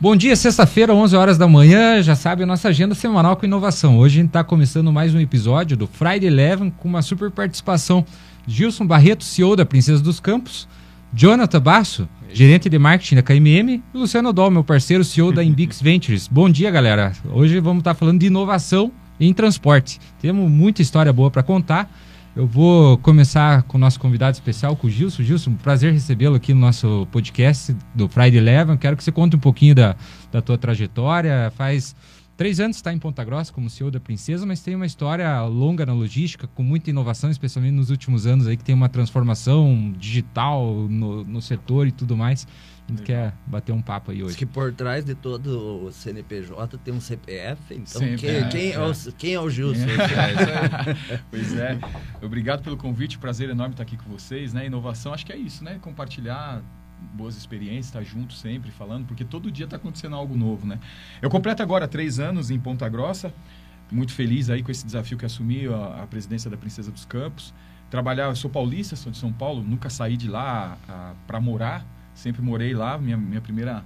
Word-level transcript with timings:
Bom 0.00 0.14
dia, 0.14 0.36
sexta-feira, 0.36 0.94
11 0.94 1.16
horas 1.16 1.36
da 1.36 1.48
manhã. 1.48 2.00
Já 2.00 2.14
sabe 2.14 2.44
a 2.44 2.46
nossa 2.46 2.68
agenda 2.68 2.94
semanal 2.94 3.36
com 3.36 3.44
inovação. 3.44 3.98
Hoje 3.98 4.18
a 4.18 4.22
gente 4.22 4.28
está 4.28 4.44
começando 4.44 4.92
mais 4.92 5.12
um 5.12 5.18
episódio 5.18 5.76
do 5.76 5.88
Friday 5.88 6.28
Eleven 6.28 6.70
com 6.70 6.86
uma 6.86 7.02
super 7.02 7.32
participação. 7.32 8.06
Gilson 8.46 8.86
Barreto, 8.86 9.24
CEO 9.24 9.56
da 9.56 9.66
Princesa 9.66 10.00
dos 10.00 10.20
Campos, 10.20 10.68
Jonathan 11.12 11.60
Basso, 11.60 12.08
gerente 12.32 12.68
de 12.68 12.78
marketing 12.78 13.16
da 13.16 13.22
KMM, 13.22 13.82
e 13.92 13.98
Luciano 13.98 14.32
Dol, 14.32 14.52
meu 14.52 14.62
parceiro, 14.62 15.02
CEO 15.02 15.32
da 15.32 15.42
Imbix 15.42 15.82
Ventures. 15.82 16.28
Bom 16.28 16.48
dia, 16.48 16.70
galera. 16.70 17.12
Hoje 17.32 17.58
vamos 17.58 17.80
estar 17.80 17.94
tá 17.94 17.98
falando 17.98 18.20
de 18.20 18.26
inovação 18.26 18.92
em 19.18 19.34
transporte. 19.34 19.98
Temos 20.20 20.48
muita 20.48 20.80
história 20.80 21.12
boa 21.12 21.28
para 21.28 21.42
contar. 21.42 21.90
Eu 22.38 22.46
vou 22.46 22.96
começar 22.98 23.64
com 23.64 23.76
o 23.76 23.80
nosso 23.80 23.98
convidado 23.98 24.34
especial, 24.34 24.76
com 24.76 24.86
o 24.86 24.90
Gilson. 24.90 25.24
Gilson, 25.24 25.54
prazer 25.54 25.92
recebê-lo 25.92 26.36
aqui 26.36 26.54
no 26.54 26.60
nosso 26.60 27.04
podcast 27.10 27.76
do 27.96 28.08
Friday 28.08 28.36
Eleven. 28.36 28.76
Quero 28.76 28.96
que 28.96 29.02
você 29.02 29.10
conte 29.10 29.34
um 29.34 29.40
pouquinho 29.40 29.74
da, 29.74 29.96
da 30.30 30.40
tua 30.40 30.56
trajetória. 30.56 31.52
Faz 31.56 31.96
três 32.36 32.60
anos 32.60 32.76
está 32.76 32.92
em 32.92 32.98
Ponta 33.00 33.24
Grossa 33.24 33.52
como 33.52 33.68
CEO 33.68 33.90
da 33.90 33.98
Princesa, 33.98 34.46
mas 34.46 34.60
tem 34.62 34.76
uma 34.76 34.86
história 34.86 35.42
longa 35.46 35.84
na 35.84 35.92
logística, 35.92 36.46
com 36.46 36.62
muita 36.62 36.90
inovação, 36.90 37.28
especialmente 37.28 37.74
nos 37.74 37.90
últimos 37.90 38.24
anos 38.24 38.46
aí, 38.46 38.56
que 38.56 38.62
tem 38.62 38.72
uma 38.72 38.88
transformação 38.88 39.92
digital 39.98 40.64
no, 40.88 41.24
no 41.24 41.42
setor 41.42 41.88
e 41.88 41.90
tudo 41.90 42.16
mais. 42.16 42.46
A 42.88 42.92
gente 42.92 43.02
quer 43.02 43.34
bater 43.46 43.72
um 43.72 43.82
papo 43.82 44.10
aí 44.10 44.22
hoje. 44.22 44.36
Que 44.36 44.46
por 44.46 44.72
trás 44.72 45.04
de 45.04 45.14
todo 45.14 45.84
o 45.84 45.92
CNPJ 45.92 46.78
tem 46.78 46.94
um 46.94 47.00
CPF, 47.00 47.74
então 47.74 48.00
quem, 48.16 48.30
é, 48.30 48.48
quem, 48.48 48.72
é. 48.72 48.80
o, 48.80 48.92
quem 49.12 49.34
é 49.34 49.40
o 49.40 49.50
Gilson? 49.50 49.84
É, 49.84 51.12
é 51.14 51.20
pois 51.30 51.54
é. 51.54 51.78
Obrigado 52.22 52.62
pelo 52.62 52.78
convite, 52.78 53.18
prazer 53.18 53.50
enorme 53.50 53.74
estar 53.74 53.82
aqui 53.82 53.98
com 53.98 54.08
vocês. 54.10 54.54
Né? 54.54 54.66
Inovação, 54.66 55.12
acho 55.12 55.26
que 55.26 55.32
é 55.32 55.36
isso, 55.36 55.62
né? 55.62 55.78
Compartilhar 55.82 56.62
boas 57.12 57.36
experiências, 57.36 57.86
estar 57.86 58.02
junto 58.02 58.32
sempre 58.32 58.70
falando, 58.70 59.06
porque 59.06 59.24
todo 59.24 59.50
dia 59.50 59.66
está 59.66 59.76
acontecendo 59.76 60.16
algo 60.16 60.36
novo, 60.36 60.66
né? 60.66 60.78
Eu 61.20 61.28
completo 61.28 61.62
agora 61.62 61.86
três 61.86 62.18
anos 62.18 62.50
em 62.50 62.58
Ponta 62.58 62.88
Grossa, 62.88 63.32
muito 63.90 64.12
feliz 64.12 64.48
aí 64.48 64.62
com 64.62 64.70
esse 64.70 64.84
desafio 64.84 65.18
que 65.18 65.26
assumi 65.26 65.66
a, 65.66 66.02
a 66.02 66.06
presidência 66.06 66.50
da 66.50 66.56
Princesa 66.56 66.90
dos 66.90 67.04
Campos. 67.04 67.52
Trabalhar, 67.90 68.26
eu 68.26 68.36
sou 68.36 68.50
paulista, 68.50 68.96
sou 68.96 69.12
de 69.12 69.18
São 69.18 69.32
Paulo, 69.32 69.62
nunca 69.62 69.88
saí 69.90 70.16
de 70.16 70.28
lá 70.28 70.76
para 71.26 71.40
morar, 71.40 71.86
sempre 72.18 72.42
morei 72.42 72.74
lá. 72.74 72.98
Minha, 72.98 73.16
minha 73.16 73.40
primeira 73.40 73.84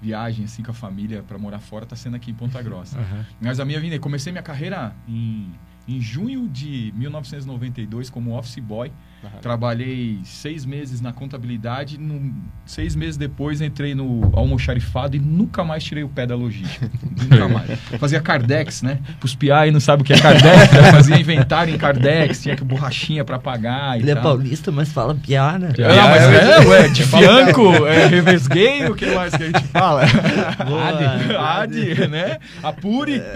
viagem 0.00 0.44
assim 0.44 0.62
com 0.62 0.70
a 0.70 0.74
família 0.74 1.22
para 1.22 1.38
morar 1.38 1.60
fora 1.60 1.84
está 1.84 1.94
sendo 1.94 2.16
aqui 2.16 2.30
em 2.30 2.34
Ponta 2.34 2.60
Grossa. 2.62 2.98
Uhum. 2.98 3.24
Mas 3.40 3.60
a 3.60 3.64
minha 3.64 3.80
vida, 3.80 3.98
comecei 3.98 4.32
minha 4.32 4.42
carreira 4.42 4.94
em, 5.06 5.52
em 5.86 6.00
junho 6.00 6.48
de 6.48 6.92
1992 6.96 8.10
como 8.10 8.36
office 8.36 8.58
boy 8.58 8.90
Uhum. 9.22 9.30
Trabalhei 9.40 10.18
seis 10.24 10.64
meses 10.64 11.00
na 11.00 11.12
contabilidade, 11.12 11.96
no, 11.96 12.34
seis 12.66 12.96
meses 12.96 13.16
depois 13.16 13.60
entrei 13.60 13.94
no 13.94 14.32
almoxarifado 14.34 15.16
e 15.16 15.20
nunca 15.20 15.62
mais 15.62 15.84
tirei 15.84 16.02
o 16.02 16.08
pé 16.08 16.26
da 16.26 16.34
logística. 16.34 16.90
nunca 17.22 17.48
mais. 17.48 17.78
Fazia 18.00 18.20
Cardex, 18.20 18.82
né? 18.82 18.98
Os 19.22 19.34
PI 19.34 19.70
não 19.72 19.78
sabem 19.78 20.02
o 20.02 20.04
que 20.04 20.12
é 20.12 20.18
Cardex, 20.18 20.72
né? 20.72 20.90
fazia 20.90 21.16
inventário 21.16 21.72
em 21.72 21.78
Cardex, 21.78 22.42
tinha 22.42 22.56
que 22.56 22.64
borrachinha 22.64 23.24
para 23.24 23.38
pagar. 23.38 23.98
Ele 23.98 24.10
é 24.10 24.16
paulista, 24.16 24.72
mas 24.72 24.90
fala 24.90 25.14
piá, 25.14 25.56
né? 25.56 25.72
Piá, 25.72 25.88
ah, 25.92 26.08
mas 26.08 26.22
é, 26.22 26.50
é, 26.50 26.66
ué, 26.66 26.88
de 26.88 27.04
fianco, 27.04 27.86
é, 27.86 28.06
revesguei, 28.06 28.86
o 28.86 28.94
que 28.96 29.06
mais 29.06 29.36
que 29.36 29.42
a 29.44 29.46
gente 29.46 29.64
fala? 29.68 30.02
Ade, 30.02 31.36
Ade, 31.36 32.08
né? 32.08 32.38
Apure. 32.62 33.20
É. 33.20 33.32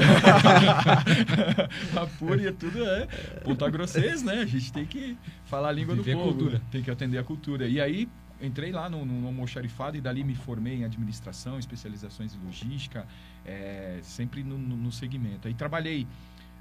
Apure 1.97 2.49
é 2.49 2.53
tudo, 2.53 2.85
é. 2.85 3.07
Ponta 3.45 3.69
grossês, 3.71 4.23
né? 4.23 4.41
A 4.43 4.47
gente 4.47 4.73
tem 4.73 4.85
que 4.85 5.17
falar 5.45 5.69
a 5.69 5.76
língua 5.77 5.95
Viver 5.95 6.15
do 6.15 6.19
povo. 6.19 6.33
Cultura. 6.33 6.63
Tem 6.71 6.83
que 6.83 6.91
atender 6.91 7.19
a 7.19 7.25
cultura. 7.25 7.69
E 7.69 7.81
aí 7.81 8.09
entrei 8.41 8.73
lá 8.73 8.89
no, 8.89 9.05
no 9.05 9.27
almoxarifado 9.27 9.97
e 9.97 10.01
dali 10.01 10.23
me 10.23 10.35
formei 10.35 10.77
em 10.77 10.85
administração, 10.85 11.59
especializações 11.59 12.35
em 12.35 12.39
logística, 12.45 13.07
é, 13.45 13.99
sempre 14.03 14.43
no, 14.43 14.59
no, 14.59 14.77
no, 14.77 14.93
segmento. 14.93 15.49
Aí 15.49 15.55
trabalhei 15.55 16.07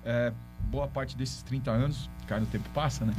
é, 0.03 0.31
boa 0.69 0.87
parte 0.87 1.17
desses 1.17 1.41
30 1.43 1.71
anos, 1.71 2.09
cara, 2.27 2.43
o 2.43 2.45
tempo 2.45 2.69
passa, 2.69 3.05
né? 3.05 3.13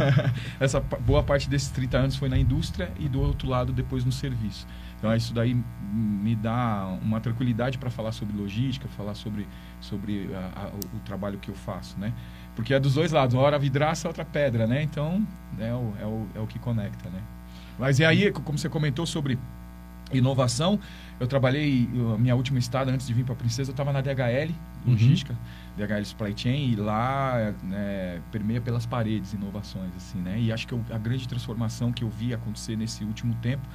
Essa 0.58 0.80
boa 0.80 1.22
parte 1.22 1.48
desses 1.48 1.68
30 1.70 1.98
anos 1.98 2.16
foi 2.16 2.28
na 2.28 2.38
indústria 2.38 2.92
e 2.98 3.08
do 3.08 3.20
outro 3.20 3.48
lado 3.48 3.72
depois 3.72 4.04
no 4.04 4.12
serviço. 4.12 4.66
Então 4.98 5.14
isso 5.14 5.32
daí 5.32 5.54
me 5.54 6.36
dá 6.36 6.86
uma 7.02 7.20
tranquilidade 7.20 7.78
para 7.78 7.90
falar 7.90 8.12
sobre 8.12 8.36
logística, 8.36 8.86
falar 8.88 9.14
sobre, 9.14 9.48
sobre 9.80 10.30
a, 10.34 10.66
a, 10.66 10.68
o 10.68 11.00
trabalho 11.00 11.38
que 11.38 11.48
eu 11.48 11.54
faço, 11.54 11.98
né? 11.98 12.12
Porque 12.54 12.74
é 12.74 12.80
dos 12.80 12.94
dois 12.94 13.12
lados, 13.12 13.34
uma 13.34 13.42
hora 13.42 13.58
vidraça, 13.58 14.08
outra 14.08 14.24
pedra, 14.24 14.66
né? 14.66 14.82
Então, 14.82 15.26
é 15.58 15.72
o, 15.72 15.94
é 16.00 16.06
o, 16.06 16.26
é 16.36 16.40
o 16.40 16.46
que 16.46 16.58
conecta, 16.58 17.08
né? 17.08 17.20
Mas 17.78 17.98
e 17.98 18.04
aí, 18.04 18.30
como 18.30 18.58
você 18.58 18.68
comentou 18.68 19.06
sobre 19.06 19.38
inovação, 20.12 20.78
eu 21.18 21.26
trabalhei, 21.26 21.88
a 22.14 22.18
minha 22.18 22.34
última 22.34 22.58
estada 22.58 22.90
antes 22.90 23.06
de 23.06 23.14
vir 23.14 23.24
para 23.24 23.34
a 23.34 23.36
Princesa, 23.36 23.70
eu 23.70 23.72
estava 23.72 23.92
na 23.92 24.00
DHL, 24.00 24.50
uhum. 24.84 24.92
logística, 24.92 25.32
uhum. 25.32 25.86
DHL 25.86 26.04
Supply 26.04 26.34
Chain, 26.36 26.72
e 26.72 26.76
lá 26.76 27.54
né, 27.62 28.20
permeia 28.32 28.60
pelas 28.60 28.86
paredes 28.86 29.32
inovações, 29.32 29.94
assim, 29.96 30.18
né? 30.18 30.38
E 30.38 30.52
acho 30.52 30.66
que 30.66 30.74
eu, 30.74 30.84
a 30.90 30.98
grande 30.98 31.28
transformação 31.28 31.92
que 31.92 32.04
eu 32.04 32.10
vi 32.10 32.34
acontecer 32.34 32.76
nesse 32.76 33.04
último 33.04 33.34
tempo 33.36 33.66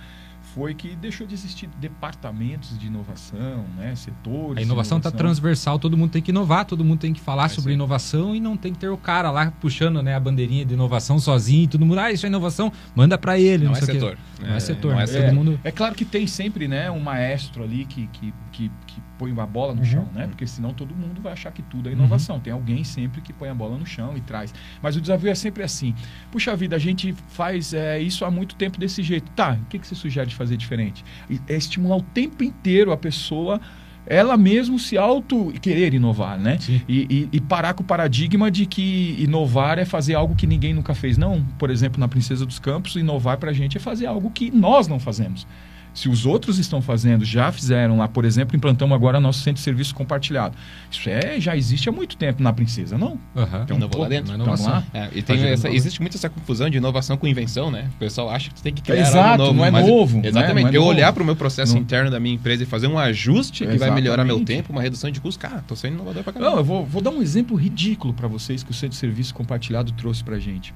foi 0.56 0.74
que 0.74 0.96
deixou 0.96 1.28
de 1.28 1.34
existir 1.34 1.70
departamentos 1.82 2.80
de 2.80 2.88
inovação, 2.88 3.66
né, 3.76 3.94
setores. 3.94 4.58
A 4.58 4.62
inovação 4.62 5.00
está 5.00 5.12
transversal, 5.12 5.78
todo 5.78 5.98
mundo 5.98 6.12
tem 6.12 6.22
que 6.22 6.32
inovar, 6.32 6.64
todo 6.64 6.84
mundo 6.84 7.00
tem 7.00 7.12
que 7.12 7.20
falar 7.20 7.50
sobre 7.50 7.74
inovação 7.74 8.34
e 8.34 8.40
não 8.40 8.56
tem 8.56 8.72
que 8.72 8.80
ter 8.80 8.88
o 8.88 8.98
cara 8.98 9.30
lá 9.30 9.52
puxando 9.60 10.02
né, 10.02 10.16
a 10.16 10.20
bandeirinha 10.20 10.64
de 10.64 10.74
inovação 10.74 11.20
sozinho 11.20 11.66
e 11.66 11.68
todo 11.68 11.86
mundo, 11.86 12.00
ah, 12.00 12.10
isso 12.10 12.26
é 12.26 12.30
inovação, 12.30 12.72
manda 12.96 13.18
para 13.18 13.38
ele. 13.38 13.66
Não, 13.66 13.74
não 13.74 13.78
é 13.78 13.82
setor. 13.82 14.18
Não 14.40 14.54
é, 14.54 14.56
é 14.56 14.60
setor, 14.62 14.94
não 14.94 15.02
é, 15.02 15.06
todo 15.06 15.34
mundo... 15.36 15.60
é 15.62 15.72
claro 15.72 15.94
que 15.94 16.06
tem 16.06 16.26
sempre 16.26 16.70
né, 16.70 16.90
um 16.90 17.02
maestro 17.02 17.62
ali 17.62 17.84
que, 17.84 18.08
que, 18.08 18.34
que, 18.54 18.72
que 18.88 19.02
põe 19.18 19.32
a 19.40 19.46
bola 19.46 19.74
no 19.74 19.80
uhum. 19.80 19.86
chão, 19.86 20.10
né? 20.14 20.28
Porque 20.28 20.46
senão 20.46 20.74
todo 20.74 20.96
mundo 20.96 21.22
vai 21.22 21.34
achar 21.34 21.52
que 21.52 21.62
tudo 21.64 21.90
é 21.90 21.92
inovação. 21.92 22.36
Uhum. 22.36 22.42
Tem 22.42 22.54
alguém 22.54 22.84
sempre 22.84 23.22
que 23.22 23.34
põe 23.34 23.50
a 23.50 23.56
bola 23.56 23.78
no 23.78 23.86
chão 23.86 24.16
e 24.16 24.22
traz. 24.22 24.54
Mas 24.82 24.96
o 24.96 25.02
desafio 25.02 25.30
é 25.30 25.36
sempre 25.36 25.64
assim. 25.64 25.96
Puxa 26.32 26.56
vida, 26.56 26.76
a 26.76 26.80
gente 26.80 27.14
faz 27.30 27.74
é, 27.74 28.00
isso 28.00 28.26
há 28.26 28.32
muito 28.32 28.56
tempo 28.56 28.80
desse 28.80 29.02
jeito. 29.02 29.32
Tá, 29.32 29.58
o 29.62 29.66
que, 29.66 29.80
que 29.80 29.88
você 29.88 29.96
sugere 29.96 30.30
de 30.30 30.36
fazer 30.36 30.45
diferente? 30.54 31.04
É 31.48 31.56
estimular 31.56 31.98
o 31.98 32.02
tempo 32.02 32.44
inteiro 32.44 32.92
a 32.92 32.98
pessoa 32.98 33.60
ela 34.08 34.38
mesmo 34.38 34.78
se 34.78 34.98
auto 34.98 35.52
querer 35.62 35.94
inovar, 35.94 36.38
né? 36.38 36.60
E, 36.88 37.08
e, 37.10 37.30
e, 37.32 37.42
parar 37.42 37.74
com 37.74 37.82
o 37.82 37.86
paradigma 37.86 38.52
de 38.52 38.66
que 38.66 39.16
inovar 39.18 39.80
é 39.80 39.86
fazer 39.86 40.14
algo 40.14 40.36
que 40.36 40.46
ninguém 40.46 40.74
nunca 40.74 40.94
fez. 40.94 41.18
Não, 41.18 41.44
por 41.58 41.70
exemplo, 41.70 42.00
na 42.00 42.08
Princesa 42.08 42.46
dos 42.46 42.60
Campos, 42.60 42.96
inovar 42.96 43.38
para 43.38 43.50
a 43.50 43.54
gente 43.54 43.78
é 43.78 43.80
fazer 43.80 44.06
algo 44.06 44.30
que 44.30 44.52
nós 44.52 44.88
não 44.88 45.00
fazemos. 45.00 45.48
Se 45.96 46.10
os 46.10 46.26
outros 46.26 46.60
estão 46.60 46.82
fazendo, 46.82 47.24
já 47.24 47.50
fizeram 47.54 47.98
lá, 47.98 48.06
por 48.06 48.26
exemplo, 48.26 48.54
implantamos 48.54 48.94
agora 48.94 49.18
nosso 49.18 49.40
centro 49.40 49.54
de 49.54 49.62
serviço 49.62 49.96
compartilhado. 49.96 50.54
Isso 50.92 51.10
é, 51.10 51.40
já 51.40 51.56
existe 51.56 51.88
há 51.88 51.92
muito 51.92 52.18
tempo 52.18 52.44
na 52.44 52.52
Princesa, 52.52 52.98
não? 52.98 53.18
Uhum. 53.34 53.64
Então, 53.64 53.80
não 53.80 53.88
vou 53.88 54.02
lá 54.02 54.10
dentro. 54.10 54.34
Inovação. 54.34 54.74
Lá. 54.74 54.84
É, 54.94 55.10
e 55.14 55.22
tem 55.22 55.42
essa, 55.48 55.70
existe 55.70 56.02
muito 56.02 56.18
essa 56.18 56.30
confusão 56.30 56.70
de 56.70 56.78
inovação 56.78 57.16
com 57.16 57.26
invenção, 57.26 57.72
né? 57.72 57.90
O 57.96 57.98
pessoal 57.98 58.30
acha 58.30 58.52
que 58.52 58.62
tem 58.62 58.74
que 58.74 58.82
criar 58.82 59.00
Exato, 59.00 59.42
algo 59.42 59.44
novo. 59.44 59.54
Não 59.54 59.66
é 59.66 59.72
mas, 59.72 59.88
novo. 59.88 60.22
Exatamente. 60.22 60.66
Né? 60.66 60.74
É 60.74 60.78
eu 60.78 60.84
olhar 60.84 61.14
para 61.14 61.24
o 61.24 61.26
meu 61.26 61.36
processo 61.36 61.76
não. 61.76 61.82
interno 61.82 62.12
da 62.12 62.20
minha 62.20 62.36
empresa 62.36 62.64
e 62.64 62.66
fazer 62.66 62.88
um 62.88 63.00
ajuste 63.00 63.64
que 63.64 63.64
exatamente. 63.64 63.80
vai 63.80 63.92
melhorar 64.02 64.26
meu 64.26 64.44
tempo, 64.44 64.74
uma 64.74 64.82
redução 64.82 65.10
de 65.10 65.22
custos, 65.22 65.38
cara, 65.38 65.64
tô 65.66 65.78
sendo 65.78 65.94
inovador 65.94 66.24
para 66.24 66.34
caramba. 66.34 66.52
Não, 66.52 66.58
eu 66.58 66.64
vou, 66.66 66.86
vou 66.86 67.02
dar 67.02 67.12
um 67.12 67.22
exemplo 67.22 67.56
ridículo 67.56 68.14
para 68.14 68.28
vocês 68.28 68.64
que 68.64 68.72
o 68.72 68.74
centro 68.74 68.90
de 68.90 68.98
serviço 68.98 69.34
compartilhado 69.34 69.94
trouxe 69.94 70.22
para 70.22 70.38
gente. 70.40 70.76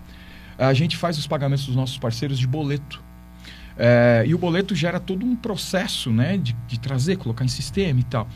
A 0.57 0.73
gente 0.73 0.95
faz 0.95 1.17
os 1.17 1.27
pagamentos 1.27 1.65
dos 1.65 1.75
nossos 1.75 1.97
parceiros 1.97 2.39
de 2.39 2.47
boleto. 2.47 3.08
É, 3.81 4.25
e 4.27 4.35
o 4.35 4.37
boleto 4.37 4.75
gera 4.75 4.99
todo 4.99 5.25
um 5.25 5.37
processo 5.37 6.11
né, 6.11 6.37
de, 6.37 6.53
de, 6.67 6.77
trazer, 6.77 7.15
colocar 7.15 7.45
em 7.45 7.47
sistema 7.47 7.97
e 8.01 8.03
tal. 8.03 8.27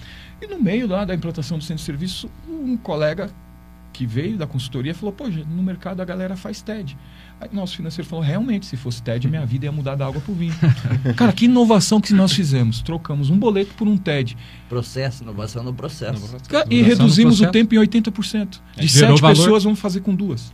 E 0.41 0.47
no 0.47 0.57
meio 0.57 0.87
lá 0.87 1.03
da 1.03 1.13
implantação 1.13 1.57
do 1.57 1.63
centro 1.63 1.79
de 1.79 1.85
serviço, 1.85 2.31
um 2.47 2.77
colega 2.77 3.29
que 3.91 4.05
veio 4.05 4.37
da 4.37 4.47
consultoria 4.47 4.95
falou: 4.95 5.11
Pô, 5.11 5.27
no 5.27 5.61
mercado 5.61 6.01
a 6.01 6.05
galera 6.05 6.37
faz 6.37 6.61
TED. 6.61 6.97
Aí 7.41 7.49
nosso 7.51 7.75
financeiro 7.75 8.09
falou: 8.09 8.23
Realmente, 8.23 8.65
se 8.65 8.77
fosse 8.77 9.03
TED, 9.03 9.27
minha 9.27 9.45
vida 9.45 9.65
ia 9.65 9.71
mudar 9.71 9.95
da 9.95 10.07
água 10.07 10.21
para 10.21 10.31
o 10.31 10.35
vinho. 10.35 10.55
Cara, 11.15 11.33
que 11.33 11.43
inovação 11.45 11.99
que 11.99 12.13
nós 12.13 12.31
fizemos? 12.31 12.81
Trocamos 12.81 13.29
um 13.29 13.37
boleto 13.37 13.73
por 13.75 13.85
um 13.85 13.97
TED. 13.97 14.37
Processo, 14.69 15.23
inovação 15.23 15.61
no 15.61 15.73
processo. 15.73 16.21
Processo. 16.21 16.67
E 16.69 16.81
reduzimos 16.81 17.41
o 17.41 17.51
tempo 17.51 17.75
em 17.75 17.77
80%. 17.77 18.59
De 18.77 18.85
é, 18.85 18.87
sete 18.87 19.21
pessoas, 19.21 19.65
vamos 19.65 19.79
fazer 19.79 19.99
com 19.99 20.15
duas. 20.15 20.53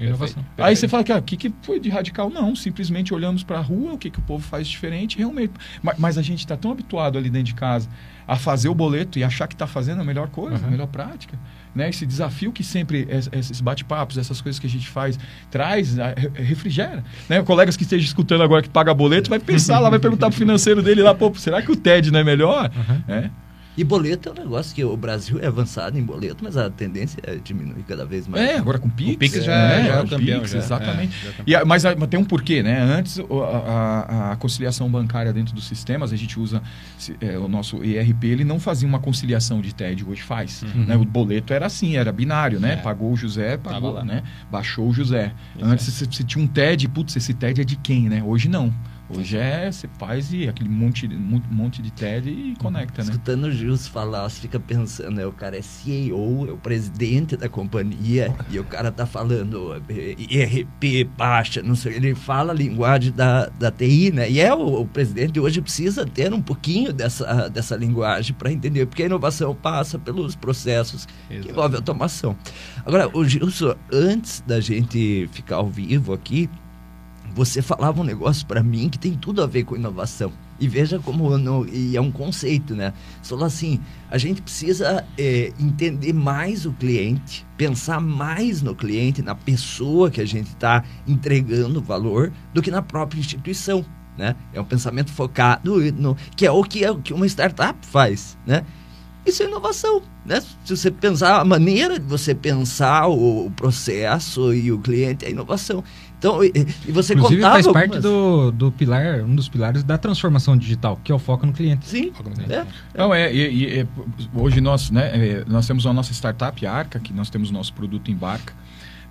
Inovação. 0.00 0.44
Aí 0.56 0.76
você 0.76 0.86
fala 0.86 1.02
que 1.04 1.12
o 1.12 1.16
ah, 1.16 1.22
que, 1.22 1.36
que 1.36 1.52
foi 1.62 1.80
de 1.80 1.88
radical? 1.88 2.30
Não, 2.30 2.54
simplesmente 2.54 3.12
olhamos 3.12 3.42
para 3.42 3.58
a 3.58 3.62
rua, 3.62 3.94
o 3.94 3.98
que, 3.98 4.10
que 4.10 4.18
o 4.18 4.22
povo 4.22 4.44
faz 4.44 4.68
diferente, 4.68 5.18
realmente. 5.18 5.52
Mas, 5.82 5.98
mas 5.98 6.18
a 6.18 6.22
gente 6.22 6.40
está 6.40 6.56
tão 6.56 6.70
habituado 6.70 7.18
ali 7.18 7.28
dentro 7.30 7.46
de 7.46 7.54
casa 7.54 7.88
a 8.26 8.36
fazer 8.36 8.68
o 8.68 8.74
boleto 8.74 9.18
e 9.18 9.24
achar 9.24 9.46
que 9.48 9.54
está 9.54 9.66
fazendo 9.66 10.02
a 10.02 10.04
melhor 10.04 10.28
coisa, 10.28 10.58
uhum. 10.58 10.68
a 10.68 10.70
melhor 10.70 10.86
prática. 10.86 11.38
Né? 11.74 11.88
Esse 11.88 12.04
desafio 12.04 12.52
que 12.52 12.62
sempre 12.62 13.08
esses 13.32 13.60
bate-papos, 13.60 14.18
essas 14.18 14.40
coisas 14.40 14.58
que 14.58 14.66
a 14.66 14.70
gente 14.70 14.88
faz, 14.88 15.18
traz, 15.50 15.96
refrigera. 16.34 17.02
Né? 17.28 17.42
Colegas 17.42 17.76
que 17.76 17.84
estejam 17.84 18.04
escutando 18.04 18.42
agora 18.42 18.62
que 18.62 18.68
paga 18.68 18.92
boleto, 18.92 19.30
vai 19.30 19.38
pensar 19.38 19.78
lá, 19.78 19.88
vai 19.88 19.98
perguntar 19.98 20.26
para 20.26 20.34
o 20.34 20.38
financeiro 20.38 20.82
dele 20.82 21.02
lá, 21.02 21.14
pô, 21.14 21.32
será 21.36 21.62
que 21.62 21.72
o 21.72 21.76
TED 21.76 22.10
não 22.10 22.20
é 22.20 22.24
melhor? 22.24 22.70
Uhum. 22.76 23.14
É. 23.14 23.30
E 23.78 23.84
boleto 23.84 24.28
é 24.28 24.32
um 24.32 24.34
negócio 24.34 24.74
que 24.74 24.82
o 24.82 24.96
Brasil 24.96 25.38
é 25.40 25.46
avançado 25.46 25.96
em 25.96 26.02
boleto, 26.02 26.42
mas 26.42 26.56
a 26.56 26.68
tendência 26.68 27.20
é 27.22 27.36
diminuir 27.36 27.84
cada 27.84 28.04
vez 28.04 28.26
mais. 28.26 28.42
É, 28.42 28.56
agora 28.56 28.76
com 28.76 28.88
o 28.88 28.90
Pix. 28.90 29.14
O 29.14 29.18
Pix 29.18 29.44
já 29.44 29.54
é, 29.54 29.86
já 29.86 29.94
é 29.94 30.00
o 30.00 30.08
campeão. 30.08 30.40
Pix, 30.40 30.50
já, 30.50 30.58
exatamente. 30.58 31.16
É, 31.16 31.32
já 31.46 31.60
é 31.60 31.64
mas, 31.64 31.84
mas, 31.84 32.08
tem 32.08 32.18
um 32.18 32.24
porquê, 32.24 32.60
né? 32.60 32.80
Antes, 32.80 33.20
a, 33.20 33.22
a, 33.22 34.32
a, 34.32 34.36
conciliação 34.36 34.90
bancária 34.90 35.32
dentro 35.32 35.54
dos 35.54 35.68
sistemas, 35.68 36.12
a 36.12 36.16
gente 36.16 36.40
usa 36.40 36.60
é, 37.20 37.38
o 37.38 37.46
nosso 37.46 37.84
ERP, 37.84 38.24
ele 38.24 38.42
não 38.42 38.58
fazia 38.58 38.88
uma 38.88 38.98
conciliação 38.98 39.60
de 39.60 39.72
TED, 39.72 40.04
hoje 40.04 40.22
faz. 40.22 40.62
Uhum. 40.62 40.84
Né? 40.84 40.96
O 40.96 41.04
boleto 41.04 41.52
era 41.52 41.66
assim, 41.66 41.96
era 41.96 42.10
binário, 42.10 42.58
né? 42.58 42.72
É. 42.72 42.76
Pagou 42.78 43.12
o 43.12 43.16
José, 43.16 43.58
pagou, 43.58 44.04
né? 44.04 44.24
Baixou 44.50 44.88
o 44.88 44.92
José. 44.92 45.32
Antes, 45.62 45.86
você, 45.86 46.04
você 46.04 46.24
tinha 46.24 46.44
um 46.44 46.48
TED, 46.48 46.88
putz, 46.88 47.14
esse 47.14 47.32
TED 47.32 47.60
é 47.60 47.64
de 47.64 47.76
quem, 47.76 48.08
né? 48.08 48.24
Hoje 48.26 48.48
não. 48.48 48.74
Hoje 49.10 49.38
é, 49.38 49.72
você 49.72 49.88
faz 49.98 50.32
e 50.34 50.46
aquele 50.46 50.68
monte, 50.68 51.08
monte 51.08 51.80
de 51.80 51.90
TED 51.90 52.28
e 52.28 52.54
conecta, 52.58 53.02
né? 53.02 53.10
Escutando 53.10 53.44
o 53.44 53.50
Gilson 53.50 53.90
falar, 53.90 54.28
você 54.28 54.40
fica 54.40 54.60
pensando, 54.60 55.12
né, 55.12 55.24
o 55.24 55.32
cara 55.32 55.56
é 55.56 55.62
CEO, 55.62 56.46
é 56.46 56.52
o 56.52 56.58
presidente 56.58 57.34
da 57.34 57.48
companhia, 57.48 58.34
e 58.50 58.58
o 58.58 58.64
cara 58.64 58.92
tá 58.92 59.06
falando 59.06 59.82
IRP, 59.88 61.04
baixa, 61.16 61.62
não 61.62 61.74
sei, 61.74 61.94
ele 61.94 62.14
fala 62.14 62.52
a 62.52 62.54
linguagem 62.54 63.10
da, 63.10 63.46
da 63.46 63.70
TI, 63.70 64.12
né? 64.12 64.30
E 64.30 64.40
é 64.40 64.54
o, 64.54 64.82
o 64.82 64.86
presidente 64.86 65.40
hoje 65.40 65.62
precisa 65.62 66.04
ter 66.04 66.34
um 66.34 66.42
pouquinho 66.42 66.92
dessa, 66.92 67.48
dessa 67.48 67.76
linguagem 67.76 68.34
para 68.36 68.52
entender, 68.52 68.84
porque 68.84 69.04
a 69.04 69.06
inovação 69.06 69.54
passa 69.54 69.98
pelos 69.98 70.36
processos 70.36 71.08
Exato. 71.30 71.46
que 71.46 71.52
envolvem 71.52 71.76
automação. 71.76 72.36
Agora, 72.84 73.08
o 73.16 73.24
Gilson, 73.24 73.74
antes 73.90 74.42
da 74.46 74.60
gente 74.60 75.28
ficar 75.32 75.56
ao 75.56 75.68
vivo 75.68 76.12
aqui, 76.12 76.50
você 77.34 77.62
falava 77.62 78.00
um 78.00 78.04
negócio 78.04 78.46
para 78.46 78.62
mim 78.62 78.88
que 78.88 78.98
tem 78.98 79.14
tudo 79.14 79.42
a 79.42 79.46
ver 79.46 79.64
com 79.64 79.76
inovação. 79.76 80.32
E 80.60 80.66
veja 80.66 80.98
como 80.98 81.28
e 81.72 81.96
é 81.96 82.00
um 82.00 82.10
conceito, 82.10 82.74
né? 82.74 82.92
Falou 83.22 83.44
assim, 83.44 83.80
a 84.10 84.18
gente 84.18 84.42
precisa 84.42 85.06
é, 85.16 85.52
entender 85.58 86.12
mais 86.12 86.66
o 86.66 86.72
cliente, 86.72 87.46
pensar 87.56 88.00
mais 88.00 88.60
no 88.60 88.74
cliente, 88.74 89.22
na 89.22 89.34
pessoa 89.34 90.10
que 90.10 90.20
a 90.20 90.26
gente 90.26 90.48
está 90.48 90.82
entregando 91.06 91.80
valor, 91.80 92.32
do 92.52 92.60
que 92.60 92.70
na 92.70 92.82
própria 92.82 93.20
instituição. 93.20 93.84
Né? 94.16 94.34
É 94.52 94.60
um 94.60 94.64
pensamento 94.64 95.12
focado 95.12 95.80
no 95.92 96.16
que 96.34 96.44
é 96.44 96.50
o 96.50 96.64
que, 96.64 96.84
é, 96.84 96.92
que 96.96 97.14
uma 97.14 97.26
startup 97.26 97.78
faz, 97.86 98.36
né? 98.44 98.64
Isso 99.28 99.42
é 99.42 99.46
inovação, 99.46 100.02
né? 100.24 100.40
Se 100.64 100.76
você 100.76 100.90
pensar 100.90 101.40
a 101.40 101.44
maneira 101.44 101.98
de 101.98 102.06
você 102.06 102.34
pensar 102.34 103.08
o, 103.08 103.46
o 103.46 103.50
processo 103.50 104.54
e 104.54 104.72
o 104.72 104.78
cliente 104.78 105.26
é 105.26 105.30
inovação. 105.30 105.84
Então, 106.18 106.42
e, 106.42 106.52
e 106.86 106.90
você 106.90 107.14
Inclusive, 107.14 107.40
faz 107.40 107.66
algumas... 107.66 107.88
parte 107.88 108.02
do, 108.02 108.50
do 108.50 108.72
pilar, 108.72 109.20
um 109.20 109.36
dos 109.36 109.48
pilares 109.48 109.84
da 109.84 109.96
transformação 109.96 110.56
digital, 110.56 110.98
que 111.02 111.12
é 111.12 111.14
o 111.14 111.18
foco 111.18 111.46
no 111.46 111.52
cliente. 111.52 111.86
Sim. 111.86 112.12
É, 112.48 112.54
é. 112.54 112.66
Não, 112.96 113.14
é, 113.14 113.32
e, 113.32 113.80
e, 113.80 113.88
hoje 114.34 114.60
nós, 114.60 114.90
né, 114.90 115.10
é, 115.14 115.44
nós 115.46 115.66
temos 115.66 115.86
a 115.86 115.92
nossa 115.92 116.12
startup, 116.12 116.66
a 116.66 116.72
Arca, 116.72 116.98
que 116.98 117.12
nós 117.12 117.30
temos 117.30 117.50
o 117.50 117.52
nosso 117.52 117.72
produto 117.72 118.10
em 118.10 118.16
barca, 118.16 118.52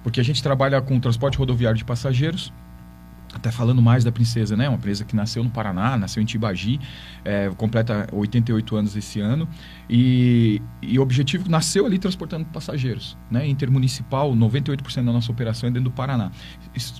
porque 0.03 0.19
a 0.19 0.23
gente 0.23 0.43
trabalha 0.43 0.81
com 0.81 0.99
transporte 0.99 1.37
rodoviário 1.37 1.77
de 1.77 1.85
passageiros, 1.85 2.51
até 3.33 3.51
falando 3.51 3.81
mais 3.81 4.03
da 4.03 4.11
Princesa, 4.11 4.55
né? 4.55 4.67
Uma 4.69 4.77
empresa 4.77 5.03
que 5.03 5.15
nasceu 5.15 5.43
no 5.43 5.49
Paraná, 5.49 5.97
nasceu 5.97 6.21
em 6.21 6.25
Tibagi, 6.25 6.79
é, 7.25 7.51
completa 7.57 8.07
88 8.11 8.75
anos 8.75 8.95
esse 8.95 9.19
ano. 9.19 9.47
E, 9.89 10.61
e 10.81 10.97
o 10.97 11.01
objetivo 11.01 11.49
nasceu 11.49 11.85
ali 11.85 11.97
transportando 11.99 12.45
passageiros, 12.45 13.17
né? 13.29 13.47
Intermunicipal, 13.47 14.33
98% 14.33 14.95
da 15.03 15.11
nossa 15.11 15.31
operação 15.31 15.69
é 15.69 15.71
dentro 15.71 15.89
do 15.89 15.91
Paraná. 15.91 16.31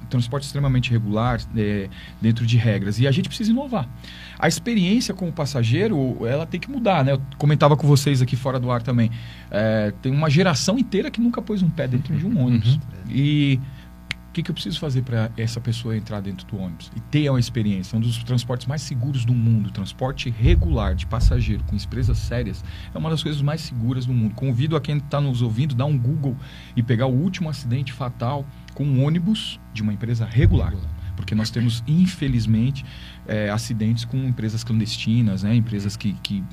transporte 0.10 0.44
extremamente 0.44 0.92
regular, 0.92 1.40
é, 1.56 1.90
dentro 2.22 2.46
de 2.46 2.58
regras. 2.58 3.00
E 3.00 3.08
a 3.08 3.12
gente 3.12 3.30
precisa 3.30 3.52
inovar. 3.52 3.88
A 4.38 4.48
experiência 4.48 5.14
com 5.14 5.30
o 5.30 5.32
passageiro, 5.32 6.26
ela 6.26 6.46
tem 6.46 6.60
que 6.60 6.70
mudar, 6.70 7.04
né? 7.04 7.14
Eu 7.14 7.22
comentava 7.38 7.76
com 7.76 7.88
vocês 7.88 8.22
aqui 8.22 8.36
fora 8.36 8.60
do 8.60 8.70
ar 8.70 8.82
também. 8.82 9.10
É, 9.50 9.94
tem 10.02 10.12
uma 10.12 10.30
geração 10.30 10.78
inteira 10.78 11.10
que 11.10 11.22
nunca 11.22 11.42
pôs 11.42 11.64
um 11.64 11.70
pé 11.70 11.88
dentro 11.88 12.16
de 12.16 12.26
um 12.26 12.40
ônibus. 12.40 12.76
Uhum. 12.76 12.82
E 13.10 13.60
que, 14.38 14.44
que 14.44 14.52
eu 14.52 14.54
preciso 14.54 14.80
fazer 14.80 15.02
para 15.02 15.32
essa 15.36 15.60
pessoa 15.60 15.98
entrar 15.98 16.22
dentro 16.22 16.46
do 16.46 16.60
ônibus 16.60 16.92
e 16.96 17.00
ter 17.00 17.28
uma 17.30 17.40
experiência? 17.40 17.98
Um 17.98 18.02
dos 18.02 18.24
transportes 18.24 18.68
mais 18.68 18.84
seguros 18.84 19.26
do 19.26 19.34
mundo, 19.34 19.72
transporte 19.72 20.30
regular 20.30 20.94
de 20.94 21.08
passageiro 21.08 21.64
com 21.64 21.76
empresas 21.76 22.20
sérias, 22.20 22.64
é 22.94 22.98
uma 22.98 23.10
das 23.10 23.24
coisas 23.24 23.42
mais 23.42 23.62
seguras 23.62 24.06
do 24.06 24.14
mundo. 24.14 24.36
Convido 24.36 24.76
a 24.76 24.82
quem 24.82 24.98
está 24.98 25.20
nos 25.20 25.42
ouvindo 25.42 25.74
dar 25.74 25.86
um 25.86 25.98
Google 25.98 26.38
e 26.76 26.84
pegar 26.84 27.08
o 27.08 27.14
último 27.14 27.50
acidente 27.50 27.92
fatal 27.92 28.46
com 28.76 28.84
um 28.84 29.04
ônibus 29.04 29.60
de 29.74 29.82
uma 29.82 29.92
empresa 29.92 30.26
regular. 30.26 30.74
Porque 31.16 31.34
nós 31.34 31.50
temos, 31.50 31.84
infelizmente, 31.88 32.86
é, 33.28 33.50
acidentes 33.50 34.06
com 34.06 34.18
empresas 34.18 34.64
clandestinas, 34.64 35.42
né? 35.42 35.56
empresas 35.56 35.98
que, 35.98 36.14
que 36.22 36.44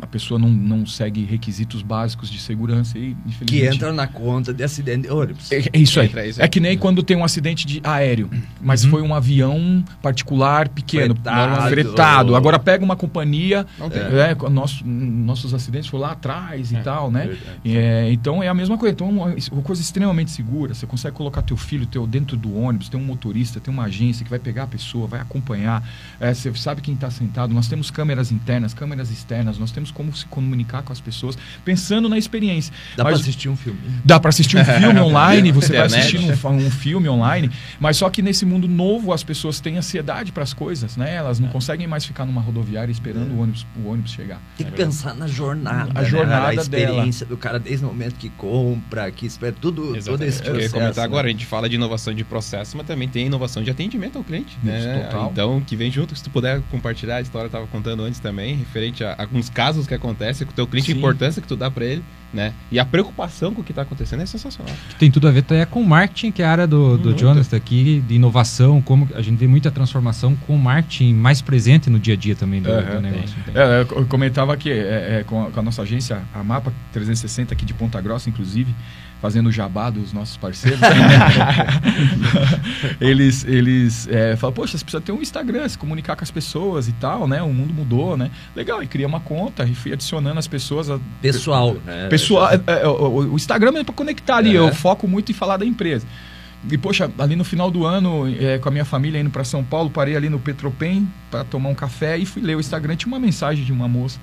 a 0.00 0.06
pessoa 0.06 0.38
não, 0.38 0.48
não 0.48 0.86
segue 0.86 1.24
requisitos 1.24 1.82
básicos 1.82 2.30
de 2.30 2.38
segurança 2.38 2.98
e 2.98 3.16
infelizmente... 3.26 3.46
Que 3.46 3.66
entra 3.66 3.92
na 3.92 4.06
conta 4.06 4.52
de 4.52 4.62
acidente 4.62 5.08
de 5.08 5.12
ônibus. 5.12 5.50
É, 5.52 5.64
é 5.72 5.78
isso 5.78 6.00
aí. 6.00 6.10
É, 6.14 6.44
é 6.44 6.48
que 6.48 6.60
nem 6.60 6.76
quando 6.76 7.02
tem 7.02 7.16
um 7.16 7.24
acidente 7.24 7.66
de 7.66 7.80
aéreo, 7.84 8.30
mas 8.60 8.84
uhum. 8.84 8.90
foi 8.90 9.02
um 9.02 9.14
avião 9.14 9.84
particular 10.02 10.68
pequeno, 10.68 11.14
fretado. 11.14 11.68
fretado. 11.68 12.36
Agora 12.36 12.58
pega 12.58 12.84
uma 12.84 12.96
companhia, 12.96 13.66
é. 13.90 14.30
É, 14.30 14.50
nosso, 14.50 14.86
nossos 14.86 15.54
acidentes 15.54 15.88
foram 15.88 16.02
lá 16.02 16.12
atrás 16.12 16.72
e 16.72 16.76
é, 16.76 16.82
tal, 16.82 17.10
né? 17.10 17.36
É, 17.64 18.10
então 18.12 18.42
é 18.42 18.48
a 18.48 18.54
mesma 18.54 18.76
coisa. 18.78 18.92
Então 18.92 19.08
uma, 19.08 19.34
uma 19.52 19.62
coisa 19.62 19.80
extremamente 19.80 20.30
segura. 20.30 20.74
Você 20.74 20.86
consegue 20.86 21.14
colocar 21.16 21.42
teu 21.42 21.56
filho 21.56 21.86
teu 21.86 22.06
dentro 22.06 22.36
do 22.36 22.56
ônibus, 22.56 22.88
tem 22.88 23.00
um 23.00 23.04
motorista, 23.04 23.60
tem 23.60 23.72
uma 23.72 23.84
agência 23.84 24.24
que 24.24 24.30
vai 24.30 24.38
pegar 24.38 24.64
a 24.64 24.66
pessoa, 24.66 25.06
vai 25.06 25.20
acompanhar. 25.20 25.82
você 26.18 26.52
sabe 26.54 26.80
quem 26.80 26.94
está 26.94 27.10
sentado. 27.10 27.52
Nós 27.52 27.68
temos 27.68 27.90
câmeras 27.90 28.32
internas, 28.32 28.74
câmeras 28.74 29.10
externas, 29.10 29.58
nós 29.58 29.70
temos 29.70 29.89
como 29.90 30.14
se 30.14 30.26
comunicar 30.26 30.82
com 30.82 30.92
as 30.92 31.00
pessoas, 31.00 31.36
pensando 31.64 32.08
na 32.08 32.18
experiência. 32.18 32.72
Dá 32.96 33.04
para 33.04 33.14
assistir 33.14 33.48
um 33.48 33.56
filme. 33.56 33.78
Dá 34.04 34.20
para 34.20 34.28
assistir 34.28 34.56
um 34.56 34.64
filme 34.64 35.00
online, 35.00 35.52
você 35.52 35.72
vai 35.72 35.86
assistir 35.86 36.18
um, 36.18 36.56
um, 36.56 36.70
filme 36.70 37.08
online, 37.08 37.50
mas 37.78 37.96
só 37.96 38.08
que 38.10 38.22
nesse 38.22 38.44
mundo 38.44 38.68
novo 38.68 39.12
as 39.12 39.22
pessoas 39.22 39.60
têm 39.60 39.76
ansiedade 39.76 40.32
para 40.32 40.42
as 40.42 40.52
coisas, 40.52 40.96
né? 40.96 41.14
Elas 41.14 41.38
não 41.38 41.48
é. 41.48 41.52
conseguem 41.52 41.86
mais 41.86 42.04
ficar 42.04 42.24
numa 42.24 42.40
rodoviária 42.40 42.90
esperando 42.90 43.30
é. 43.30 43.34
o, 43.34 43.40
ônibus, 43.40 43.66
o 43.76 43.88
ônibus 43.88 44.12
chegar. 44.12 44.40
Tem 44.56 44.66
que 44.66 44.72
é 44.72 44.76
pensar 44.76 45.14
na 45.14 45.26
jornada, 45.26 45.90
a 45.94 46.02
né? 46.02 46.08
jornada 46.08 46.48
a 46.48 46.54
experiência 46.54 47.26
dela. 47.26 47.36
do 47.36 47.40
cara 47.40 47.58
desde 47.58 47.84
o 47.84 47.88
momento 47.88 48.14
que 48.14 48.28
compra, 48.30 49.10
que 49.10 49.26
espera 49.26 49.54
tudo, 49.58 49.96
Exatamente. 49.96 50.04
todo 50.06 50.22
esse 50.22 50.38
processo. 50.38 50.58
Eu 50.58 50.62
ia 50.62 50.70
comentar 50.70 50.96
né? 50.96 51.04
agora, 51.04 51.28
a 51.28 51.30
gente 51.30 51.46
fala 51.46 51.68
de 51.68 51.76
inovação 51.76 52.14
de 52.14 52.24
processo, 52.24 52.76
mas 52.76 52.86
também 52.86 53.08
tem 53.08 53.26
inovação 53.26 53.62
de 53.62 53.70
atendimento 53.70 54.18
ao 54.18 54.24
cliente, 54.24 54.58
né? 54.62 55.04
Total. 55.04 55.30
Então, 55.30 55.60
que 55.60 55.76
vem 55.76 55.90
junto, 55.90 56.14
se 56.14 56.22
tu 56.22 56.30
puder 56.30 56.60
compartilhar 56.70 57.16
a 57.16 57.20
história, 57.20 57.46
eu 57.46 57.48
estava 57.48 57.66
contando 57.66 58.02
antes 58.02 58.20
também, 58.20 58.56
referente 58.56 59.04
a 59.04 59.14
alguns 59.18 59.48
casos 59.48 59.79
que 59.86 59.94
acontecem 59.94 60.46
com 60.46 60.52
o 60.52 60.56
teu 60.56 60.66
cliente, 60.66 60.86
Sim. 60.86 60.94
a 60.94 60.96
importância 60.96 61.40
que 61.40 61.48
tu 61.48 61.56
dá 61.56 61.70
para 61.70 61.84
ele, 61.84 62.02
né? 62.32 62.52
E 62.70 62.78
a 62.78 62.84
preocupação 62.84 63.52
com 63.54 63.60
o 63.60 63.64
que 63.64 63.72
está 63.72 63.82
acontecendo 63.82 64.22
é 64.22 64.26
sensacional. 64.26 64.74
Tem 64.98 65.10
tudo 65.10 65.28
a 65.28 65.30
ver 65.30 65.40
até 65.40 65.64
com 65.66 65.82
marketing, 65.82 66.30
que 66.30 66.42
é 66.42 66.44
a 66.44 66.50
área 66.50 66.66
do, 66.66 66.96
do 66.96 67.16
Jonas 67.18 67.52
aqui, 67.52 68.02
de 68.06 68.14
inovação, 68.14 68.80
como 68.80 69.08
a 69.14 69.22
gente 69.22 69.36
vê 69.38 69.46
muita 69.46 69.70
transformação 69.70 70.36
com 70.46 70.54
o 70.54 70.58
marketing 70.58 71.14
mais 71.14 71.42
presente 71.42 71.90
no 71.90 71.98
dia 71.98 72.14
a 72.14 72.16
dia 72.16 72.36
também 72.36 72.62
do, 72.62 72.70
uhum, 72.70 72.96
do 72.96 73.00
negócio. 73.00 73.36
É, 73.54 73.82
eu 73.82 74.06
comentava 74.06 74.56
que 74.56 74.70
é, 74.70 75.20
é, 75.20 75.24
com, 75.26 75.44
a, 75.44 75.50
com, 75.50 75.60
a, 75.60 75.62
nossa 75.62 75.82
agência, 75.82 76.22
a 76.32 76.44
Mapa 76.44 76.72
360 76.92 77.52
aqui 77.52 77.64
de 77.64 77.74
Ponta 77.74 78.00
Grossa, 78.00 78.28
inclusive, 78.28 78.74
fazendo 79.20 79.52
jabá 79.52 79.90
dos 79.90 80.12
nossos 80.12 80.36
parceiros, 80.36 80.80
eles, 83.00 83.44
eles 83.44 84.08
é, 84.08 84.34
falam, 84.36 84.54
poxa, 84.54 84.78
você 84.78 84.84
precisa 84.84 85.00
ter 85.00 85.12
um 85.12 85.20
Instagram, 85.20 85.68
se 85.68 85.76
comunicar 85.76 86.16
com 86.16 86.24
as 86.24 86.30
pessoas 86.30 86.88
e 86.88 86.92
tal, 86.92 87.28
né? 87.28 87.42
O 87.42 87.52
mundo 87.52 87.74
mudou, 87.74 88.16
né? 88.16 88.30
Legal, 88.56 88.82
e 88.82 88.86
cria 88.86 89.06
uma 89.06 89.20
conta 89.20 89.64
e 89.64 89.74
fui 89.74 89.92
adicionando 89.92 90.38
as 90.38 90.46
pessoas. 90.46 90.88
A, 90.88 90.98
pessoal, 91.20 91.74
né? 91.84 92.08
Pessoal, 92.08 92.50
é, 92.50 92.60
é, 92.66 92.86
o, 92.88 93.32
o, 93.32 93.36
Instagram 93.36 93.78
é 93.78 93.84
para 93.84 93.94
conectar 93.94 94.36
ali, 94.36 94.54
eu 94.54 94.72
foco 94.74 95.06
muito 95.06 95.30
em 95.30 95.34
falar 95.34 95.58
da 95.58 95.66
empresa. 95.66 96.06
E, 96.70 96.76
poxa, 96.76 97.10
ali 97.18 97.36
no 97.36 97.44
final 97.44 97.70
do 97.70 97.86
ano, 97.86 98.26
é, 98.38 98.58
com 98.58 98.68
a 98.68 98.72
minha 98.72 98.84
família 98.84 99.18
indo 99.18 99.30
para 99.30 99.44
São 99.44 99.64
Paulo, 99.64 99.90
parei 99.90 100.16
ali 100.16 100.28
no 100.28 100.38
Petropen 100.38 101.08
para 101.30 101.42
tomar 101.44 101.70
um 101.70 101.74
café 101.74 102.18
e 102.18 102.26
fui 102.26 102.42
ler 102.42 102.56
o 102.56 102.60
Instagram. 102.60 102.96
Tinha 102.96 103.08
uma 103.08 103.18
mensagem 103.18 103.64
de 103.64 103.72
uma 103.72 103.88
moça 103.88 104.18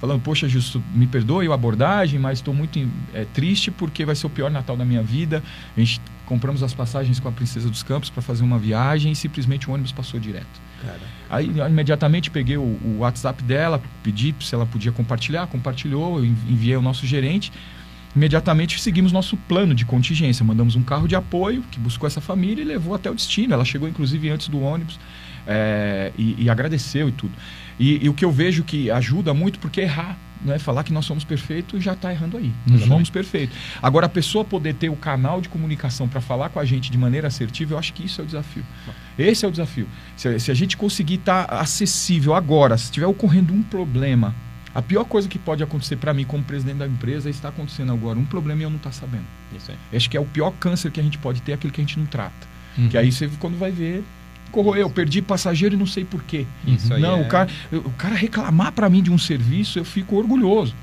falando, 0.00 0.20
poxa, 0.22 0.48
Justo, 0.48 0.82
me 0.94 1.06
perdoe 1.06 1.46
a 1.48 1.54
abordagem, 1.54 2.18
mas 2.18 2.38
estou 2.38 2.54
muito 2.54 2.78
é, 3.12 3.26
triste 3.26 3.70
porque 3.70 4.04
vai 4.04 4.14
ser 4.14 4.26
o 4.26 4.30
pior 4.30 4.50
Natal 4.50 4.76
da 4.76 4.84
minha 4.84 5.02
vida. 5.02 5.42
A 5.76 5.80
gente 5.80 6.00
compramos 6.24 6.62
as 6.62 6.72
passagens 6.72 7.20
com 7.20 7.28
a 7.28 7.32
Princesa 7.32 7.68
dos 7.68 7.82
Campos 7.82 8.08
para 8.08 8.22
fazer 8.22 8.42
uma 8.42 8.58
viagem 8.58 9.12
e 9.12 9.16
simplesmente 9.16 9.68
o 9.68 9.72
ônibus 9.72 9.92
passou 9.92 10.18
direto. 10.18 10.60
Cara. 10.82 11.00
Aí 11.28 11.46
imediatamente 11.68 12.30
peguei 12.30 12.56
o, 12.56 12.62
o, 12.62 12.98
WhatsApp 13.00 13.42
dela, 13.42 13.82
pedi 14.02 14.34
se 14.40 14.54
ela 14.54 14.64
podia 14.64 14.90
compartilhar, 14.90 15.46
compartilhou, 15.48 16.18
eu 16.18 16.24
enviei 16.24 16.74
ao 16.74 16.82
nosso 16.82 17.06
gerente. 17.06 17.52
Imediatamente 18.16 18.80
seguimos 18.80 19.12
nosso 19.12 19.36
plano 19.36 19.74
de 19.74 19.84
contingência. 19.84 20.44
Mandamos 20.44 20.74
um 20.74 20.82
carro 20.82 21.06
de 21.06 21.14
apoio 21.14 21.62
que 21.70 21.78
buscou 21.78 22.06
essa 22.06 22.20
família 22.20 22.62
e 22.62 22.64
levou 22.64 22.94
até 22.94 23.10
o 23.10 23.14
destino. 23.14 23.52
Ela 23.52 23.64
chegou 23.64 23.88
inclusive 23.88 24.30
antes 24.30 24.48
do 24.48 24.60
ônibus 24.60 24.98
é, 25.46 26.12
e, 26.16 26.44
e 26.44 26.50
agradeceu 26.50 27.08
e 27.08 27.12
tudo. 27.12 27.32
E, 27.78 28.04
e, 28.04 28.08
o 28.08 28.14
que 28.14 28.24
eu 28.24 28.30
vejo 28.30 28.62
que 28.62 28.90
ajuda 28.90 29.32
muito, 29.32 29.58
porque 29.58 29.80
errar, 29.80 30.18
né? 30.42 30.58
falar 30.58 30.84
que 30.84 30.92
nós 30.92 31.06
somos 31.06 31.24
perfeitos 31.24 31.82
já 31.82 31.94
está 31.94 32.12
errando 32.12 32.36
aí. 32.36 32.52
Nós 32.66 32.82
somos 32.84 33.08
perfeitos. 33.10 33.56
Agora, 33.82 34.06
a 34.06 34.08
pessoa 34.08 34.44
poder 34.44 34.74
ter 34.74 34.90
o 34.90 34.96
canal 34.96 35.40
de 35.40 35.48
comunicação 35.48 36.06
para 36.06 36.20
falar 36.20 36.50
com 36.50 36.60
a 36.60 36.64
gente 36.64 36.90
de 36.90 36.98
maneira 36.98 37.28
assertiva, 37.28 37.74
eu 37.74 37.78
acho 37.78 37.92
que 37.94 38.04
isso 38.04 38.20
é 38.20 38.24
o 38.24 38.26
desafio. 38.26 38.64
Esse 39.18 39.44
é 39.44 39.48
o 39.48 39.50
desafio. 39.50 39.88
Se, 40.16 40.38
se 40.38 40.50
a 40.50 40.54
gente 40.54 40.76
conseguir 40.76 41.14
estar 41.14 41.46
tá 41.46 41.60
acessível 41.60 42.34
agora, 42.34 42.76
se 42.76 42.84
estiver 42.84 43.06
ocorrendo 43.06 43.54
um 43.54 43.62
problema, 43.62 44.34
A 44.72 44.80
pior 44.80 45.04
coisa 45.04 45.28
que 45.28 45.38
pode 45.38 45.62
acontecer 45.62 45.96
para 45.96 46.14
mim 46.14 46.24
como 46.24 46.44
presidente 46.44 46.76
da 46.76 46.86
empresa 46.86 47.28
é 47.28 47.30
estar 47.30 47.48
acontecendo 47.48 47.92
agora 47.92 48.18
um 48.18 48.24
problema 48.24 48.60
e 48.60 48.64
eu 48.64 48.70
não 48.70 48.76
estar 48.76 48.90
tá 48.90 48.96
sabendo. 48.96 49.24
Isso 49.56 49.70
aí. 49.70 49.96
Acho 49.96 50.08
que 50.08 50.16
é 50.16 50.20
o 50.20 50.24
pior 50.24 50.52
câncer 50.60 50.92
que 50.92 51.00
a 51.00 51.02
gente 51.02 51.18
pode 51.18 51.42
ter, 51.42 51.52
é 51.52 51.54
aquilo 51.56 51.72
que 51.72 51.80
a 51.80 51.84
gente 51.84 51.98
não 51.98 52.06
trata. 52.06 52.46
Uhum. 52.78 52.88
Que 52.88 52.96
aí 52.96 53.10
você, 53.10 53.28
quando 53.40 53.58
vai 53.58 53.72
ver, 53.72 54.04
corroeu, 54.50 54.90
perdi 54.90 55.22
passageiro 55.22 55.74
e 55.74 55.78
não 55.78 55.86
sei 55.86 56.04
porquê. 56.04 56.46
Isso 56.66 56.92
aí 56.92 57.00
não, 57.00 57.18
é... 57.18 57.22
o, 57.22 57.28
cara, 57.28 57.48
o 57.72 57.90
cara 57.90 58.14
reclamar 58.14 58.72
para 58.72 58.88
mim 58.88 59.02
de 59.02 59.10
um 59.10 59.18
serviço, 59.18 59.78
eu 59.78 59.84
fico 59.84 60.16
orgulhoso. 60.16 60.74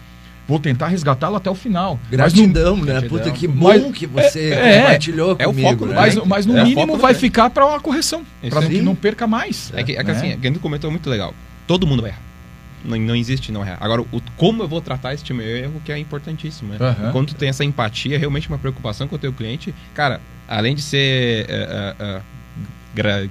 Vou 0.47 0.59
tentar 0.59 0.87
resgatá-lo 0.87 1.35
até 1.35 1.49
o 1.49 1.55
final. 1.55 1.99
Gratidão, 2.09 2.77
no... 2.77 2.85
né? 2.85 2.93
Gratidão. 2.93 3.17
Puta, 3.17 3.31
que 3.31 3.47
bom 3.47 3.67
mas, 3.67 3.91
que 3.91 4.07
você 4.07 4.51
é, 4.51 4.79
compartilhou 4.79 5.35
é, 5.37 5.43
comigo. 5.43 5.67
É 5.67 5.67
o 5.67 5.71
foco, 5.71 5.85
né? 5.87 5.95
Mas, 5.95 6.15
mas 6.15 6.45
no 6.45 6.57
é 6.57 6.63
mínimo 6.63 6.97
vai 6.97 7.13
ficar 7.13 7.49
para 7.49 7.65
uma 7.65 7.79
correção, 7.81 8.23
para 8.49 8.65
que 8.65 8.81
não 8.81 8.95
perca 8.95 9.27
mais. 9.27 9.73
É 9.75 9.83
que, 9.83 9.97
é 9.97 10.03
que 10.03 10.11
assim, 10.11 10.33
o 10.33 10.39
que 10.39 10.59
comentou 10.59 10.89
muito 10.89 11.09
legal. 11.09 11.33
Todo 11.67 11.85
mundo 11.85 12.01
vai 12.01 12.11
errar. 12.11 12.21
Não, 12.85 12.97
não 12.97 13.15
existe 13.15 13.51
não 13.51 13.61
errar. 13.61 13.77
Agora, 13.81 14.01
o, 14.01 14.21
como 14.37 14.63
eu 14.63 14.67
vou 14.69 14.79
tratar 14.79 15.13
esse 15.13 15.33
meu 15.33 15.45
erro, 15.45 15.81
que 15.83 15.91
é 15.91 15.97
importantíssimo, 15.97 16.73
né? 16.73 16.77
Uhum. 16.79 17.11
Quando 17.11 17.27
tu 17.27 17.35
tem 17.35 17.49
essa 17.49 17.65
empatia, 17.65 18.15
é 18.15 18.17
realmente 18.17 18.47
uma 18.47 18.57
preocupação 18.57 19.05
com 19.05 19.17
o 19.17 19.19
teu 19.19 19.33
cliente, 19.33 19.75
cara, 19.93 20.21
além 20.47 20.73
de 20.73 20.81
ser 20.81 21.45
uh, 21.45 22.19
uh, 22.19 22.21
gra, 22.97 23.29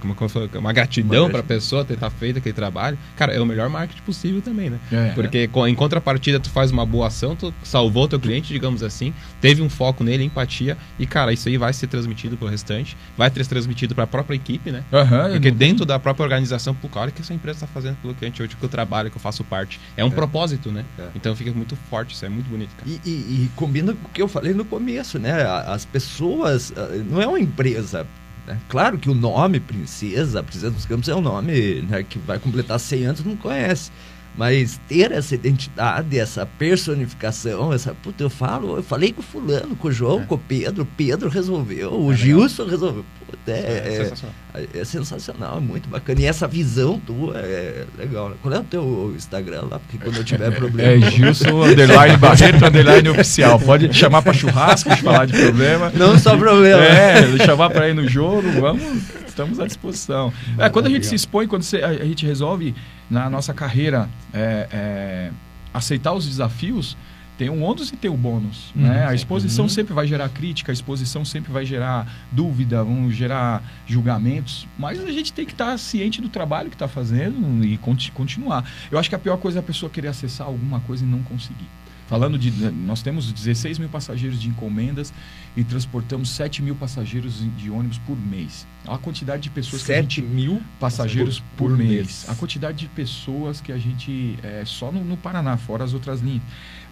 uma 0.55 0.73
gratidão 0.73 1.29
para 1.29 1.41
a 1.41 1.43
pessoa 1.43 1.85
ter 1.85 1.97
tá 1.97 2.09
feito 2.09 2.39
aquele 2.39 2.53
trabalho, 2.53 2.97
cara, 3.17 3.33
é 3.33 3.41
o 3.41 3.47
melhor 3.47 3.69
marketing 3.69 4.03
possível 4.03 4.41
também, 4.41 4.71
né? 4.71 4.79
É, 4.93 5.11
Porque 5.15 5.49
é. 5.53 5.69
em 5.69 5.75
contrapartida 5.75 6.39
tu 6.39 6.51
faz 6.51 6.71
uma 6.71 6.87
boa 6.87 7.09
ação, 7.09 7.35
tu 7.35 7.53
salvou 7.65 8.07
teu 8.07 8.21
cliente, 8.21 8.53
digamos 8.53 8.83
assim, 8.83 9.13
teve 9.41 9.61
um 9.63 9.69
foco 9.69 10.05
nele, 10.05 10.23
empatia, 10.23 10.77
e 10.99 11.07
cara, 11.07 11.33
isso 11.33 11.49
aí 11.49 11.57
vai 11.57 11.73
ser 11.73 11.89
transmitido 11.89 12.37
pro 12.37 12.47
restante, 12.47 12.97
vai 13.17 13.29
ser 13.31 13.47
transmitido 13.47 13.95
para 13.95 14.05
a 14.05 14.07
própria 14.07 14.37
equipe, 14.37 14.71
né? 14.71 14.85
Uhum, 14.93 15.33
Porque 15.33 15.51
dentro 15.51 15.85
da 15.85 15.99
própria 15.99 16.23
organização, 16.23 16.75
pô, 16.75 16.89
cara, 16.89 17.11
que 17.11 17.21
essa 17.21 17.35
empresa 17.35 17.57
está 17.57 17.67
fazendo 17.67 17.97
pelo 17.97 18.15
cliente 18.15 18.43
hoje 18.43 18.55
que 18.55 18.63
eu 18.63 18.69
trabalho, 18.69 19.11
que 19.11 19.17
eu 19.17 19.21
faço 19.21 19.43
parte. 19.43 19.81
É 19.97 20.05
um 20.05 20.09
é. 20.09 20.11
propósito, 20.11 20.71
né? 20.71 20.85
É. 20.99 21.09
Então 21.15 21.35
fica 21.35 21.51
muito 21.51 21.77
forte, 21.91 22.15
isso 22.15 22.25
é 22.25 22.29
muito 22.29 22.49
bonito, 22.49 22.71
cara. 22.77 22.89
E, 22.89 23.01
e, 23.05 23.11
e 23.11 23.51
combina 23.57 23.93
com 23.93 24.09
o 24.09 24.11
que 24.11 24.23
eu 24.23 24.29
falei 24.29 24.55
no 24.55 24.65
começo, 24.65 25.19
né? 25.19 25.43
As 25.67 25.85
pessoas, 25.85 26.73
ah, 26.77 26.89
não 27.09 27.21
é 27.21 27.27
uma 27.27 27.41
empresa 27.41 28.07
né? 28.47 28.59
Claro 28.69 28.99
que 28.99 29.11
o 29.11 29.15
nome 29.15 29.61
Princesa, 29.61 30.43
Princesa 30.43 30.71
dos 30.71 30.87
Campos, 30.87 31.09
é 31.09 31.15
um 31.15 31.21
nome 31.21 31.83
né, 31.83 32.03
que 32.03 32.19
vai 32.19 32.39
completar 32.39 32.79
100 32.79 33.07
anos, 33.07 33.25
não 33.25 33.37
conhece. 33.37 33.91
Mas 34.37 34.79
ter 34.87 35.13
essa 35.13 35.35
identidade, 35.35 36.19
essa 36.19 36.45
personificação, 36.45 37.73
essa. 37.73 37.95
Puta, 37.95 38.23
eu 38.23 38.29
falo, 38.29 38.77
eu 38.77 38.83
falei 38.83 39.11
com 39.11 39.21
o 39.21 39.25
fulano, 39.25 39.75
com 39.75 39.89
o 39.89 39.93
João, 39.93 40.21
é. 40.21 40.27
com 40.27 40.35
o 40.35 40.39
Pedro, 40.39 40.87
Pedro 40.97 41.31
resolveu, 41.31 41.99
o 41.99 42.13
é 42.13 42.17
Gilson 42.17 42.67
resolveu. 42.67 43.05
Puta, 43.47 43.53
é, 43.53 43.55
é, 43.55 43.89
é, 43.89 44.05
sensacional. 44.05 44.35
é, 44.75 44.85
sensacional, 44.85 45.57
é 45.59 45.61
muito 45.61 45.89
bacana. 45.89 46.21
E 46.21 46.27
essa 46.27 46.49
visão 46.49 46.99
tua 46.99 47.39
é 47.39 47.85
legal. 47.97 48.31
Né? 48.31 48.37
Qual 48.43 48.53
é 48.53 48.59
o 48.59 48.65
teu 48.65 49.15
Instagram 49.17 49.63
lá? 49.71 49.79
Porque 49.79 49.99
quando 49.99 50.17
eu 50.17 50.25
tiver 50.25 50.51
problema. 50.51 51.07
É 51.07 51.11
Gilson 51.11 51.65
underline 51.65 52.17
Barreto 52.19 52.65
underline 52.65 53.09
oficial. 53.09 53.61
Pode 53.61 53.93
chamar 53.95 54.23
para 54.23 54.33
churrasco, 54.33 54.95
falar 54.97 55.27
de 55.27 55.35
problema. 55.35 55.93
Não 55.95 56.19
só 56.19 56.37
problema. 56.37 56.83
É, 56.83 57.39
chamar 57.45 57.71
para 57.71 57.89
ir 57.89 57.95
no 57.95 58.09
jogo, 58.09 58.51
vamos, 58.61 58.83
estamos 59.27 59.61
à 59.61 59.67
disposição. 59.67 60.33
É, 60.59 60.69
quando 60.69 60.87
a 60.87 60.91
gente 60.91 61.07
se 61.07 61.15
expõe, 61.15 61.47
quando 61.47 61.63
a 61.63 62.05
gente 62.05 62.27
resolve 62.27 62.75
na 63.09 63.31
nossa 63.31 63.55
carreira 63.55 64.09
é, 64.35 64.67
é, 64.73 65.31
aceitar 65.73 66.13
os 66.13 66.27
desafios, 66.27 66.97
tem 67.37 67.51
um 67.51 67.63
ônus 67.63 67.93
e 67.93 67.97
tem 67.97 68.11
o 68.11 68.15
um 68.15 68.17
bônus. 68.17 68.73
Uhum, 68.75 68.83
né? 68.83 69.07
A 69.07 69.15
exposição 69.15 69.67
uhum. 69.67 69.69
sempre 69.69 69.93
vai 69.93 70.07
gerar 70.07 70.29
crítica, 70.29 70.73
a 70.73 70.75
exposição 70.75 71.25
sempre 71.25 71.53
vai 71.53 71.65
gerar 71.65 72.27
dúvida, 72.33 72.83
vão 72.83 73.11
gerar 73.11 73.63
julgamentos, 73.87 74.67
mas 74.79 74.99
a 75.01 75.13
gente 75.13 75.33
tem 75.33 75.45
que 75.45 75.53
estar 75.53 75.79
ciente 75.79 76.21
do 76.21 76.29
trabalho 76.29 76.69
que 76.69 76.77
está 76.77 76.89
fazendo 76.89 77.65
e 77.65 77.79
continuar. 78.13 78.69
Eu 78.91 78.99
acho 78.99 79.09
que 79.09 79.15
a 79.15 79.19
pior 79.19 79.37
coisa 79.37 79.59
é 79.59 79.61
a 79.61 79.63
pessoa 79.63 79.91
querer 79.91 80.09
acessar 80.09 80.47
alguma 80.47 80.81
coisa 80.81 81.05
e 81.05 81.07
não 81.07 81.23
conseguir. 81.23 81.69
Falando 82.07 82.39
de. 82.39 82.51
Nós 82.71 83.03
temos 83.03 83.33
16 83.33 83.79
mil 83.79 83.89
passageiros 83.89 84.41
de 84.41 84.49
encomendas 84.49 85.13
e 85.57 85.65
transportamos 85.65 86.31
7 86.31 86.63
mil 86.63 86.77
passageiros 86.77 87.43
de 87.57 87.69
ônibus 87.69 87.99
por 87.99 88.17
mês. 88.17 88.67
A 88.87 88.97
quantidade 88.97 89.43
de 89.43 89.51
pessoas 89.51 89.83
7 89.83 90.23
mil 90.23 90.63
passageiros 90.79 91.41
por, 91.57 91.71
por 91.71 91.77
mês. 91.77 91.91
mês. 91.91 92.27
A 92.29 92.35
quantidade 92.37 92.79
de 92.79 92.89
pessoas 92.89 93.61
que 93.61 93.73
a 93.73 93.79
gente. 93.79 94.39
É, 94.43 94.63
só 94.65 94.93
no, 94.93 95.03
no, 95.03 95.17
Paraná, 95.17 95.57
fora 95.57 95.83
as 95.83 95.95
outras 95.95 96.21
linhas. 96.21 96.43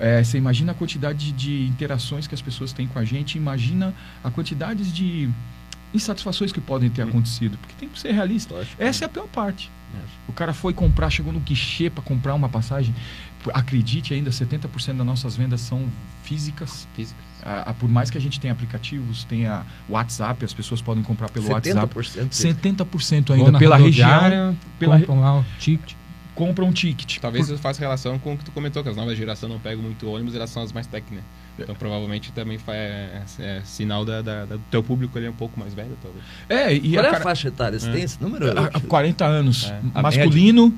É, 0.00 0.22
você 0.22 0.36
imagina 0.36 0.72
a 0.72 0.74
quantidade 0.74 1.30
de 1.30 1.64
interações 1.66 2.26
que 2.26 2.34
as 2.34 2.42
pessoas 2.42 2.72
têm 2.72 2.88
com 2.88 2.98
a 2.98 3.04
gente, 3.04 3.38
imagina 3.38 3.94
a 4.22 4.30
quantidade 4.30 4.90
de 4.90 5.30
insatisfações 5.94 6.50
que 6.50 6.60
podem 6.60 6.90
ter 6.90 7.02
acontecido. 7.02 7.56
Porque 7.58 7.74
tem 7.78 7.88
que 7.88 8.00
ser 8.00 8.10
realista. 8.10 8.66
Essa 8.76 9.04
é 9.04 9.06
a 9.06 9.08
pior 9.08 9.28
parte. 9.28 9.70
O 10.26 10.32
cara 10.32 10.52
foi 10.52 10.72
comprar, 10.72 11.10
chegou 11.10 11.32
no 11.32 11.40
guichê 11.40 11.88
para 11.90 12.02
comprar 12.02 12.34
uma 12.34 12.48
passagem 12.48 12.94
acredite 13.52 14.14
ainda, 14.14 14.30
70% 14.30 14.96
das 14.96 15.06
nossas 15.06 15.36
vendas 15.36 15.60
são 15.60 15.86
físicas. 16.22 16.86
Físicas. 16.94 17.22
Ah, 17.42 17.74
por 17.78 17.88
mais 17.88 18.10
que 18.10 18.16
a 18.16 18.20
gente 18.20 18.40
tenha 18.40 18.52
aplicativos, 18.52 19.24
tenha 19.24 19.66
WhatsApp, 19.88 20.44
as 20.44 20.54
pessoas 20.54 20.80
podem 20.80 21.02
comprar 21.02 21.28
pelo 21.28 21.46
70%, 21.46 21.76
WhatsApp. 21.76 22.28
70% 22.30 23.30
ainda 23.34 23.58
pela 23.58 23.76
região. 23.76 24.56
Pela 24.78 24.98
compram 24.98 25.20
lá 25.20 25.40
o 25.40 25.44
ticket. 25.58 25.94
Compram 26.34 26.68
um 26.68 26.72
ticket. 26.72 27.18
Talvez 27.18 27.46
por... 27.46 27.52
isso 27.52 27.62
faça 27.62 27.80
relação 27.80 28.18
com 28.18 28.32
o 28.32 28.38
que 28.38 28.44
tu 28.44 28.50
comentou, 28.50 28.82
que 28.82 28.88
as 28.88 28.96
novas 28.96 29.16
gerações 29.16 29.52
não 29.52 29.60
pegam 29.60 29.82
muito 29.82 30.08
ônibus, 30.08 30.34
elas 30.34 30.50
são 30.50 30.62
as 30.62 30.72
mais 30.72 30.86
técnicas. 30.86 31.24
Então 31.58 31.74
provavelmente 31.74 32.32
também 32.32 32.58
é, 32.68 33.22
é 33.38 33.60
sinal 33.64 34.04
da, 34.04 34.20
da, 34.22 34.44
do 34.44 34.58
teu 34.70 34.82
público 34.82 35.16
ele 35.16 35.26
é 35.26 35.30
um 35.30 35.34
pouco 35.34 35.60
mais 35.60 35.74
velho, 35.74 35.96
talvez. 36.02 36.24
É, 36.48 36.72
e 36.72 36.94
Qual 36.94 37.04
a 37.04 37.08
é 37.08 37.10
a 37.10 37.20
faixa 37.20 37.48
etária? 37.48 37.78
Você 37.78 37.88
é. 37.88 37.92
tem 37.92 38.02
esse 38.02 38.20
número? 38.20 38.46
A, 38.58 38.80
40 38.80 39.24
anos. 39.24 39.72
É. 39.94 40.00
Masculino, 40.00 40.74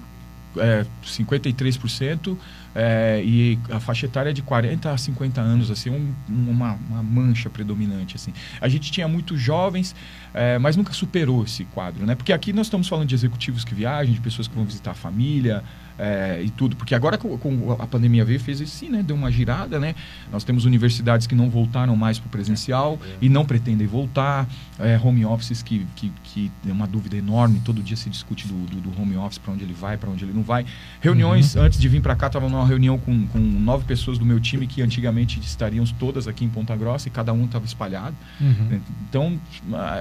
é, 0.58 0.86
53%, 1.04 2.36
é, 2.74 3.22
e 3.24 3.58
a 3.70 3.80
faixa 3.80 4.04
etária 4.04 4.30
é 4.30 4.32
de 4.32 4.42
40 4.42 4.90
a 4.90 4.98
50 4.98 5.40
anos, 5.40 5.70
assim, 5.70 5.88
um, 5.88 6.14
uma, 6.28 6.78
uma, 6.90 7.02
mancha 7.02 7.48
predominante. 7.48 8.16
Assim. 8.16 8.32
A 8.60 8.68
gente 8.68 8.92
tinha 8.92 9.08
muitos 9.08 9.40
jovens, 9.40 9.96
é, 10.34 10.58
mas 10.58 10.76
nunca 10.76 10.92
superou 10.92 11.44
esse 11.44 11.64
quadro, 11.64 12.04
né? 12.04 12.14
Porque 12.14 12.32
aqui 12.32 12.52
nós 12.52 12.66
estamos 12.66 12.86
falando 12.86 13.08
de 13.08 13.14
executivos 13.14 13.64
que 13.64 13.74
viajam, 13.74 14.12
de 14.12 14.20
pessoas 14.20 14.46
que 14.46 14.54
vão 14.54 14.64
visitar 14.64 14.90
a 14.90 14.94
família, 14.94 15.64
é, 15.98 16.42
e 16.42 16.50
tudo. 16.50 16.76
Porque 16.76 16.94
agora 16.94 17.18
com, 17.18 17.36
com, 17.38 17.76
a 17.78 17.86
pandemia 17.86 18.24
veio, 18.24 18.38
fez 18.40 18.60
isso 18.60 18.76
sim, 18.76 18.88
né? 18.88 19.02
Deu 19.02 19.16
uma 19.16 19.30
girada, 19.30 19.78
né? 19.78 19.94
Nós 20.30 20.44
temos 20.44 20.64
universidades 20.64 21.26
que 21.26 21.34
não 21.34 21.48
voltaram 21.48 21.96
mais 21.96 22.18
para 22.18 22.28
o 22.28 22.30
presencial 22.30 22.98
é, 23.02 23.16
e 23.20 23.28
não 23.28 23.44
pretendem 23.44 23.86
voltar. 23.86 24.46
É, 24.78 25.00
home 25.02 25.24
offices 25.24 25.62
que, 25.62 25.86
que, 25.96 26.12
que 26.22 26.52
é 26.68 26.72
uma 26.72 26.86
dúvida 26.86 27.16
enorme. 27.16 27.60
Todo 27.64 27.82
dia 27.82 27.96
se 27.96 28.10
discute 28.10 28.46
do, 28.46 28.54
do, 28.66 28.90
do 28.90 29.00
home 29.00 29.16
office, 29.16 29.38
para 29.38 29.52
onde 29.52 29.64
ele 29.64 29.74
vai, 29.74 29.96
para 29.96 30.10
onde 30.10 30.24
ele 30.24 30.32
não 30.32 30.42
vai. 30.42 30.66
Reuniões, 31.00 31.54
uhum. 31.54 31.62
antes 31.62 31.78
de 31.78 31.88
vir 31.88 32.02
para 32.02 32.14
cá, 32.14 32.26
estava 32.26 32.48
numa 32.48 32.66
reunião 32.66 32.98
com, 32.98 33.26
com 33.28 33.38
nove 33.38 33.84
pessoas 33.84 34.18
do 34.18 34.24
meu 34.24 34.38
time 34.40 34.66
que 34.66 34.82
antigamente 34.82 35.40
estariam 35.40 35.84
todas 35.98 36.28
aqui 36.28 36.44
em 36.44 36.48
Ponta 36.48 36.76
Grossa 36.76 37.08
e 37.08 37.10
cada 37.10 37.32
um 37.32 37.44
estava 37.44 37.64
espalhado. 37.64 38.16
Uhum. 38.40 38.80
Então, 39.08 39.40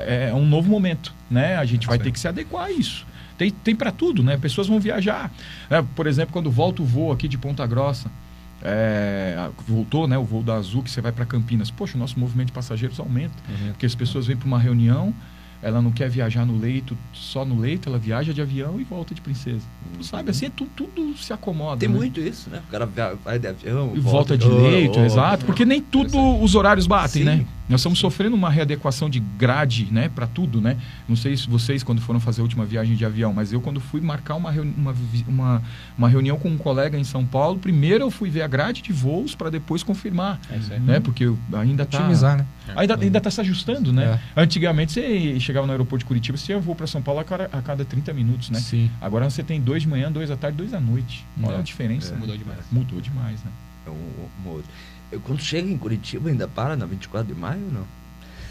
é, 0.06 0.30
é 0.30 0.34
um 0.34 0.46
novo 0.46 0.70
momento, 0.70 1.14
né? 1.30 1.56
A 1.56 1.66
gente 1.66 1.88
vai 1.88 1.98
ter 1.98 2.12
que 2.12 2.20
se 2.20 2.28
adequar 2.28 2.66
a 2.66 2.72
isso. 2.72 3.06
Tem, 3.38 3.52
tem 3.52 3.76
para 3.76 3.92
tudo, 3.92 4.24
né? 4.24 4.38
Pessoas 4.38 4.68
vão 4.68 4.80
viajar. 4.80 5.32
É, 5.70 5.82
por 5.96 6.08
exemplo, 6.08 6.32
quando 6.34 6.50
volta 6.50 6.82
o 6.82 6.86
voo 6.86 7.12
aqui 7.12 7.28
de 7.28 7.38
Ponta 7.38 7.66
Grossa, 7.66 8.10
é, 8.62 9.50
voltou 9.68 10.08
né, 10.08 10.18
o 10.18 10.24
voo 10.24 10.42
da 10.42 10.56
Azul, 10.56 10.82
que 10.82 10.90
você 10.90 11.02
vai 11.02 11.12
para 11.12 11.26
Campinas. 11.26 11.70
Poxa, 11.70 11.96
o 11.96 12.00
nosso 12.00 12.20
movimento 12.20 12.48
de 12.48 12.54
passageiros 12.54 13.00
aumenta. 13.00 13.36
Uhum. 13.48 13.68
Porque 13.70 13.86
as 13.86 13.94
pessoas 13.94 14.26
vêm 14.26 14.36
para 14.36 14.48
uma 14.48 14.60
reunião, 14.60 15.14
ela 15.62 15.82
não 15.82 15.92
quer 15.92 16.10
viajar 16.10 16.46
no 16.46 16.58
leito, 16.58 16.98
só 17.14 17.46
no 17.46 17.60
leito, 17.60 17.90
ela 17.90 17.98
viaja 17.98 18.34
de 18.34 18.42
avião 18.42 18.80
e 18.80 18.84
volta 18.84 19.14
de 19.14 19.22
princesa. 19.22 19.66
Uhum. 19.96 20.04
Sabe, 20.04 20.32
assim, 20.32 20.48
é 20.48 20.50
tudo, 20.50 20.70
tudo 20.76 21.18
se 21.18 21.32
acomoda. 21.34 21.78
Tem 21.78 21.90
né? 21.90 21.96
muito 21.96 22.20
isso, 22.20 22.50
né? 22.50 22.62
O 22.68 22.72
cara 22.72 22.90
vai 23.24 23.38
de 23.38 23.48
avião. 23.48 23.92
E 23.96 24.00
volta, 24.00 24.36
volta 24.36 24.38
de 24.38 24.48
leito, 24.48 24.98
oh, 24.98 25.02
oh, 25.02 25.06
exato. 25.06 25.44
Oh, 25.44 25.46
porque 25.48 25.66
nem 25.66 25.82
tudo 25.82 26.18
os 26.42 26.56
horários 26.56 26.88
batem, 26.88 27.22
Sim. 27.22 27.28
né? 27.28 27.46
Nós 27.68 27.82
estamos 27.82 27.98
sofrendo 27.98 28.36
uma 28.36 28.50
readequação 28.50 29.10
de 29.10 29.20
grade, 29.20 29.88
né, 29.92 30.10
para 30.10 30.28
tudo, 30.28 30.62
né? 30.62 30.78
Não 31.08 31.16
sei 31.16 31.36
se 31.36 31.50
vocês 31.50 31.84
quando 31.84 32.00
foram 32.00 32.20
fazer 32.20 32.42
a 32.42 32.44
última 32.44 32.66
viagem 32.66 32.96
de 32.96 33.04
avião, 33.04 33.34
mas 33.34 33.52
eu 33.52 33.60
quando 33.60 33.80
fui 33.80 34.02
marcar 34.02 34.36
uma, 34.36 34.52
reuni 34.52 34.74
uma, 34.78 34.96
uma, 35.28 35.64
uma, 35.98 36.10
reunião 36.10 36.38
com 36.38 36.50
um 36.50 36.58
colega 36.58 36.98
em 36.98 37.04
São 37.04 37.26
Paulo, 37.26 37.58
primeiro 37.58 38.04
eu 38.04 38.12
fui 38.12 38.30
ver 38.30 38.44
a 38.44 38.48
grade 38.48 38.82
de 38.82 38.94
voos 38.94 39.34
para 39.34 39.50
depois 39.50 39.82
confirmar, 39.82 40.40
é 40.50 40.80
né? 40.80 41.00
Porque 41.00 41.32
ainda 41.54 41.84
está 41.84 42.00
otimizar, 42.00 42.38
né? 42.38 42.46
Ainda 42.76 42.96
ainda 42.96 43.18
está 43.18 43.32
se 43.32 43.42
ajustando, 43.42 43.92
né? 43.92 44.20
É. 44.36 44.42
Antigamente 44.42 44.94
você 44.94 45.40
chegava 45.40 45.66
no 45.66 45.74
aeroporto 45.74 46.00
de 46.00 46.06
Curitiba, 46.06 46.38
você 46.38 46.46
tinha 46.46 46.60
voo 46.60 46.76
para 46.76 46.88
São 46.88 47.02
Paulo 47.02 47.20
a 47.20 47.24
cada, 47.24 47.46
a 47.46 47.62
cada 47.62 47.84
30 47.84 48.14
minutos, 48.14 48.50
né? 48.50 48.60
Sim. 48.60 48.90
Agora 49.02 49.30
você 49.30 49.44
tem 49.44 49.60
dois 49.60 49.84
de 49.84 49.90
manhã, 49.90 50.12
dois 50.12 50.30
à 50.30 50.38
tarde, 50.38 50.58
dois 50.58 50.74
à 50.74 50.80
noite. 50.80 51.26
Olha 51.42 51.56
é. 51.56 51.60
a 51.60 51.62
diferença. 51.62 52.14
É. 52.14 52.18
Mudou 52.18 52.38
demais. 52.38 52.60
Mudou 52.72 53.02
demais, 53.02 53.44
né? 53.44 53.52
É 53.88 53.90
um, 53.90 54.62
eu, 55.12 55.20
quando 55.20 55.42
chega 55.42 55.70
em 55.70 55.78
Curitiba, 55.78 56.30
ainda 56.30 56.48
para 56.48 56.76
na 56.76 56.86
24 56.86 57.34
de 57.34 57.40
maio 57.40 57.62
não? 57.72 57.86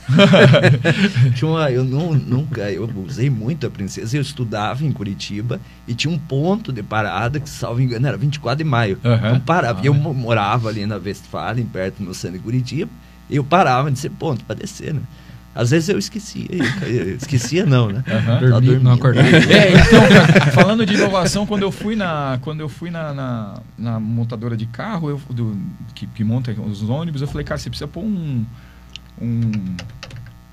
tinha 1.34 1.50
uma, 1.50 1.70
eu 1.70 1.84
não, 1.84 2.14
nunca, 2.14 2.70
eu 2.70 2.88
usei 3.06 3.30
muito 3.30 3.66
a 3.66 3.70
princesa, 3.70 4.16
eu 4.16 4.20
estudava 4.20 4.84
em 4.84 4.92
Curitiba 4.92 5.60
e 5.88 5.94
tinha 5.94 6.12
um 6.12 6.18
ponto 6.18 6.72
de 6.72 6.82
parada 6.82 7.40
que, 7.40 7.48
salvo 7.48 7.80
engano, 7.80 8.06
era 8.06 8.16
24 8.16 8.62
de 8.62 8.68
maio. 8.68 8.98
Uhum. 9.02 9.14
Então 9.14 9.40
parava, 9.40 9.80
ah, 9.80 9.86
eu 9.86 9.94
é. 9.94 9.96
morava 9.96 10.68
ali 10.68 10.84
na 10.84 10.96
Westfalen, 10.96 11.64
perto 11.64 11.96
do 11.96 12.04
meu 12.04 12.14
centro 12.14 12.36
de 12.36 12.44
Curitiba, 12.44 12.90
e 13.30 13.36
eu 13.36 13.44
parava 13.44 13.88
nesse 13.88 14.10
ponto 14.10 14.44
para 14.44 14.56
descer, 14.56 14.92
né? 14.92 15.00
Às 15.54 15.70
vezes 15.70 15.88
eu 15.88 15.98
esquecia. 15.98 16.46
Eu 16.82 17.16
esquecia 17.16 17.64
não, 17.64 17.88
né? 17.88 18.02
Uhum. 18.06 18.50
Dormir, 18.50 18.80
não 18.80 18.92
acordava. 18.92 19.28
É, 19.28 19.72
então, 19.72 20.52
falando 20.52 20.84
de 20.84 20.94
inovação, 20.94 21.46
quando 21.46 21.62
eu 21.62 21.70
fui 21.70 21.94
na, 21.94 22.38
quando 22.42 22.60
eu 22.60 22.68
fui 22.68 22.90
na, 22.90 23.14
na, 23.14 23.60
na 23.78 24.00
montadora 24.00 24.56
de 24.56 24.66
carro, 24.66 25.10
eu, 25.10 25.20
do, 25.30 25.56
que, 25.94 26.06
que 26.08 26.24
monta 26.24 26.50
os 26.52 26.82
ônibus, 26.88 27.20
eu 27.20 27.28
falei, 27.28 27.44
cara, 27.44 27.58
você 27.58 27.70
precisa 27.70 27.86
pôr 27.86 28.02
um, 28.02 28.44
um 29.20 29.52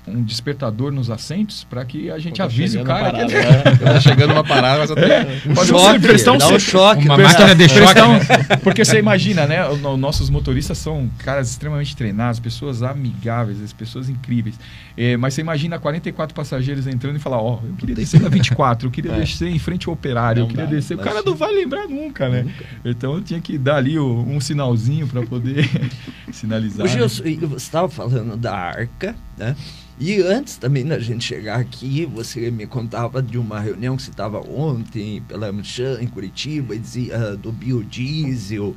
um 0.06 0.22
despertador 0.22 0.90
nos 0.90 1.10
assentos 1.10 1.64
para 1.64 1.84
que 1.84 2.10
a 2.10 2.18
gente 2.18 2.42
avise 2.42 2.76
o 2.76 2.84
cara 2.84 3.12
parada, 3.12 3.26
que 3.26 3.34
ele... 3.36 3.44
né? 3.44 3.62
tá 3.92 4.00
chegando 4.00 4.32
uma 4.32 4.42
parada, 4.42 4.80
mas 4.80 4.90
é, 4.90 5.42
um 5.48 5.64
choque, 5.64 6.00
prestar 6.00 6.32
um, 6.32 6.38
dá 6.38 6.48
um 6.48 6.58
choque, 6.58 7.04
uma 7.04 7.18
máquina 7.18 7.54
de 7.54 7.68
choque. 7.68 8.00
Um, 8.00 8.58
porque 8.62 8.84
você 8.84 8.98
imagina, 8.98 9.46
né? 9.46 9.68
Os 9.68 9.80
nossos 9.80 10.28
motoristas 10.28 10.78
são 10.78 11.08
caras 11.18 11.50
extremamente 11.50 11.96
treinados, 11.96 12.40
pessoas 12.40 12.82
amigáveis, 12.82 13.72
pessoas 13.72 14.08
incríveis. 14.08 14.58
É, 14.96 15.16
mas 15.16 15.34
você 15.34 15.40
imagina 15.40 15.78
44 15.78 16.34
passageiros 16.34 16.86
entrando 16.86 17.16
e 17.16 17.18
falar, 17.18 17.40
ó, 17.40 17.60
oh, 17.62 17.66
eu 17.66 17.74
queria 17.74 17.94
descer 17.94 18.20
na 18.20 18.28
24, 18.28 18.88
eu 18.88 18.90
queria 18.90 19.12
é. 19.12 19.20
descer 19.20 19.48
em 19.48 19.58
frente 19.58 19.88
ao 19.88 19.94
operário, 19.94 20.40
não 20.40 20.46
eu 20.46 20.50
queria 20.50 20.66
dá, 20.66 20.70
descer. 20.70 20.94
O 20.96 21.00
cara 21.00 21.22
não 21.22 21.34
vai 21.34 21.52
lembrar 21.52 21.86
nunca, 21.86 22.28
né? 22.28 22.42
Nunca. 22.42 22.64
Então 22.84 23.14
eu 23.14 23.22
tinha 23.22 23.40
que 23.40 23.56
dar 23.56 23.76
ali 23.76 23.98
o, 23.98 24.18
um 24.18 24.40
sinalzinho 24.40 25.06
para 25.06 25.22
poder 25.22 25.68
sinalizar. 26.32 26.84
O 26.84 26.88
Gilson, 26.88 27.22
né? 27.22 27.36
você 27.40 27.56
estava 27.56 27.88
falando 27.88 28.36
da 28.36 28.54
arca, 28.54 29.14
né? 29.36 29.56
E 29.98 30.20
antes 30.20 30.56
também 30.56 30.84
da 30.84 30.98
gente 30.98 31.24
chegar 31.24 31.60
aqui, 31.60 32.04
você 32.06 32.50
me 32.50 32.66
contava 32.66 33.22
de 33.22 33.38
uma 33.38 33.60
reunião 33.60 33.96
que 33.96 34.02
você 34.02 34.10
estava 34.10 34.40
ontem 34.40 35.22
pela 35.28 35.48
Amchan 35.48 35.98
em 36.00 36.06
Curitiba, 36.06 36.76
dizia 36.76 37.36
do 37.36 37.52
biodiesel. 37.52 38.74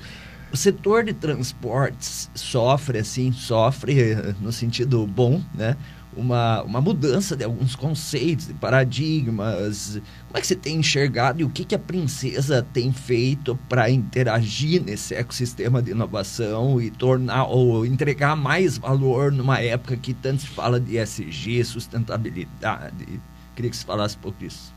O 0.51 0.57
setor 0.57 1.03
de 1.03 1.13
transportes 1.13 2.29
sofre, 2.35 2.99
assim, 2.99 3.31
sofre 3.31 4.15
no 4.39 4.51
sentido 4.51 5.05
bom, 5.07 5.41
né? 5.53 5.75
Uma, 6.15 6.61
uma 6.63 6.81
mudança 6.81 7.35
de 7.35 7.43
alguns 7.43 7.75
conceitos, 7.75 8.47
de 8.47 8.53
paradigmas. 8.53 10.01
Como 10.27 10.37
é 10.37 10.41
que 10.41 10.47
você 10.47 10.55
tem 10.55 10.77
enxergado 10.77 11.41
e 11.41 11.43
o 11.43 11.49
que, 11.49 11.65
que 11.65 11.75
a 11.75 11.79
princesa 11.79 12.65
tem 12.73 12.91
feito 12.91 13.57
para 13.69 13.89
interagir 13.89 14.83
nesse 14.83 15.13
ecossistema 15.13 15.81
de 15.81 15.91
inovação 15.91 16.81
e 16.81 16.89
tornar 16.89 17.45
ou 17.45 17.85
entregar 17.85 18.35
mais 18.35 18.77
valor 18.77 19.31
numa 19.31 19.59
época 19.59 19.97
que 19.97 20.13
tanto 20.13 20.41
se 20.41 20.47
fala 20.47 20.79
de 20.79 20.97
SG, 20.97 21.63
sustentabilidade? 21.63 23.19
Queria 23.55 23.71
que 23.71 23.77
você 23.77 23.85
falasse 23.85 24.17
um 24.17 24.19
pouco 24.19 24.39
disso. 24.39 24.73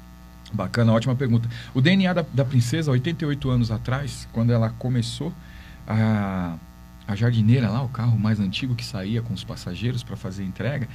Bacana, 0.52 0.92
ótima 0.92 1.14
pergunta. 1.14 1.48
O 1.74 1.80
DNA 1.80 2.12
da, 2.12 2.24
da 2.32 2.44
princesa, 2.44 2.90
88 2.90 3.50
anos 3.50 3.70
atrás, 3.70 4.26
quando 4.32 4.52
ela 4.52 4.70
começou, 4.70 5.32
a, 5.86 6.56
a 7.06 7.14
jardineira 7.14 7.70
lá, 7.70 7.82
o 7.82 7.88
carro 7.88 8.18
mais 8.18 8.38
antigo 8.38 8.74
que 8.74 8.84
saía 8.84 9.22
com 9.22 9.32
os 9.32 9.42
passageiros 9.42 10.02
para 10.02 10.16
fazer 10.16 10.44
entrega, 10.44 10.88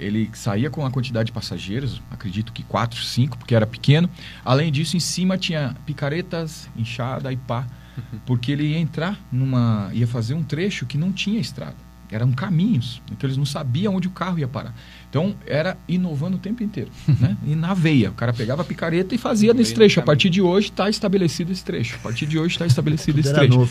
ele 0.00 0.30
saía 0.32 0.70
com 0.70 0.84
a 0.84 0.90
quantidade 0.90 1.26
de 1.26 1.32
passageiros, 1.32 2.02
acredito 2.10 2.52
que 2.52 2.62
quatro, 2.62 3.00
cinco, 3.00 3.36
porque 3.38 3.54
era 3.54 3.66
pequeno. 3.66 4.08
Além 4.44 4.72
disso, 4.72 4.96
em 4.96 5.00
cima 5.00 5.36
tinha 5.36 5.76
picaretas, 5.84 6.68
enxada 6.74 7.30
e 7.32 7.36
pá, 7.36 7.66
uhum. 7.96 8.18
porque 8.24 8.50
ele 8.50 8.64
ia 8.64 8.78
entrar 8.78 9.20
numa, 9.30 9.90
ia 9.92 10.06
fazer 10.06 10.34
um 10.34 10.42
trecho 10.42 10.86
que 10.86 10.96
não 10.96 11.12
tinha 11.12 11.38
estrada, 11.38 11.76
eram 12.10 12.32
caminhos, 12.32 13.02
então 13.12 13.28
eles 13.28 13.36
não 13.36 13.44
sabiam 13.44 13.94
onde 13.94 14.08
o 14.08 14.10
carro 14.10 14.38
ia 14.38 14.48
parar. 14.48 14.74
Então, 15.10 15.34
era 15.44 15.76
inovando 15.88 16.36
o 16.36 16.38
tempo 16.38 16.62
inteiro, 16.62 16.88
né? 17.20 17.36
E 17.44 17.56
na 17.56 17.74
veia. 17.74 18.10
O 18.10 18.14
cara 18.14 18.32
pegava 18.32 18.62
a 18.62 18.64
picareta 18.64 19.12
e 19.12 19.18
fazia 19.18 19.52
nesse 19.52 19.74
trecho. 19.74 19.98
A 19.98 20.04
partir 20.04 20.30
de 20.30 20.40
hoje 20.40 20.68
está 20.68 20.88
estabelecido 20.88 21.50
esse 21.50 21.64
trecho. 21.64 21.96
A 21.96 21.98
partir 21.98 22.26
de 22.26 22.38
hoje 22.38 22.54
está 22.54 22.64
estabelecido 22.64 23.18
esse 23.18 23.32
trecho. 23.32 23.68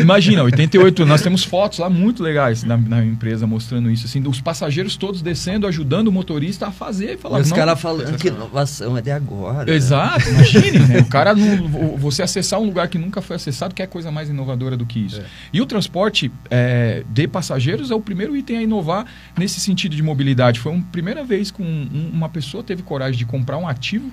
Imagina, 0.00 0.42
88, 0.42 1.04
nós 1.04 1.20
temos 1.20 1.44
fotos 1.44 1.80
lá 1.80 1.90
muito 1.90 2.22
legais 2.22 2.64
na, 2.64 2.78
na, 2.78 3.04
empresa 3.04 3.46
mostrando 3.46 3.90
isso, 3.90 4.06
assim, 4.06 4.22
dos 4.22 4.40
passageiros 4.40 4.96
todos 4.96 5.20
descendo, 5.20 5.66
ajudando 5.66 6.08
o 6.08 6.12
motorista 6.12 6.68
a 6.68 6.72
fazer 6.72 7.14
e 7.14 7.16
falar. 7.18 7.40
os 7.40 7.52
caras 7.52 7.78
falando 7.78 8.16
que 8.16 8.28
inovação 8.28 8.96
é 8.96 9.02
de 9.02 9.10
agora. 9.10 9.70
Exato, 9.70 10.30
imagine, 10.30 10.78
né? 10.78 10.98
O 11.00 11.06
cara, 11.06 11.34
no, 11.34 11.96
você 11.98 12.22
acessar 12.22 12.58
um 12.58 12.64
lugar 12.64 12.88
que 12.88 12.96
nunca 12.96 13.20
foi 13.20 13.36
acessado, 13.36 13.74
que 13.74 13.82
é 13.82 13.86
coisa 13.86 14.10
mais 14.10 14.30
inovadora 14.30 14.78
do 14.78 14.86
que 14.86 15.00
isso. 15.00 15.20
É. 15.20 15.24
E 15.52 15.60
o 15.60 15.66
transporte 15.66 16.32
é, 16.50 17.04
de 17.10 17.28
passageiros 17.28 17.90
é 17.90 17.94
o 17.94 18.00
primeiro 18.00 18.34
item 18.34 18.56
a 18.56 18.62
inovar 18.62 19.04
nesse 19.38 19.60
sentido 19.60 19.94
de 19.94 20.02
mobilidade. 20.02 20.58
Foi 20.58 20.69
foi 20.70 20.78
a 20.78 20.82
primeira 20.92 21.24
vez 21.24 21.50
que 21.50 21.62
um, 21.62 21.66
um, 21.66 22.10
uma 22.12 22.28
pessoa 22.28 22.62
teve 22.62 22.82
coragem 22.82 23.18
de 23.18 23.26
comprar 23.26 23.58
um 23.58 23.66
ativo 23.66 24.10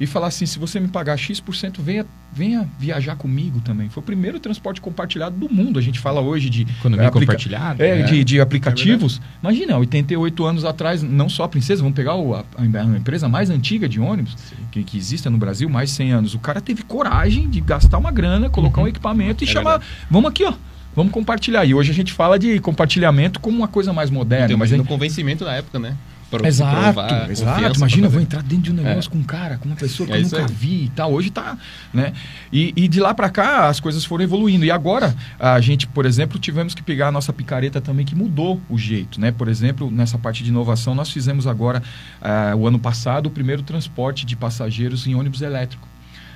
e 0.00 0.06
falar 0.06 0.28
assim, 0.28 0.46
se 0.46 0.58
você 0.58 0.80
me 0.80 0.88
pagar 0.88 1.14
X%, 1.18 1.78
venha, 1.78 2.06
venha 2.32 2.66
viajar 2.78 3.16
comigo 3.16 3.60
também. 3.60 3.90
Foi 3.90 4.02
o 4.02 4.06
primeiro 4.06 4.40
transporte 4.40 4.80
compartilhado 4.80 5.36
do 5.36 5.52
mundo. 5.52 5.78
A 5.78 5.82
gente 5.82 6.00
fala 6.00 6.22
hoje 6.22 6.48
de... 6.48 6.62
Economia 6.62 7.08
é, 7.08 7.10
compartilhada. 7.10 7.84
É, 7.84 8.00
é, 8.00 8.02
De, 8.04 8.24
de 8.24 8.40
aplicativos. 8.40 9.20
É 9.20 9.46
Imagina, 9.46 9.76
88 9.76 10.44
anos 10.46 10.64
atrás, 10.64 11.02
não 11.02 11.28
só 11.28 11.44
a 11.44 11.48
Princesa, 11.48 11.82
vamos 11.82 11.94
pegar 11.94 12.14
o, 12.14 12.34
a, 12.34 12.46
a, 12.56 12.96
empresa 12.96 13.28
mais 13.28 13.50
antiga 13.50 13.86
de 13.86 14.00
ônibus, 14.00 14.38
que, 14.72 14.82
que 14.82 14.96
existe 14.96 15.28
no 15.28 15.36
Brasil, 15.36 15.68
mais 15.68 15.90
de 15.90 15.96
100 15.96 16.12
anos. 16.12 16.34
O 16.34 16.38
cara 16.38 16.62
teve 16.62 16.82
coragem 16.82 17.50
de 17.50 17.60
gastar 17.60 17.98
uma 17.98 18.10
grana, 18.10 18.48
colocar 18.48 18.80
uhum. 18.80 18.86
um 18.86 18.88
equipamento 18.88 19.44
e 19.44 19.46
é 19.46 19.50
chamar... 19.50 19.80
Verdade. 19.80 20.06
Vamos 20.10 20.30
aqui, 20.30 20.44
ó 20.44 20.54
Vamos 20.94 21.12
compartilhar. 21.12 21.64
E 21.64 21.74
hoje 21.74 21.90
a 21.90 21.94
gente 21.94 22.12
fala 22.12 22.38
de 22.38 22.58
compartilhamento 22.60 23.40
como 23.40 23.56
uma 23.56 23.68
coisa 23.68 23.92
mais 23.92 24.10
moderna. 24.10 24.56
mas 24.56 24.70
no 24.70 24.84
convencimento 24.84 25.44
na 25.44 25.54
época, 25.54 25.78
né? 25.78 25.96
exato, 26.44 26.94
provar, 26.94 27.30
exato. 27.30 27.76
Imagina, 27.78 28.06
eu 28.06 28.10
vou 28.10 28.20
entrar 28.20 28.42
dentro 28.42 28.64
de 28.64 28.70
um 28.70 28.74
negócio 28.74 29.08
é. 29.08 29.12
com 29.12 29.18
um 29.18 29.22
cara, 29.22 29.58
com 29.58 29.66
uma 29.66 29.74
pessoa 29.74 30.06
que 30.06 30.12
é 30.12 30.18
eu 30.18 30.22
nunca 30.22 30.38
aí. 30.38 30.46
vi 30.48 30.84
e 30.84 30.88
tal. 30.90 31.12
Hoje 31.12 31.30
tá, 31.30 31.58
né? 31.92 32.12
E, 32.52 32.72
e, 32.76 32.86
de 32.86 33.00
lá 33.00 33.12
para 33.12 33.28
cá 33.28 33.68
as 33.68 33.80
coisas 33.80 34.04
foram 34.04 34.22
evoluindo. 34.22 34.64
E 34.64 34.70
agora 34.70 35.14
a 35.38 35.60
gente, 35.60 35.86
por 35.86 36.06
exemplo, 36.06 36.38
tivemos 36.38 36.74
que 36.74 36.82
pegar 36.82 37.08
a 37.08 37.12
nossa 37.12 37.32
picareta 37.32 37.80
também 37.80 38.06
que 38.06 38.14
mudou 38.14 38.60
o 38.68 38.78
jeito, 38.78 39.20
né? 39.20 39.32
Por 39.32 39.48
exemplo, 39.48 39.90
nessa 39.90 40.18
parte 40.18 40.44
de 40.44 40.50
inovação 40.50 40.94
nós 40.94 41.10
fizemos 41.10 41.46
agora 41.46 41.82
uh, 42.22 42.56
o 42.56 42.66
ano 42.66 42.78
passado 42.78 43.26
o 43.26 43.30
primeiro 43.30 43.62
transporte 43.62 44.24
de 44.24 44.36
passageiros 44.36 45.06
em 45.06 45.14
ônibus 45.14 45.42
elétrico. 45.42 45.88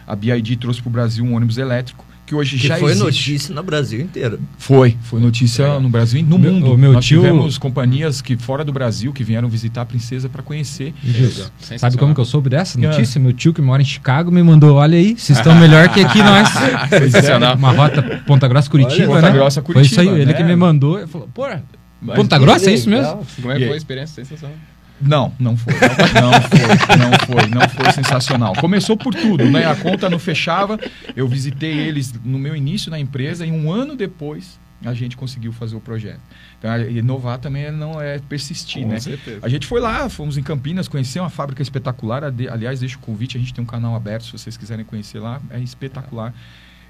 A 0.07 0.17
BID 0.17 0.57
trouxe 0.57 0.83
para 0.83 0.89
o 0.89 0.93
Brasil 0.93 1.25
um 1.25 1.35
ônibus 1.35 1.57
elétrico 1.57 2.05
que 2.27 2.35
hoje 2.35 2.59
que 2.59 2.67
já 2.67 2.77
foi 2.77 2.93
existe. 2.93 3.05
notícia 3.05 3.55
no 3.55 3.63
Brasil 3.63 4.01
inteiro. 4.01 4.41
Foi, 4.57 4.97
foi 5.03 5.21
notícia 5.21 5.65
é. 5.65 5.79
no 5.79 5.89
Brasil 5.89 6.21
e 6.21 6.23
no 6.23 6.39
meu, 6.39 6.53
mundo. 6.53 6.79
Meu 6.79 6.93
Nós 6.95 7.05
tio... 7.05 7.21
tivemos 7.21 7.59
companhias 7.59 8.23
que 8.23 8.37
fora 8.37 8.65
do 8.65 8.73
Brasil 8.73 9.13
que 9.13 9.23
vieram 9.23 9.49
visitar 9.49 9.83
a 9.83 9.85
princesa 9.85 10.29
para 10.29 10.43
conhecer. 10.43 10.95
Isso. 11.05 11.53
Sabe 11.79 11.97
como 11.99 12.15
que 12.15 12.21
eu 12.21 12.25
soube 12.25 12.49
dessa 12.49 12.79
notícia? 12.79 13.19
É. 13.19 13.21
Meu 13.21 13.33
tio 13.33 13.53
que 13.53 13.61
mora 13.61 13.83
em 13.83 13.85
Chicago 13.85 14.31
me 14.31 14.43
mandou, 14.43 14.77
olha 14.77 14.97
aí, 14.97 15.17
vocês 15.19 15.39
estão 15.39 15.55
melhor 15.55 15.89
que 15.91 16.01
aqui 16.01 16.23
nós. 16.23 16.49
Sensacional. 16.89 17.57
Uma 17.57 17.73
rota 17.73 18.03
Ponta 18.27 18.49
Grossa 18.49 18.71
Curitiba, 18.71 19.13
olha, 19.13 19.21
Ponta 19.21 19.23
né? 19.23 19.33
Grossa 19.33 19.63
Curitiba. 19.63 19.95
Foi 19.95 20.05
isso 20.05 20.13
aí, 20.13 20.21
ele 20.21 20.33
né? 20.33 20.35
que 20.35 20.43
me 20.43 20.57
mandou, 20.57 20.99
ele 20.99 21.07
falou, 21.07 21.29
pô, 21.33 21.47
Ponta 22.15 22.39
Grossa 22.39 22.71
é 22.71 22.75
isso 22.75 22.89
mesmo? 22.89 23.27
Como 23.37 23.53
é 23.53 23.59
que 23.59 23.67
foi 23.67 23.75
a 23.75 23.77
experiência? 23.77 24.25
Sensacional. 24.25 24.57
Não, 25.01 25.33
não 25.39 25.57
foi. 25.57 25.75
Não 25.75 26.41
foi, 26.43 26.97
não 26.97 27.13
foi, 27.27 27.49
não 27.49 27.69
foi 27.69 27.93
sensacional. 27.93 28.55
Começou 28.55 28.97
por 28.97 29.15
tudo, 29.15 29.51
né? 29.51 29.67
A 29.67 29.75
conta 29.75 30.09
não 30.09 30.19
fechava. 30.19 30.79
Eu 31.15 31.29
visitei 31.29 31.73
eles 31.79 32.13
no 32.25 32.39
meu 32.39 32.55
início 32.55 32.91
na 32.91 32.99
empresa 32.99 33.45
e 33.45 33.51
um 33.51 33.71
ano 33.71 33.97
depois 33.97 34.59
a 34.85 34.93
gente 34.93 35.17
conseguiu 35.17 35.53
fazer 35.53 35.77
o 35.77 35.81
projeto. 35.81 36.21
Então, 36.59 36.79
inovar 36.91 37.39
também 37.39 37.71
não 37.71 38.01
é 38.01 38.19
persistir, 38.19 38.83
Com 38.83 38.91
né? 38.91 39.01
Certeza. 39.01 39.41
A 39.43 39.49
gente 39.49 39.67
foi 39.67 39.81
lá, 39.81 40.09
fomos 40.09 40.37
em 40.37 40.43
Campinas, 40.43 40.89
conhecer 40.89 41.21
uma 41.21 41.31
fábrica 41.31 41.63
espetacular. 41.63 42.23
Aliás, 42.25 42.81
deixa 42.81 42.97
o 42.97 43.01
convite, 43.01 43.37
a 43.37 43.41
gente 43.41 43.55
tem 43.55 43.63
um 43.63 43.67
canal 43.67 43.95
aberto, 43.95 44.25
se 44.25 44.33
vocês 44.33 44.57
quiserem 44.57 44.85
conhecer 44.85 45.19
lá, 45.19 45.41
é 45.51 45.59
espetacular. 45.61 46.35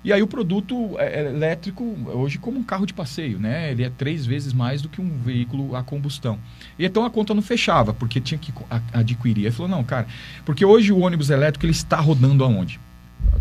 E 0.05 0.13
aí 0.13 0.23
o 0.23 0.27
produto 0.27 0.99
é, 0.99 1.23
é 1.23 1.27
elétrico, 1.27 1.83
hoje 2.07 2.39
como 2.39 2.59
um 2.59 2.63
carro 2.63 2.85
de 2.85 2.93
passeio, 2.93 3.39
né? 3.39 3.71
Ele 3.71 3.83
é 3.83 3.91
três 3.91 4.27
vezes 4.27 4.53
mais 4.53 4.83
do 4.83 4.89
que 4.89 5.01
um 5.01 5.19
veículo 5.19 5.75
a 5.75 5.83
combustão. 5.83 6.39
E 6.79 6.85
então 6.85 7.05
a 7.05 7.11
conta 7.11 7.33
não 7.33 7.43
fechava, 7.43 7.95
porque 7.95 8.21
tinha 8.21 8.39
que 8.39 8.53
adquirir. 8.93 9.47
Ele 9.47 9.51
falou, 9.51 9.71
não, 9.71 9.83
cara, 9.83 10.07
porque 10.45 10.65
hoje 10.65 10.93
o 10.93 10.99
ônibus 10.99 11.31
elétrico 11.31 11.65
ele 11.65 11.73
está 11.73 11.99
rodando 11.99 12.45
aonde? 12.45 12.79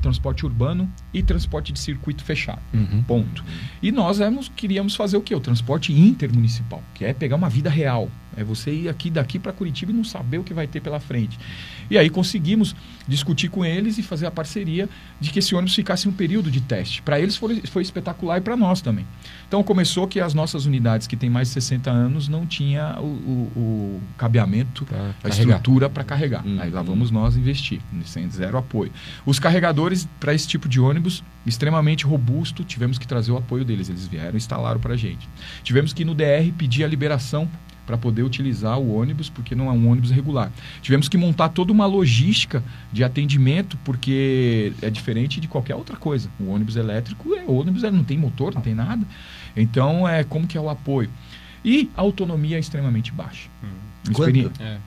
transporte 0.02 0.46
urbano 0.46 0.92
e 1.14 1.24
transporte 1.24 1.72
de 1.72 1.80
circuito 1.80 2.24
fechado. 2.24 2.62
Uhum. 2.74 3.04
Ponto. 3.04 3.44
E 3.82 3.92
nós 3.92 4.20
éramos, 4.20 4.52
queríamos 4.54 4.96
fazer 4.96 5.18
o 5.18 5.22
quê? 5.22 5.34
O 5.34 5.40
transporte 5.40 5.94
intermunicipal, 5.94 6.84
que 6.94 7.06
é 7.06 7.14
pegar 7.14 7.38
uma 7.38 7.50
vida 7.50 7.70
real. 7.70 8.10
É 8.38 8.44
você 8.44 8.72
ir 8.72 8.90
aqui 8.90 9.10
daqui 9.10 9.40
para 9.40 9.52
Curitiba 9.52 9.92
e 9.92 9.96
não 9.96 10.04
saber 10.04 10.38
o 10.38 10.44
que 10.44 10.54
vai 10.54 10.68
ter 10.68 10.82
pela 10.82 11.00
frente. 11.00 11.40
E 11.90 11.98
aí 11.98 12.10
conseguimos 12.10 12.76
discutir 13.08 13.50
com 13.50 13.64
eles 13.66 13.98
e 13.98 14.04
fazer 14.04 14.26
a 14.26 14.32
parceria 14.32 14.90
de 15.20 15.30
que 15.30 15.40
esse 15.40 15.54
ônibus 15.54 15.76
ficasse 15.76 16.08
um 16.08 16.12
período 16.12 16.50
de 16.50 16.62
teste. 16.62 17.02
Para 17.02 17.20
eles 17.20 17.36
foi, 17.36 17.62
foi 17.62 17.82
espetacular 17.82 18.38
e 18.38 18.42
para 18.42 18.56
nós 18.56 18.82
também. 18.82 19.06
Então 19.48 19.64
começou 19.64 20.08
que 20.08 20.20
as 20.20 20.34
nossas 20.34 20.66
unidades 20.66 21.08
que 21.08 21.16
têm 21.16 21.30
mais 21.30 21.50
de 21.50 21.54
60 21.56 21.92
anos 21.92 22.28
não 22.28 22.46
tinha 22.46 22.98
o, 23.00 23.06
o, 23.06 23.52
o 23.56 24.02
cabeamento, 24.18 24.86
pra 24.86 24.98
a 24.98 25.14
carregar. 25.14 25.30
estrutura 25.30 25.90
para 25.90 26.04
carregar. 26.04 26.46
Hum. 26.46 26.58
Aí 26.60 26.70
lá 26.70 26.82
vamos 26.82 27.12
nós 27.12 27.36
investir, 27.36 27.80
sem 28.06 28.30
zero 28.30 28.58
apoio. 28.58 28.92
Os 29.26 29.40
carregadores 29.40 30.08
para 30.20 30.34
esse 30.34 30.48
tipo 30.48 30.68
de 30.68 30.80
ônibus 30.80 31.24
extremamente 31.46 32.06
robusto, 32.06 32.64
tivemos 32.64 32.98
que 32.98 33.08
trazer 33.08 33.32
o 33.32 33.38
apoio 33.38 33.66
deles. 33.66 33.90
Eles 33.90 34.08
vieram 34.08 34.34
e 34.34 34.38
instalaram 34.38 34.80
para 34.80 34.94
a 34.94 34.98
gente. 34.98 35.28
Tivemos 35.64 35.94
que 35.94 36.04
ir 36.04 36.06
no 36.06 36.16
DR 36.16 36.52
pedir 36.58 36.84
a 36.84 36.88
liberação 36.88 37.50
para 37.86 37.98
poder 37.98 38.24
utilizar 38.24 38.80
o 38.80 38.96
ônibus, 38.96 39.30
porque 39.30 39.56
não 39.56 39.70
é 39.70 39.72
um 39.72 39.90
ônibus 39.90 40.12
regular. 40.12 40.52
Tivemos 40.82 41.10
que 41.10 41.18
montar 41.18 41.50
toda 41.50 41.72
uma 41.72 41.86
logística 41.86 42.64
de 42.92 43.04
atendimento, 43.04 43.78
porque 43.84 44.74
é 44.82 44.90
diferente 44.90 45.40
de 45.40 45.48
qualquer 45.48 45.76
outra 45.76 45.98
coisa. 45.98 46.30
O 46.40 46.50
ônibus 46.50 46.76
elétrico 46.76 47.34
é 47.36 47.44
ônibus, 47.46 47.84
não 47.84 48.04
tem 48.04 48.18
motor, 48.18 48.54
não 48.54 48.62
tem 48.62 48.74
nada. 48.74 49.06
Então, 49.56 50.08
é 50.08 50.24
como 50.24 50.48
que 50.48 50.58
é 50.58 50.62
o 50.62 50.70
apoio? 50.70 51.10
E 51.64 51.90
a 51.96 52.02
autonomia 52.02 52.58
é 52.58 52.60
extremamente 52.60 53.12
baixa. 53.12 53.50
Hum. 53.64 54.12
Experi... 54.12 54.52
É. 54.60 54.78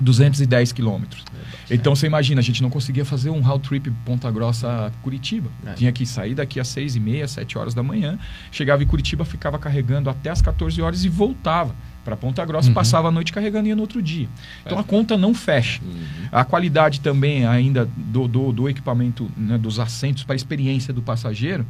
210 0.00 0.72
quilômetros. 0.72 1.24
É 1.68 1.74
então 1.74 1.94
você 1.94 2.06
imagina, 2.06 2.40
a 2.40 2.44
gente 2.44 2.62
não 2.62 2.70
conseguia 2.70 3.04
fazer 3.04 3.30
um 3.30 3.40
round 3.40 3.66
trip 3.68 3.90
Ponta 4.04 4.30
Grossa 4.30 4.92
Curitiba. 5.02 5.50
É. 5.66 5.72
Tinha 5.72 5.92
que 5.92 6.06
sair 6.06 6.34
daqui 6.34 6.60
às 6.60 6.68
6 6.68 6.96
e 6.96 7.00
meia, 7.00 7.26
7 7.26 7.58
horas 7.58 7.74
da 7.74 7.82
manhã. 7.82 8.18
Chegava 8.50 8.82
em 8.82 8.86
Curitiba, 8.86 9.24
ficava 9.24 9.58
carregando 9.58 10.08
até 10.08 10.30
as 10.30 10.40
14 10.40 10.80
horas 10.80 11.04
e 11.04 11.08
voltava 11.08 11.74
para 12.08 12.16
Ponta 12.16 12.42
Grossa, 12.46 12.68
uhum. 12.68 12.74
passava 12.74 13.08
a 13.08 13.10
noite 13.10 13.32
carregando 13.32 13.66
e 13.66 13.68
ia 13.68 13.76
no 13.76 13.82
outro 13.82 14.00
dia. 14.00 14.28
Então 14.64 14.78
é. 14.78 14.80
a 14.80 14.84
conta 14.84 15.16
não 15.18 15.34
fecha. 15.34 15.80
Uhum. 15.84 16.28
A 16.32 16.42
qualidade 16.42 17.00
também 17.00 17.46
ainda 17.46 17.86
do, 17.94 18.26
do, 18.26 18.50
do 18.50 18.68
equipamento, 18.68 19.30
né, 19.36 19.58
dos 19.58 19.78
assentos 19.78 20.24
para 20.24 20.34
a 20.34 20.36
experiência 20.36 20.92
do 20.92 21.02
passageiro, 21.02 21.66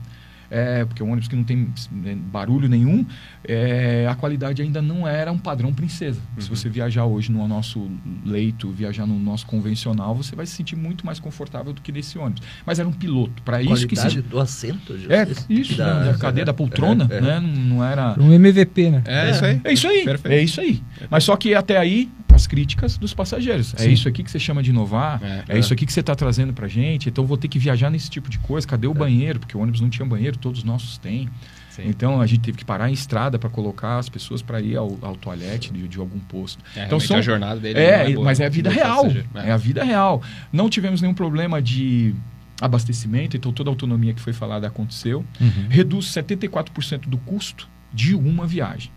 é, 0.51 0.85
porque 0.85 1.03
é 1.03 1.05
um 1.05 1.11
ônibus 1.11 1.29
que 1.29 1.37
não 1.37 1.45
tem 1.45 1.69
né, 1.91 2.17
barulho 2.17 2.69
nenhum, 2.69 3.05
é, 3.45 4.07
a 4.09 4.15
qualidade 4.15 4.63
ainda 4.63 4.81
não 4.81 5.07
era 5.07 5.31
um 5.31 5.39
padrão 5.39 5.73
princesa. 5.73 6.21
Uhum. 6.35 6.43
Se 6.43 6.49
você 6.49 6.69
viajar 6.69 7.05
hoje 7.05 7.31
no 7.31 7.47
nosso 7.47 7.91
leito, 8.25 8.71
viajar 8.71 9.07
no 9.07 9.19
nosso 9.19 9.47
convencional, 9.47 10.15
você 10.15 10.35
vai 10.35 10.47
se 10.47 10.53
sentir 10.53 10.77
muito 10.77 11.05
mais 11.05 11.19
confortável 11.19 11.73
do 11.73 11.81
que 11.81 11.93
nesse 11.93 12.19
ônibus. 12.19 12.43
Mas 12.65 12.79
era 12.79 12.89
um 12.89 12.93
piloto, 12.93 13.43
para 13.43 13.63
isso 13.63 13.87
que 13.87 13.97
se... 13.97 14.21
do 14.23 14.41
assento, 14.41 14.95
É, 15.09 15.27
isso, 15.49 15.77
da, 15.77 16.01
né, 16.01 16.13
da 16.13 16.19
cadeia, 16.19 16.45
da 16.45 16.55
poltrona, 16.55 17.07
é, 17.11 17.17
é. 17.17 17.21
né? 17.21 17.41
Não 17.41 17.85
era... 17.85 18.15
Um 18.19 18.33
MVP, 18.33 18.91
né? 18.91 19.03
É, 19.07 19.31
isso 19.31 19.45
aí. 19.45 19.61
É 19.65 19.73
isso 19.73 19.89
aí. 19.89 20.05
Perfeito. 20.05 20.35
É 20.35 20.43
isso 20.43 20.61
aí. 20.61 20.83
Mas 21.11 21.25
só 21.25 21.37
que 21.37 21.55
até 21.55 21.77
aí, 21.77 22.11
as 22.39 22.47
críticas 22.47 22.97
dos 22.97 23.13
passageiros. 23.13 23.75
É 23.75 23.79
Sim. 23.79 23.89
É 23.89 23.93
isso 23.93 24.09
aqui 24.09 24.23
que 24.23 24.31
você 24.31 24.39
chama 24.39 24.63
de 24.63 24.71
inovar, 24.71 25.21
é, 25.23 25.57
é 25.57 25.59
isso 25.59 25.73
aqui 25.73 25.85
que 25.85 25.93
você 25.93 26.01
está 26.01 26.15
trazendo 26.15 26.53
para 26.53 26.69
gente, 26.69 27.09
então 27.09 27.27
vou 27.27 27.37
ter 27.37 27.49
que 27.49 27.59
viajar 27.59 27.91
nesse 27.91 28.09
tipo 28.09 28.31
de 28.31 28.39
coisa. 28.39 28.67
Cadê 28.67 28.87
o 28.87 28.95
banheiro? 28.95 29.41
Porque 29.41 29.57
o 29.57 29.61
ônibus 29.61 29.81
não 29.81 29.91
tinha 29.91 30.07
banheiro, 30.07 30.39
todos 30.39 30.61
os 30.61 30.65
nossos 30.65 30.97
têm. 30.99 31.29
Sim. 31.69 31.83
Então 31.87 32.21
a 32.21 32.27
gente 32.27 32.41
teve 32.41 32.59
que 32.59 32.65
parar 32.65 32.89
em 32.89 32.93
estrada 32.93 33.39
para 33.39 33.49
colocar 33.51 33.99
as 33.99 34.09
pessoas 34.09 34.43
para 34.43 34.61
ir 34.61 34.77
ao, 34.77 34.99
ao 35.03 35.15
toalete 35.15 35.73
de, 35.73 35.87
de, 35.87 35.99
algum 35.99 36.19
posto. 36.19 36.63
É, 36.75 36.87
então 36.87 36.99
são, 36.99 37.19
a 37.19 37.21
jornada 37.21 37.61
dele 37.61 37.79
é, 37.79 38.11
é 38.11 38.15
boa, 38.15 38.25
mas 38.25 38.41
é 38.41 38.47
a 38.47 38.49
vida 38.49 38.71
real. 38.71 39.07
É. 39.35 39.49
é. 39.49 39.53
a 39.53 39.57
vida 39.57 39.85
real. 39.85 40.23
Não 40.53 40.69
tivemos 40.69 41.01
nenhum 41.01 41.15
problema 41.15 41.61
de 41.61 42.15
abastecimento, 42.61 43.37
então 43.37 43.53
toda 43.53 43.71
a 43.71 43.73
autonomia 43.73 44.13
que 44.13 44.21
foi 44.21 44.33
falada 44.33 44.67
aconteceu. 44.67 45.25
Uhum. 45.41 45.67
Reduz 45.69 46.07
74% 46.07 47.09
do 47.09 47.19
custo 47.19 47.69
de 47.93 48.15
uma 48.15 48.47
viagem. 48.47 48.91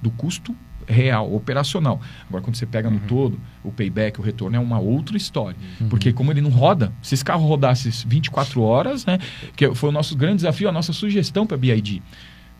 Do 0.00 0.10
custo 0.10 0.56
real, 0.86 1.34
operacional. 1.34 2.00
Agora, 2.28 2.42
quando 2.42 2.56
você 2.56 2.66
pega 2.66 2.90
no 2.90 2.96
uhum. 2.96 3.06
todo, 3.06 3.40
o 3.62 3.70
payback, 3.72 4.20
o 4.20 4.22
retorno 4.22 4.56
é 4.56 4.60
uma 4.60 4.78
outra 4.78 5.16
história. 5.16 5.56
Uhum. 5.80 5.88
Porque 5.88 6.12
como 6.12 6.30
ele 6.30 6.40
não 6.40 6.50
roda, 6.50 6.92
se 7.02 7.14
esse 7.14 7.24
carro 7.24 7.46
rodasse 7.46 7.90
24 8.06 8.60
horas, 8.62 9.06
né, 9.06 9.18
que 9.56 9.74
foi 9.74 9.90
o 9.90 9.92
nosso 9.92 10.16
grande 10.16 10.36
desafio, 10.36 10.68
a 10.68 10.72
nossa 10.72 10.92
sugestão 10.92 11.46
para 11.46 11.56
a 11.56 11.60
BID. 11.60 12.02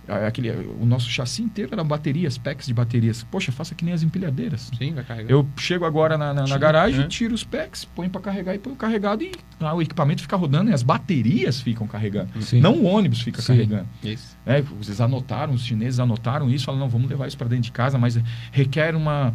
Aquele, 0.08 0.50
o 0.50 0.84
nosso 0.84 1.08
chassi 1.08 1.42
inteiro 1.42 1.70
era 1.72 1.84
baterias, 1.84 2.36
packs 2.36 2.66
de 2.66 2.74
baterias. 2.74 3.22
Poxa, 3.30 3.52
faça 3.52 3.74
que 3.74 3.84
nem 3.84 3.94
as 3.94 4.02
empilhadeiras. 4.02 4.70
Sim, 4.76 4.94
vai 4.94 5.04
carregar. 5.04 5.30
Eu 5.30 5.46
chego 5.56 5.84
agora 5.84 6.18
na, 6.18 6.34
na, 6.34 6.46
na 6.46 6.58
garagem, 6.58 7.02
é. 7.02 7.08
tiro 7.08 7.34
os 7.34 7.44
packs, 7.44 7.84
põe 7.84 8.08
para 8.08 8.20
carregar 8.20 8.54
e 8.54 8.58
põe 8.58 8.74
carregado 8.74 9.22
e 9.22 9.32
ah, 9.60 9.74
o 9.74 9.80
equipamento 9.80 10.22
fica 10.22 10.36
rodando 10.36 10.70
e 10.70 10.74
as 10.74 10.82
baterias 10.82 11.60
ficam 11.60 11.86
carregando. 11.86 12.30
Sim. 12.42 12.60
Não 12.60 12.74
o 12.74 12.84
ônibus 12.84 13.20
fica 13.20 13.40
Sim. 13.40 13.48
carregando. 13.48 13.86
Isso. 14.02 14.36
É, 14.44 14.58
eles 14.58 15.00
anotaram, 15.00 15.54
os 15.54 15.64
chineses 15.64 16.00
anotaram 16.00 16.50
isso, 16.50 16.64
falaram, 16.64 16.84
não, 16.84 16.90
vamos 16.90 17.08
levar 17.08 17.28
isso 17.28 17.38
para 17.38 17.48
dentro 17.48 17.64
de 17.64 17.72
casa, 17.72 17.96
mas 17.96 18.18
requer 18.50 18.96
uma 18.96 19.32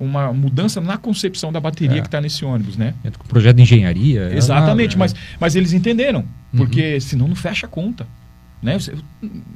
uma 0.00 0.32
mudança 0.32 0.80
na 0.80 0.96
concepção 0.96 1.52
da 1.52 1.58
bateria 1.58 1.98
é. 1.98 2.00
que 2.00 2.06
está 2.06 2.20
nesse 2.20 2.44
ônibus, 2.44 2.76
né? 2.76 2.94
É 3.02 3.10
projeto 3.10 3.56
de 3.56 3.62
engenharia. 3.62 4.30
Exatamente, 4.32 4.96
mas, 4.96 5.14
mas 5.40 5.56
eles 5.56 5.72
entenderam, 5.72 6.24
porque 6.56 6.94
uhum. 6.94 7.00
senão 7.00 7.28
não 7.28 7.34
fecha 7.34 7.66
a 7.66 7.68
conta. 7.68 8.06
Né? 8.60 8.78
Você, 8.78 8.94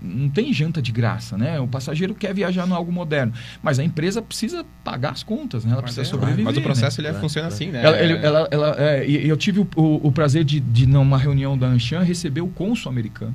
não 0.00 0.28
tem 0.28 0.52
janta 0.52 0.80
de 0.80 0.92
graça, 0.92 1.36
né? 1.36 1.58
O 1.58 1.66
passageiro 1.66 2.14
quer 2.14 2.32
viajar 2.32 2.66
no 2.66 2.74
algo 2.74 2.92
moderno, 2.92 3.32
mas 3.60 3.78
a 3.78 3.84
empresa 3.84 4.22
precisa 4.22 4.64
pagar 4.84 5.10
as 5.10 5.22
contas, 5.22 5.64
né? 5.64 5.72
Ela 5.72 5.82
mas 5.82 5.94
precisa 5.94 6.02
é, 6.02 6.10
sobreviver. 6.10 6.44
Mas 6.44 6.56
o 6.56 6.62
processo 6.62 7.02
né? 7.02 7.08
ele 7.08 7.16
é, 7.16 7.20
funciona 7.20 7.48
assim, 7.48 7.66
né? 7.66 7.84
Ela, 7.84 8.00
ele, 8.00 8.12
ela, 8.14 8.48
ela 8.50 8.76
é, 8.78 9.04
eu 9.04 9.36
tive 9.36 9.60
o, 9.60 9.68
o, 9.74 10.08
o, 10.08 10.12
prazer 10.12 10.44
de, 10.44 10.60
de, 10.60 10.86
numa 10.86 11.18
reunião 11.18 11.58
da 11.58 11.66
Anshan, 11.66 12.02
receber 12.02 12.42
o 12.42 12.48
cônsul 12.48 12.90
americano. 12.90 13.34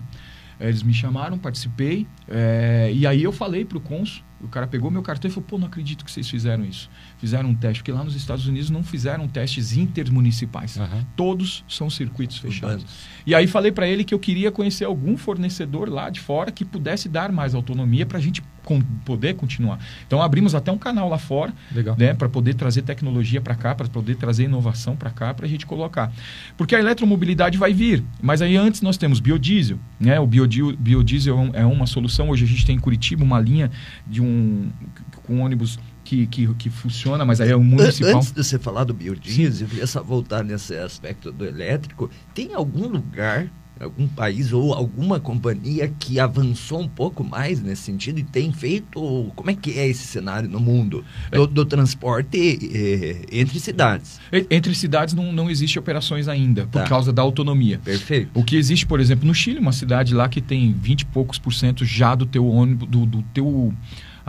Eles 0.59 0.81
me 0.81 0.93
chamaram, 0.93 1.37
participei, 1.37 2.07
é, 2.27 2.89
e 2.93 3.05
aí 3.05 3.21
eu 3.21 3.31
falei 3.31 3.63
para 3.63 3.77
o 3.77 3.81
cônsul 3.81 4.23
o 4.41 4.47
cara 4.47 4.67
pegou 4.67 4.91
meu 4.91 5.01
cartão 5.01 5.29
e 5.29 5.33
falou: 5.33 5.47
pô, 5.47 5.57
não 5.57 5.67
acredito 5.67 6.05
que 6.05 6.11
vocês 6.11 6.29
fizeram 6.29 6.63
isso. 6.63 6.89
Fizeram 7.17 7.49
um 7.49 7.55
teste, 7.55 7.79
porque 7.81 7.91
lá 7.91 8.03
nos 8.03 8.15
Estados 8.15 8.47
Unidos 8.47 8.69
não 8.69 8.83
fizeram 8.83 9.27
testes 9.27 9.75
intermunicipais. 9.75 10.77
Uhum. 10.77 11.05
Todos 11.15 11.63
são 11.67 11.89
circuitos 11.89 12.37
fechados. 12.37 12.85
E 13.25 13.33
aí 13.33 13.47
falei 13.47 13.71
para 13.71 13.87
ele 13.87 14.03
que 14.03 14.13
eu 14.13 14.19
queria 14.19 14.51
conhecer 14.51 14.85
algum 14.85 15.17
fornecedor 15.17 15.89
lá 15.89 16.09
de 16.09 16.19
fora 16.19 16.51
que 16.51 16.63
pudesse 16.63 17.09
dar 17.09 17.31
mais 17.31 17.55
autonomia 17.55 18.05
para 18.05 18.19
a 18.19 18.21
gente 18.21 18.43
com, 18.67 18.81
poder 19.05 19.35
continuar. 19.35 19.79
Então 20.05 20.21
abrimos 20.21 20.53
até 20.53 20.69
um 20.69 20.77
canal 20.77 21.07
lá 21.07 21.17
fora, 21.17 21.53
né, 21.97 22.13
para 22.13 22.27
poder 22.27 22.53
trazer 22.53 22.81
tecnologia 22.81 23.39
para 23.39 23.55
cá, 23.55 23.73
para 23.73 23.87
poder 23.87 24.15
trazer 24.15 24.43
inovação 24.43 24.93
para 24.93 25.09
cá, 25.09 25.33
para 25.33 25.45
a 25.45 25.49
gente 25.49 25.65
colocar. 25.65 26.11
Porque 26.57 26.75
a 26.75 26.79
eletromobilidade 26.79 27.57
vai 27.57 27.73
vir, 27.73 28.03
mas 28.21 28.41
aí 28.41 28.57
antes 28.57 28.81
nós 28.81 28.97
temos 28.97 29.21
biodiesel. 29.21 29.79
Né? 29.97 30.19
O 30.19 30.27
biodiesel, 30.27 30.75
biodiesel 30.77 31.49
é 31.53 31.65
uma 31.65 31.87
solução. 31.87 32.29
Hoje 32.29 32.43
a 32.43 32.47
gente 32.47 32.65
tem 32.65 32.75
em 32.75 32.79
Curitiba 32.79 33.23
uma 33.23 33.39
linha 33.39 33.71
de 34.05 34.21
um 34.21 34.69
com 35.25 35.39
ônibus 35.39 35.79
que, 36.03 36.27
que, 36.27 36.53
que, 36.55 36.69
funciona, 36.69 37.23
mas 37.25 37.39
aí 37.39 37.51
é 37.51 37.55
um 37.55 37.63
municipal. 37.63 38.17
Antes 38.17 38.31
de 38.31 38.43
você 38.43 38.59
falar 38.59 38.83
do 38.83 38.93
biodiesel, 38.93 39.65
eu 39.65 39.69
queria 39.69 39.87
só 39.87 40.03
voltar 40.03 40.43
nesse 40.43 40.75
aspecto 40.75 41.31
do 41.31 41.45
elétrico. 41.45 42.09
Tem 42.33 42.53
algum 42.53 42.87
lugar 42.87 43.49
algum 43.79 44.07
país 44.07 44.51
ou 44.53 44.73
alguma 44.73 45.19
companhia 45.19 45.91
que 45.99 46.19
avançou 46.19 46.81
um 46.81 46.87
pouco 46.87 47.23
mais 47.23 47.61
nesse 47.61 47.83
sentido 47.83 48.19
e 48.19 48.23
tem 48.23 48.51
feito. 48.51 49.31
Como 49.35 49.49
é 49.49 49.55
que 49.55 49.77
é 49.77 49.87
esse 49.87 50.05
cenário 50.05 50.49
no 50.49 50.59
mundo 50.59 51.03
do, 51.31 51.47
do 51.47 51.65
transporte 51.65 52.59
eh, 52.73 53.25
entre 53.31 53.59
cidades? 53.59 54.19
Entre 54.49 54.73
cidades 54.75 55.13
não, 55.13 55.31
não 55.31 55.49
existe 55.49 55.77
operações 55.77 56.27
ainda, 56.27 56.65
por 56.67 56.81
tá. 56.81 56.87
causa 56.87 57.11
da 57.13 57.21
autonomia. 57.21 57.79
Perfeito. 57.83 58.29
O 58.33 58.43
que 58.43 58.55
existe, 58.55 58.85
por 58.85 58.99
exemplo, 58.99 59.25
no 59.25 59.33
Chile, 59.33 59.59
uma 59.59 59.71
cidade 59.71 60.13
lá 60.13 60.27
que 60.27 60.41
tem 60.41 60.73
20 60.73 61.01
e 61.01 61.05
poucos 61.05 61.39
por 61.39 61.53
cento 61.53 61.85
já 61.85 62.15
do 62.15 62.25
teu 62.25 62.47
ônibus, 62.47 62.87
do, 62.87 63.05
do 63.05 63.21
teu. 63.33 63.73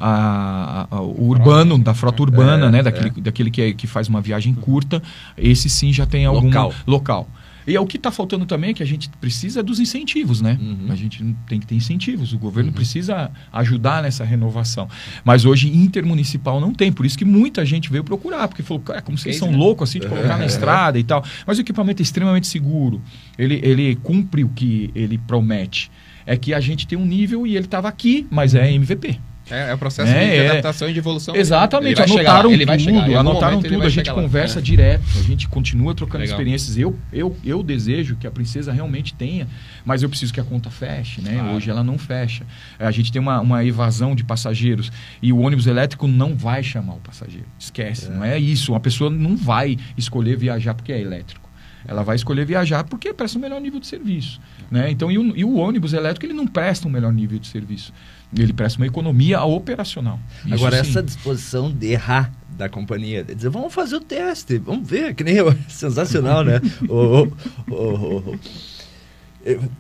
A, 0.00 0.86
a, 0.92 1.00
o 1.00 1.26
urbano, 1.26 1.76
da 1.76 1.92
frota 1.92 2.22
urbana, 2.22 2.66
é, 2.66 2.70
né? 2.70 2.82
Daquele, 2.84 3.08
é. 3.08 3.20
daquele 3.20 3.50
que, 3.50 3.60
é, 3.60 3.72
que 3.72 3.84
faz 3.88 4.06
uma 4.06 4.20
viagem 4.20 4.54
curta, 4.54 5.02
esse 5.36 5.68
sim 5.68 5.92
já 5.92 6.06
tem 6.06 6.24
algum 6.24 6.46
local. 6.46 6.72
local. 6.86 7.28
E 7.68 7.76
é 7.76 7.80
o 7.80 7.86
que 7.86 7.98
está 7.98 8.10
faltando 8.10 8.46
também, 8.46 8.72
que 8.72 8.82
a 8.82 8.86
gente 8.86 9.10
precisa 9.20 9.62
dos 9.62 9.78
incentivos, 9.78 10.40
né? 10.40 10.58
Uhum. 10.60 10.86
A 10.90 10.94
gente 10.94 11.22
tem 11.46 11.60
que 11.60 11.66
ter 11.66 11.74
incentivos. 11.74 12.32
O 12.32 12.38
governo 12.38 12.70
uhum. 12.70 12.74
precisa 12.74 13.30
ajudar 13.52 14.02
nessa 14.02 14.24
renovação. 14.24 14.88
Mas 15.22 15.44
hoje, 15.44 15.68
intermunicipal 15.68 16.60
não 16.60 16.72
tem. 16.72 16.90
Por 16.90 17.04
isso 17.04 17.18
que 17.18 17.26
muita 17.26 17.66
gente 17.66 17.90
veio 17.90 18.02
procurar, 18.02 18.48
porque 18.48 18.62
falou, 18.62 18.82
cara, 18.82 19.02
como 19.02 19.18
vocês 19.18 19.36
são 19.36 19.50
né? 19.50 19.56
loucos 19.58 19.90
assim 19.90 20.00
de 20.00 20.06
colocar 20.06 20.38
na 20.38 20.46
estrada 20.46 20.98
e 20.98 21.04
tal. 21.04 21.22
Mas 21.46 21.58
o 21.58 21.60
equipamento 21.60 22.00
é 22.00 22.04
extremamente 22.04 22.46
seguro. 22.46 23.02
Ele, 23.38 23.60
ele 23.62 23.96
cumpre 23.96 24.42
o 24.42 24.48
que 24.48 24.90
ele 24.94 25.18
promete. 25.18 25.90
É 26.24 26.36
que 26.36 26.54
a 26.54 26.60
gente 26.60 26.86
tem 26.86 26.96
um 26.98 27.06
nível 27.06 27.46
e 27.46 27.54
ele 27.54 27.66
estava 27.66 27.88
aqui, 27.88 28.26
mas 28.30 28.54
é 28.54 28.72
MVP. 28.72 29.20
É, 29.50 29.70
é 29.70 29.74
o 29.74 29.78
processo 29.78 30.10
é, 30.10 30.26
de 30.26 30.36
é. 30.36 30.50
adaptação 30.50 30.88
e 30.88 30.92
de 30.92 30.98
evolução. 30.98 31.34
Exatamente, 31.34 32.00
anotaram 32.00 32.18
chegar, 32.18 32.42
tudo, 32.42 32.80
chegar, 32.80 33.20
anotaram 33.20 33.62
tudo, 33.62 33.82
a 33.82 33.88
gente 33.88 34.10
conversa 34.12 34.58
é. 34.58 34.62
direto, 34.62 35.04
a 35.18 35.22
gente 35.22 35.48
continua 35.48 35.94
trocando 35.94 36.22
Legal. 36.22 36.34
experiências. 36.34 36.76
Eu, 36.76 36.98
eu, 37.12 37.36
eu 37.44 37.62
desejo 37.62 38.16
que 38.16 38.26
a 38.26 38.30
princesa 38.30 38.72
realmente 38.72 39.14
tenha, 39.14 39.48
mas 39.84 40.02
eu 40.02 40.08
preciso 40.08 40.32
que 40.32 40.40
a 40.40 40.44
conta 40.44 40.70
feche, 40.70 41.20
né? 41.20 41.34
Claro. 41.34 41.56
Hoje 41.56 41.70
ela 41.70 41.82
não 41.82 41.98
fecha. 41.98 42.44
A 42.78 42.90
gente 42.90 43.10
tem 43.10 43.20
uma, 43.20 43.40
uma 43.40 43.64
evasão 43.64 44.14
de 44.14 44.24
passageiros 44.24 44.92
e 45.22 45.32
o 45.32 45.38
ônibus 45.38 45.66
elétrico 45.66 46.06
não 46.06 46.34
vai 46.34 46.62
chamar 46.62 46.94
o 46.94 47.00
passageiro. 47.00 47.46
Esquece, 47.58 48.06
é. 48.06 48.10
não 48.10 48.24
é 48.24 48.38
isso. 48.38 48.72
Uma 48.72 48.80
pessoa 48.80 49.10
não 49.10 49.36
vai 49.36 49.76
escolher 49.96 50.36
viajar 50.36 50.74
porque 50.74 50.92
é 50.92 51.00
elétrico. 51.00 51.47
Ela 51.86 52.02
vai 52.02 52.16
escolher 52.16 52.44
viajar 52.44 52.84
porque 52.84 53.12
presta 53.12 53.38
um 53.38 53.40
melhor 53.40 53.60
nível 53.60 53.80
de 53.80 53.86
serviço. 53.86 54.40
Né? 54.70 54.90
Então, 54.90 55.10
e 55.10 55.18
o, 55.18 55.36
e 55.36 55.44
o 55.44 55.56
ônibus 55.56 55.92
elétrico 55.92 56.26
ele 56.26 56.34
não 56.34 56.46
presta 56.46 56.86
um 56.88 56.90
melhor 56.90 57.12
nível 57.12 57.38
de 57.38 57.46
serviço. 57.46 57.92
Ele 58.36 58.52
presta 58.52 58.78
uma 58.78 58.86
economia 58.86 59.42
operacional. 59.42 60.20
Isso 60.44 60.54
Agora, 60.54 60.84
sim. 60.84 60.90
essa 60.90 61.02
disposição 61.02 61.70
de 61.70 61.92
errar 61.92 62.30
da 62.50 62.68
companhia, 62.68 63.22
de 63.22 63.34
dizer, 63.34 63.48
vamos 63.48 63.72
fazer 63.72 63.96
o 63.96 64.00
teste, 64.00 64.58
vamos 64.58 64.88
ver, 64.88 65.14
que 65.14 65.22
nem 65.22 65.36
eu, 65.36 65.54
sensacional, 65.68 66.44
né? 66.44 66.60
o, 66.88 67.28
o, 67.68 67.74
o, 67.74 68.38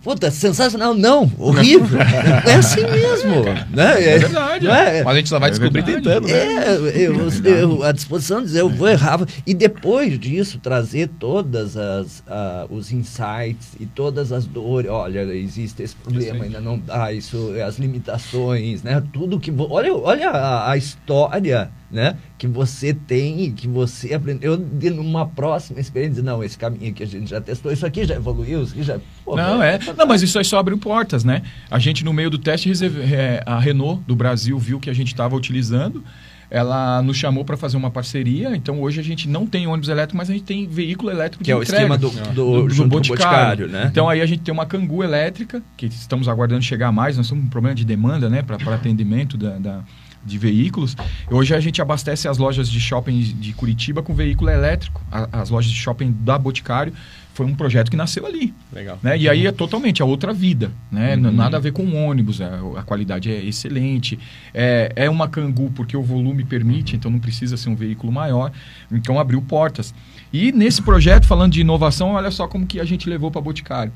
Puta, 0.02 0.30
sensacional. 0.30 0.94
Não, 0.94 1.30
horrível. 1.38 1.98
é 2.46 2.54
assim 2.54 2.82
mesmo. 2.82 3.42
Né? 3.70 4.02
É, 4.02 4.14
é 4.14 4.18
verdade. 4.18 4.66
É? 4.68 5.04
Mas 5.04 5.14
a 5.14 5.16
gente 5.18 5.28
só 5.28 5.38
vai 5.38 5.48
é 5.48 5.52
descobrir 5.52 5.82
tentando. 5.82 6.26
Né? 6.26 6.32
É, 6.32 7.00
eu, 7.06 7.28
eu, 7.44 7.82
a 7.82 7.92
disposição 7.92 8.40
de 8.40 8.46
dizer, 8.46 8.60
eu 8.60 8.68
vou 8.68 8.88
errar. 8.88 9.20
E 9.46 9.52
depois 9.52 10.18
disso, 10.18 10.58
trazer 10.58 11.08
todas 11.18 11.76
as 11.76 12.20
uh, 12.20 12.66
os 12.70 12.92
insights 12.92 13.72
e 13.78 13.86
todas 13.86 14.32
as 14.32 14.46
dores. 14.46 14.90
Olha, 14.90 15.20
existe 15.34 15.82
esse 15.82 15.96
problema, 15.96 16.44
ainda 16.44 16.60
não 16.60 16.78
dá, 16.78 17.12
isso, 17.12 17.52
as 17.66 17.78
limitações, 17.78 18.82
né? 18.82 19.02
Tudo 19.12 19.40
que. 19.40 19.52
Olha, 19.58 19.92
olha 19.92 20.30
a, 20.30 20.70
a 20.70 20.76
história 20.76 21.70
né? 21.90 22.16
Que 22.36 22.46
você 22.46 22.92
tem, 22.92 23.52
que 23.52 23.66
você 23.66 24.14
aprendeu 24.14 24.56
de 24.56 24.90
numa 24.90 25.26
próxima 25.26 25.80
experiência. 25.80 26.22
Não, 26.22 26.42
esse 26.44 26.56
caminho 26.56 26.92
que 26.92 27.02
a 27.02 27.06
gente 27.06 27.30
já 27.30 27.40
testou, 27.40 27.72
isso 27.72 27.86
aqui 27.86 28.04
já 28.04 28.14
evoluiu, 28.14 28.62
isso 28.62 28.72
aqui 28.72 28.82
já. 28.82 28.98
Pô, 29.24 29.36
não, 29.36 29.62
é. 29.62 29.78
Não, 29.96 30.06
mas 30.06 30.22
isso 30.22 30.38
aí 30.38 30.44
só 30.44 30.58
abriu 30.58 30.76
portas, 30.78 31.24
né? 31.24 31.42
A 31.70 31.78
gente, 31.78 32.04
no 32.04 32.12
meio 32.12 32.30
do 32.30 32.38
teste, 32.38 32.70
é, 33.12 33.42
a 33.46 33.58
Renault 33.58 34.02
do 34.06 34.14
Brasil 34.14 34.58
viu 34.58 34.78
que 34.78 34.90
a 34.90 34.94
gente 34.94 35.08
estava 35.08 35.34
utilizando 35.34 36.02
ela 36.50 37.02
nos 37.02 37.16
chamou 37.16 37.44
para 37.44 37.56
fazer 37.56 37.76
uma 37.76 37.90
parceria. 37.90 38.56
Então 38.56 38.80
hoje 38.80 39.00
a 39.00 39.02
gente 39.02 39.28
não 39.28 39.46
tem 39.46 39.66
ônibus 39.66 39.88
elétrico, 39.88 40.16
mas 40.16 40.30
a 40.30 40.32
gente 40.32 40.44
tem 40.44 40.66
veículo 40.66 41.10
elétrico 41.10 41.44
que 41.44 41.50
é 41.50 41.56
o 41.56 41.62
esquema 41.62 41.98
do, 41.98 42.10
do, 42.10 42.32
do, 42.32 42.68
do 42.68 42.86
boticário, 42.86 43.66
boticário, 43.66 43.68
né? 43.68 43.88
Então 43.90 44.08
aí 44.08 44.20
a 44.20 44.26
gente 44.26 44.42
tem 44.42 44.52
uma 44.52 44.64
Cangu 44.64 45.02
elétrica 45.04 45.62
que 45.76 45.86
estamos 45.86 46.28
aguardando 46.28 46.62
chegar 46.62 46.90
mais. 46.90 47.16
Nós 47.16 47.28
temos 47.28 47.44
um 47.44 47.48
problema 47.48 47.74
de 47.74 47.84
demanda, 47.84 48.28
né, 48.30 48.42
para 48.42 48.74
atendimento 48.74 49.36
da, 49.36 49.58
da 49.58 49.84
de 50.24 50.38
veículos. 50.38 50.96
Hoje 51.30 51.54
a 51.54 51.60
gente 51.60 51.80
abastece 51.80 52.28
as 52.28 52.38
lojas 52.38 52.68
de 52.68 52.80
shopping 52.80 53.20
de 53.20 53.52
Curitiba 53.52 54.02
com 54.02 54.14
veículo 54.14 54.50
elétrico, 54.50 55.02
as 55.10 55.50
lojas 55.50 55.70
de 55.70 55.76
shopping 55.76 56.14
da 56.20 56.38
Boticário. 56.38 56.92
Foi 57.34 57.46
um 57.46 57.54
projeto 57.54 57.88
que 57.88 57.96
nasceu 57.96 58.26
ali. 58.26 58.52
Legal. 58.72 58.98
Né? 59.00 59.16
E 59.16 59.28
aí 59.28 59.46
é 59.46 59.52
totalmente 59.52 60.02
a 60.02 60.04
outra 60.04 60.32
vida. 60.32 60.72
Né? 60.90 61.14
Uhum. 61.14 61.30
Nada 61.30 61.56
a 61.56 61.60
ver 61.60 61.70
com 61.70 61.94
ônibus, 61.94 62.40
a, 62.40 62.58
a 62.76 62.82
qualidade 62.82 63.30
é 63.30 63.44
excelente. 63.44 64.18
É, 64.52 64.92
é 64.96 65.08
uma 65.08 65.28
Cangu 65.28 65.70
porque 65.70 65.96
o 65.96 66.02
volume 66.02 66.44
permite, 66.44 66.96
então 66.96 67.08
não 67.08 67.20
precisa 67.20 67.56
ser 67.56 67.68
um 67.68 67.76
veículo 67.76 68.12
maior. 68.12 68.50
Então 68.90 69.20
abriu 69.20 69.40
portas. 69.40 69.94
E 70.32 70.50
nesse 70.50 70.82
projeto, 70.82 71.26
falando 71.26 71.52
de 71.52 71.60
inovação, 71.60 72.10
olha 72.10 72.32
só 72.32 72.48
como 72.48 72.66
que 72.66 72.80
a 72.80 72.84
gente 72.84 73.08
levou 73.08 73.30
para 73.30 73.40
Boticário. 73.40 73.92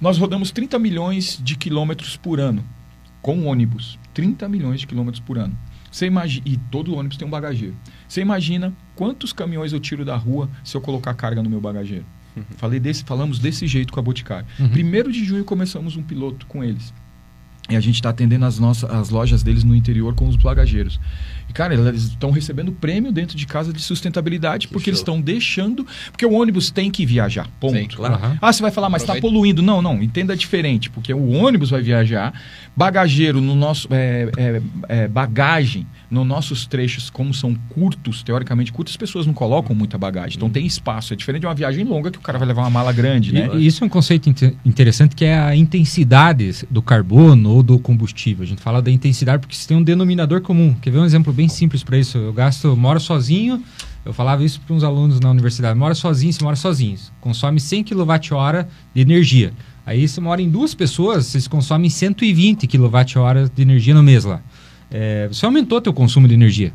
Nós 0.00 0.16
rodamos 0.16 0.50
30 0.50 0.78
milhões 0.78 1.38
de 1.42 1.56
quilômetros 1.56 2.16
por 2.16 2.40
ano 2.40 2.64
com 3.20 3.46
ônibus. 3.46 3.98
30 4.14 4.48
milhões 4.48 4.80
de 4.80 4.86
quilômetros 4.86 5.20
por 5.20 5.36
ano. 5.36 5.56
Você 5.90 6.06
imagina, 6.06 6.42
e 6.46 6.56
todo 6.56 6.96
ônibus 6.96 7.16
tem 7.16 7.26
um 7.26 7.30
bagageiro. 7.30 7.76
Você 8.08 8.20
imagina 8.20 8.72
quantos 8.96 9.32
caminhões 9.32 9.72
eu 9.72 9.80
tiro 9.80 10.04
da 10.04 10.16
rua 10.16 10.48
se 10.64 10.76
eu 10.76 10.80
colocar 10.80 11.12
carga 11.14 11.42
no 11.42 11.50
meu 11.50 11.60
bagageiro? 11.60 12.04
Uhum. 12.36 12.42
Falei 12.56 12.80
desse, 12.80 13.04
falamos 13.04 13.38
desse 13.38 13.66
jeito 13.66 13.92
com 13.92 14.00
a 14.00 14.02
Boticário. 14.02 14.46
Uhum. 14.58 14.68
Primeiro 14.70 15.12
de 15.12 15.24
junho 15.24 15.44
começamos 15.44 15.96
um 15.96 16.02
piloto 16.02 16.46
com 16.46 16.64
eles. 16.64 16.92
E 17.68 17.76
a 17.76 17.80
gente 17.80 17.94
está 17.94 18.10
atendendo 18.10 18.44
as, 18.44 18.58
nossas, 18.58 18.90
as 18.90 19.08
lojas 19.08 19.42
deles 19.42 19.64
no 19.64 19.74
interior 19.74 20.14
com 20.14 20.28
os 20.28 20.36
bagageiros. 20.36 21.00
E, 21.48 21.52
cara, 21.52 21.74
eles 21.74 22.04
estão 22.04 22.30
recebendo 22.30 22.72
prêmio 22.72 23.12
dentro 23.12 23.36
de 23.36 23.46
casa 23.46 23.72
de 23.72 23.80
sustentabilidade 23.80 24.66
que 24.66 24.72
porque 24.72 24.86
show. 24.86 24.90
eles 24.90 25.00
estão 25.00 25.20
deixando. 25.20 25.86
Porque 26.10 26.24
o 26.24 26.32
ônibus 26.32 26.70
tem 26.70 26.90
que 26.90 27.04
viajar. 27.04 27.48
Ponto. 27.60 27.76
Sim, 27.76 27.86
claro. 27.86 28.14
Uhum. 28.14 28.38
Ah, 28.40 28.52
você 28.52 28.62
vai 28.62 28.70
falar, 28.70 28.88
mas 28.88 29.02
está 29.02 29.20
poluindo. 29.20 29.62
Não, 29.62 29.80
não. 29.80 30.02
Entenda 30.02 30.36
diferente. 30.36 30.90
Porque 30.90 31.12
o 31.12 31.30
ônibus 31.30 31.70
vai 31.70 31.82
viajar, 31.82 32.32
bagageiro 32.76 33.40
no 33.40 33.54
nosso. 33.54 33.88
É, 33.90 34.30
é, 34.36 34.62
é, 34.88 35.08
bagagem 35.08 35.86
nos 36.10 36.26
nossos 36.26 36.66
trechos, 36.66 37.10
como 37.10 37.32
são 37.32 37.54
curtos, 37.70 38.22
teoricamente 38.22 38.72
curtos, 38.72 38.92
as 38.92 38.96
pessoas 38.96 39.26
não 39.26 39.34
colocam 39.34 39.74
muita 39.74 39.96
bagagem. 39.98 40.36
Então 40.36 40.50
tem 40.50 40.66
espaço. 40.66 41.12
É 41.12 41.16
diferente 41.16 41.42
de 41.42 41.46
uma 41.46 41.54
viagem 41.54 41.84
longa 41.84 42.10
que 42.10 42.18
o 42.18 42.20
cara 42.20 42.38
vai 42.38 42.46
levar 42.46 42.62
uma 42.62 42.70
mala 42.70 42.92
grande, 42.92 43.32
né? 43.32 43.50
E, 43.54 43.66
isso 43.66 43.82
é 43.82 43.86
um 43.86 43.90
conceito 43.90 44.28
interessante 44.64 45.16
que 45.16 45.24
é 45.24 45.38
a 45.38 45.56
intensidade 45.56 46.66
do 46.70 46.82
carbono 46.82 47.50
ou 47.50 47.62
do 47.62 47.78
combustível. 47.78 48.44
A 48.44 48.46
gente 48.46 48.60
fala 48.60 48.80
da 48.80 48.90
intensidade 48.90 49.40
porque 49.40 49.54
você 49.54 49.66
tem 49.66 49.76
um 49.76 49.82
denominador 49.82 50.40
comum. 50.40 50.74
Quer 50.80 50.90
ver 50.90 50.98
um 50.98 51.04
exemplo 51.04 51.32
bem 51.32 51.48
simples 51.48 51.82
para 51.82 51.98
isso? 51.98 52.18
Eu 52.18 52.32
gasto, 52.32 52.76
moro 52.76 53.00
sozinho, 53.00 53.62
eu 54.04 54.12
falava 54.12 54.44
isso 54.44 54.60
para 54.60 54.74
uns 54.74 54.84
alunos 54.84 55.20
na 55.20 55.30
universidade. 55.30 55.78
Mora 55.78 55.94
sozinho, 55.94 56.32
você 56.32 56.44
mora 56.44 56.56
sozinho. 56.56 56.98
Consome 57.20 57.58
100 57.58 57.84
kWh 57.84 58.66
de 58.94 59.00
energia. 59.00 59.52
Aí 59.86 60.06
você 60.06 60.20
mora 60.20 60.40
em 60.40 60.48
duas 60.48 60.74
pessoas, 60.74 61.26
vocês 61.26 61.46
consomem 61.46 61.90
120 61.90 62.66
kWh 62.66 63.50
de 63.54 63.62
energia 63.62 63.94
no 63.94 64.02
mês 64.02 64.24
lá 64.24 64.40
é, 64.90 65.28
você 65.28 65.44
aumentou 65.44 65.80
teu 65.80 65.92
consumo 65.92 66.28
de 66.28 66.34
energia, 66.34 66.72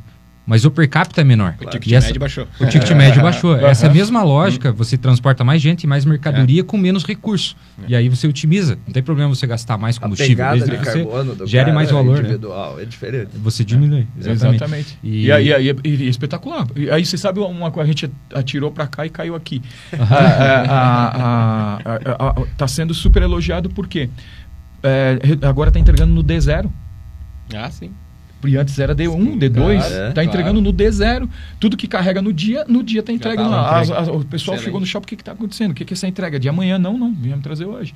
mas 0.50 0.66
o 0.66 0.72
per 0.72 0.90
capita 0.90 1.22
é 1.22 1.24
menor. 1.24 1.54
O 1.62 1.66
ticket 1.66 1.92
essa, 1.94 2.08
médio 2.08 2.20
baixou. 2.20 2.48
O 2.60 2.66
ticket 2.66 2.90
médio 2.94 3.22
baixou. 3.24 3.56
Essa 3.56 3.86
é 3.86 3.94
mesma 3.94 4.24
lógica, 4.24 4.72
você 4.72 4.98
transporta 4.98 5.44
mais 5.44 5.62
gente 5.62 5.84
e 5.84 5.88
mais 5.88 6.06
mercadoria 6.06 6.62
é. 6.62 6.64
com 6.64 6.76
menos 6.76 7.06
recurso. 7.06 7.56
É. 7.84 7.86
E 7.90 7.96
aí 7.96 8.10
você 8.10 8.28
otimiza. 8.28 8.76
Não 8.88 8.92
tem 8.92 9.04
problema 9.04 9.30
você 9.30 9.46
gastar 9.46 9.78
mais 9.78 10.00
combustível. 10.00 10.44
A 10.44 10.54
pegada 10.54 10.78
de 10.78 10.84
carbono 10.84 11.36
do 11.36 11.46
gere 11.46 11.72
mais 11.72 11.92
valor. 11.92 12.16
Né? 12.16 12.22
Individual, 12.22 12.78
né? 12.78 12.82
é 12.82 12.86
diferente. 12.88 13.30
Você 13.36 13.64
diminui. 13.64 14.08
Exatamente. 14.18 14.56
exatamente. 14.56 15.00
E... 15.04 15.26
E, 15.28 15.32
aí, 15.32 15.54
aí, 15.54 15.70
é 15.70 15.76
espetacular. 15.86 16.66
E 16.76 16.90
aí 16.90 17.06
você 17.06 17.16
sabe 17.16 17.40
uma 17.40 17.70
coisa, 17.70 17.88
a 17.88 17.94
gente 17.94 18.12
atirou 18.34 18.72
para 18.72 18.88
cá 18.88 19.06
e 19.06 19.10
caiu 19.12 19.36
aqui. 19.36 19.62
Está 22.52 22.68
sendo 22.68 22.96
super 22.96 23.22
elogiado 23.22 23.70
porque 23.70 24.10
é, 24.82 25.20
agora 25.44 25.70
está 25.70 25.80
entregando 25.80 26.12
no 26.12 26.24
D0. 26.24 26.72
Ah, 27.56 27.70
sim. 27.70 27.92
Porque 28.42 28.56
antes 28.56 28.80
era 28.80 28.96
D1, 28.96 29.12
sim, 29.12 29.38
D2, 29.38 30.10
está 30.10 30.22
é, 30.22 30.26
entregando 30.26 30.62
claro. 30.62 30.62
no 30.62 30.74
D0. 30.74 31.30
Tudo 31.60 31.76
que 31.76 31.88
carrega 31.88 32.22
no 32.22 32.32
dia, 32.32 32.64
no 32.68 32.82
dia 32.82 33.02
está 33.02 33.12
entregando. 33.12 33.52
Tá 33.52 33.80
as, 33.80 33.90
o 33.90 34.24
pessoal 34.24 34.56
Excelente. 34.56 34.64
chegou 34.64 34.80
no 34.80 34.86
shopping, 34.86 35.06
o 35.06 35.08
que 35.08 35.16
está 35.16 35.34
acontecendo? 35.34 35.72
O 35.72 35.74
que, 35.74 35.84
que 35.84 35.94
é 35.94 35.96
essa 35.96 36.08
entrega? 36.08 36.40
De 36.40 36.48
amanhã? 36.48 36.80
Não, 36.80 36.98
não, 36.98 37.14
viemos 37.14 37.44
trazer 37.44 37.66
hoje. 37.66 37.94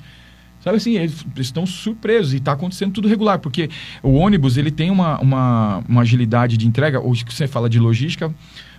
Sabe 0.60 0.78
assim, 0.78 0.96
eles 0.96 1.24
estão 1.36 1.66
surpresos 1.66 2.32
e 2.32 2.38
está 2.38 2.52
acontecendo 2.52 2.92
tudo 2.92 3.06
regular, 3.06 3.38
porque 3.38 3.68
o 4.02 4.14
ônibus 4.14 4.56
ele 4.56 4.70
tem 4.70 4.90
uma, 4.90 5.18
uma, 5.20 5.84
uma 5.86 6.00
agilidade 6.00 6.56
de 6.56 6.66
entrega, 6.66 7.00
hoje 7.00 7.22
que 7.22 7.34
você 7.34 7.46
fala 7.46 7.68
de 7.68 7.78
logística, 7.78 8.32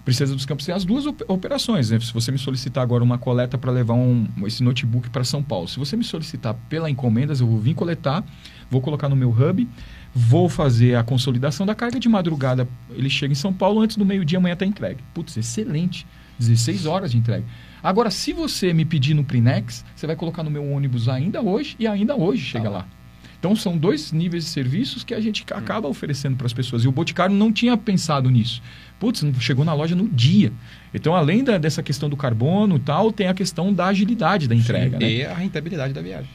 Princesa 0.04 0.36
dos 0.36 0.46
Campos 0.46 0.66
tem 0.66 0.74
as 0.74 0.86
duas 0.86 1.06
operações. 1.28 1.90
Né? 1.90 2.00
Se 2.00 2.14
você 2.14 2.32
me 2.32 2.38
solicitar 2.38 2.84
agora 2.84 3.04
uma 3.04 3.18
coleta 3.18 3.58
para 3.58 3.72
levar 3.72 3.96
um, 3.96 4.28
esse 4.46 4.64
notebook 4.64 5.10
para 5.10 5.24
São 5.24 5.42
Paulo, 5.42 5.68
se 5.68 5.80
você 5.80 5.96
me 5.96 6.04
solicitar 6.04 6.54
pela 6.70 6.90
encomendas, 6.90 7.40
eu 7.40 7.48
vou 7.48 7.60
vir 7.60 7.74
coletar, 7.74 8.24
vou 8.70 8.82
colocar 8.82 9.10
no 9.10 9.16
meu 9.16 9.30
hub, 9.30 9.68
Vou 10.18 10.48
fazer 10.48 10.96
a 10.96 11.04
consolidação 11.04 11.66
da 11.66 11.76
carga 11.76 12.00
de 12.00 12.08
madrugada. 12.08 12.66
Ele 12.92 13.10
chega 13.10 13.34
em 13.34 13.36
São 13.36 13.52
Paulo 13.52 13.82
antes 13.82 13.98
do 13.98 14.06
meio-dia, 14.06 14.38
amanhã 14.38 14.54
está 14.54 14.66
entregue. 14.66 15.04
Putz, 15.14 15.36
excelente. 15.36 16.08
16 16.40 16.86
horas 16.86 17.12
de 17.12 17.18
entrega. 17.18 17.44
Agora, 17.84 18.10
se 18.10 18.32
você 18.32 18.74
me 18.74 18.86
pedir 18.86 19.14
no 19.14 19.26
Prinex, 19.26 19.84
você 19.94 20.08
vai 20.08 20.16
colocar 20.16 20.42
no 20.42 20.50
meu 20.50 20.66
ônibus 20.72 21.10
ainda 21.10 21.42
hoje 21.42 21.76
e 21.78 21.86
ainda 21.86 22.16
hoje 22.16 22.44
chega 22.46 22.66
tá 22.66 22.70
lá. 22.70 22.88
Então, 23.38 23.56
são 23.56 23.78
dois 23.78 24.14
níveis 24.14 24.46
de 24.46 24.50
serviços 24.50 25.04
que 25.04 25.14
a 25.14 25.20
gente 25.20 25.46
acaba 25.52 25.88
oferecendo 25.88 26.36
para 26.36 26.48
as 26.48 26.54
pessoas. 26.54 26.84
E 26.84 26.88
o 26.88 26.92
Boticário 26.92 27.36
não 27.36 27.52
tinha 27.52 27.76
pensado 27.76 28.30
nisso. 28.30 28.62
Putz, 29.00 29.24
chegou 29.40 29.66
na 29.66 29.74
loja 29.74 29.96
no 29.96 30.08
dia. 30.08 30.52
Então, 30.94 31.14
além 31.14 31.44
da, 31.44 31.58
dessa 31.58 31.84
questão 31.84 32.10
do 32.10 32.18
carbono 32.18 32.78
e 32.78 32.80
tal, 32.80 33.12
tem 33.12 33.28
a 33.28 33.34
questão 33.34 33.74
da 33.74 33.88
agilidade 33.88 34.48
da 34.48 34.56
entrega. 34.56 34.98
Sim, 34.98 35.04
né? 35.04 35.12
E 35.12 35.26
a 35.26 35.34
rentabilidade 35.36 35.94
da 35.94 36.02
viagem. 36.02 36.30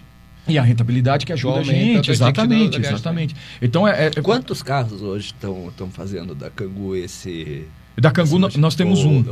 E 0.50 0.58
a 0.58 0.62
rentabilidade 0.62 1.24
que 1.24 1.32
ajuda 1.32 1.60
a 1.60 1.62
gente, 1.62 2.10
exatamente, 2.10 2.78
exatamente. 2.78 3.36
Então 3.60 3.86
é, 3.86 4.06
é, 4.06 4.10
quantos 4.22 4.62
carros 4.62 5.02
hoje 5.02 5.26
estão 5.26 5.90
fazendo 5.90 6.34
da 6.34 6.50
Cangu 6.50 6.94
esse 6.96 7.66
da 7.96 8.10
Cangu 8.10 8.38
nós 8.38 8.74
temos 8.74 9.04
um, 9.04 9.24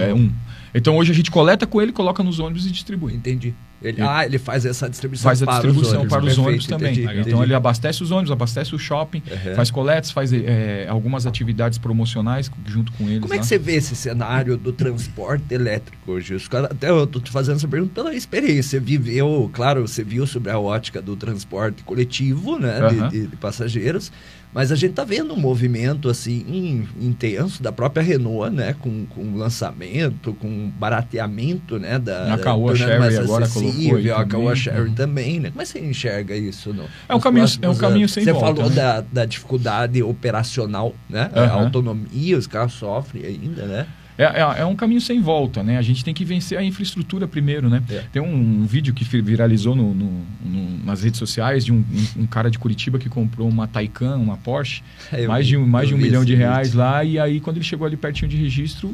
é 0.00 0.12
um. 0.12 0.32
Então 0.74 0.96
hoje 0.96 1.12
a 1.12 1.14
gente 1.14 1.30
coleta 1.30 1.66
com 1.66 1.80
ele, 1.80 1.92
coloca 1.92 2.22
nos 2.22 2.38
ônibus 2.38 2.66
e 2.66 2.70
distribui. 2.70 3.14
Entendi. 3.14 3.54
Ele, 3.82 4.00
ah, 4.00 4.24
ele 4.24 4.38
faz 4.38 4.64
essa 4.64 4.88
distribuição 4.88 5.24
faz 5.24 5.42
a 5.42 5.46
distribuição 5.46 6.06
para 6.08 6.24
os 6.24 6.26
ônibus, 6.26 6.26
para 6.26 6.26
os 6.26 6.38
ônibus 6.38 6.66
também. 6.66 6.92
Entendi, 6.92 7.02
então 7.02 7.20
entendi. 7.20 7.42
ele 7.42 7.54
abastece 7.54 8.02
os 8.02 8.10
ônibus, 8.10 8.30
abastece 8.30 8.74
o 8.74 8.78
shopping, 8.78 9.22
uhum. 9.30 9.54
faz 9.54 9.70
coletas, 9.70 10.10
faz 10.10 10.32
é, 10.32 10.86
algumas 10.88 11.26
atividades 11.26 11.78
promocionais 11.78 12.50
junto 12.66 12.90
com 12.92 13.04
eles. 13.04 13.20
Como 13.20 13.34
é 13.34 13.38
que 13.38 13.46
você 13.46 13.58
vê 13.58 13.74
esse 13.74 13.94
cenário 13.94 14.56
do 14.56 14.72
transporte 14.72 15.52
elétrico 15.52 16.12
hoje? 16.12 16.36
Até 16.70 16.88
eu 16.88 17.04
estou 17.04 17.20
te 17.20 17.30
fazendo 17.30 17.56
essa 17.56 17.68
pergunta 17.68 17.92
pela 17.94 18.14
experiência. 18.14 18.62
Você 18.62 18.80
viveu, 18.80 19.50
claro, 19.52 19.86
você 19.86 20.02
viu 20.02 20.26
sobre 20.26 20.50
a 20.50 20.58
ótica 20.58 21.02
do 21.02 21.14
transporte 21.14 21.82
coletivo, 21.82 22.58
né, 22.58 22.80
uhum. 22.80 23.08
de, 23.08 23.26
de 23.26 23.36
passageiros. 23.36 24.10
Mas 24.52 24.72
a 24.72 24.74
gente 24.74 24.90
está 24.90 25.04
vendo 25.04 25.34
um 25.34 25.36
movimento 25.36 26.08
assim 26.08 26.86
intenso 26.98 27.62
da 27.62 27.70
própria 27.70 28.02
Renault, 28.02 28.54
né, 28.54 28.74
com, 28.80 29.04
com 29.06 29.36
lançamento, 29.36 30.32
com 30.34 30.70
barateamento, 30.78 31.78
né, 31.78 31.98
da 31.98 32.34
a 32.34 32.38
Caoa 32.38 32.74
Sherry 32.74 33.18
agora 33.18 33.46
colocou 33.48 33.96
aí 33.96 34.10
a 34.10 34.24
Caoa 34.24 34.56
Sherry 34.56 34.88
uhum. 34.88 34.94
também, 34.94 35.40
né? 35.40 35.50
Como 35.50 35.60
é 35.60 35.64
que 35.64 35.70
você 35.70 35.80
enxerga 35.80 36.34
isso? 36.34 36.72
No, 36.72 36.84
é 37.08 37.14
um 37.14 37.20
caminho, 37.20 37.46
é 37.60 37.68
um 37.68 37.76
caminho 37.76 38.08
sem 38.08 38.24
você 38.24 38.32
volta. 38.32 38.46
Você 38.46 38.54
falou 38.56 38.70
né? 38.70 38.76
da, 38.76 39.00
da 39.00 39.24
dificuldade 39.24 40.02
operacional, 40.02 40.94
né? 41.08 41.30
Uhum. 41.34 41.42
A 41.42 41.50
autonomia, 41.52 42.38
os 42.38 42.46
carros 42.46 42.74
sofrem 42.74 43.24
ainda, 43.24 43.66
né? 43.66 43.86
É, 44.18 44.24
é, 44.24 44.60
é, 44.60 44.64
um 44.64 44.74
caminho 44.74 45.00
sem 45.00 45.20
volta, 45.20 45.62
né? 45.62 45.78
A 45.78 45.82
gente 45.82 46.04
tem 46.04 46.14
que 46.14 46.24
vencer 46.24 46.58
a 46.58 46.62
infraestrutura 46.62 47.28
primeiro, 47.28 47.68
né? 47.68 47.82
É. 47.90 48.04
Tem 48.12 48.22
um, 48.22 48.62
um, 48.62 48.66
vídeo 48.66 48.94
que 48.94 49.04
viralizou 49.20 49.74
no, 49.74 49.94
no, 49.94 50.26
no, 50.44 50.84
nas 50.84 51.02
redes 51.02 51.18
sociais 51.18 51.64
de 51.64 51.72
um, 51.72 51.76
um, 51.76 52.22
um, 52.22 52.26
cara 52.26 52.50
de 52.50 52.58
Curitiba 52.58 52.98
que 52.98 53.08
comprou 53.08 53.48
uma 53.48 53.66
Taycan, 53.66 54.16
uma 54.16 54.36
Porsche, 54.36 54.82
mais 55.28 55.46
de, 55.46 55.56
mais 55.56 55.88
de 55.88 55.94
um 55.94 55.98
milhão 55.98 56.24
de 56.24 56.34
reais 56.34 56.68
vídeo. 56.68 56.78
lá, 56.78 57.04
e 57.04 57.18
aí 57.18 57.40
quando 57.40 57.56
ele 57.56 57.64
chegou 57.64 57.86
ali 57.86 57.96
pertinho 57.96 58.28
de 58.30 58.36
registro, 58.36 58.90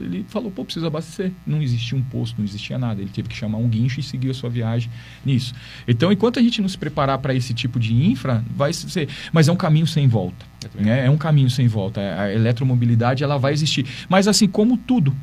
ele 0.00 0.24
falou, 0.28 0.50
pô, 0.50 0.64
precisa 0.64 0.86
abastecer. 0.88 1.32
Não 1.46 1.62
existia 1.62 1.96
um 1.96 2.02
posto, 2.02 2.36
não 2.38 2.44
existia 2.44 2.76
nada. 2.76 3.00
Ele 3.00 3.10
teve 3.10 3.28
que 3.28 3.36
chamar 3.36 3.58
um 3.58 3.68
guincho 3.68 4.00
e 4.00 4.02
seguir 4.02 4.30
a 4.30 4.34
sua 4.34 4.50
viagem 4.50 4.90
nisso. 5.24 5.54
Então, 5.86 6.10
enquanto 6.10 6.38
a 6.38 6.42
gente 6.42 6.60
não 6.60 6.68
se 6.68 6.76
preparar 6.76 7.18
para 7.18 7.34
esse 7.34 7.54
tipo 7.54 7.78
de 7.78 7.94
infra, 7.94 8.44
vai 8.54 8.72
ser... 8.72 9.08
Mas 9.32 9.48
é 9.48 9.52
um 9.52 9.56
caminho 9.56 9.86
sem 9.86 10.08
volta. 10.08 10.44
Né? 10.74 11.06
É 11.06 11.10
um 11.10 11.16
caminho 11.16 11.50
sem 11.50 11.68
volta. 11.68 12.00
A 12.00 12.32
eletromobilidade, 12.32 13.22
ela 13.22 13.38
vai 13.38 13.52
existir. 13.52 13.86
Mas 14.08 14.26
assim 14.26 14.48
como 14.48 14.76
tudo, 14.76 15.14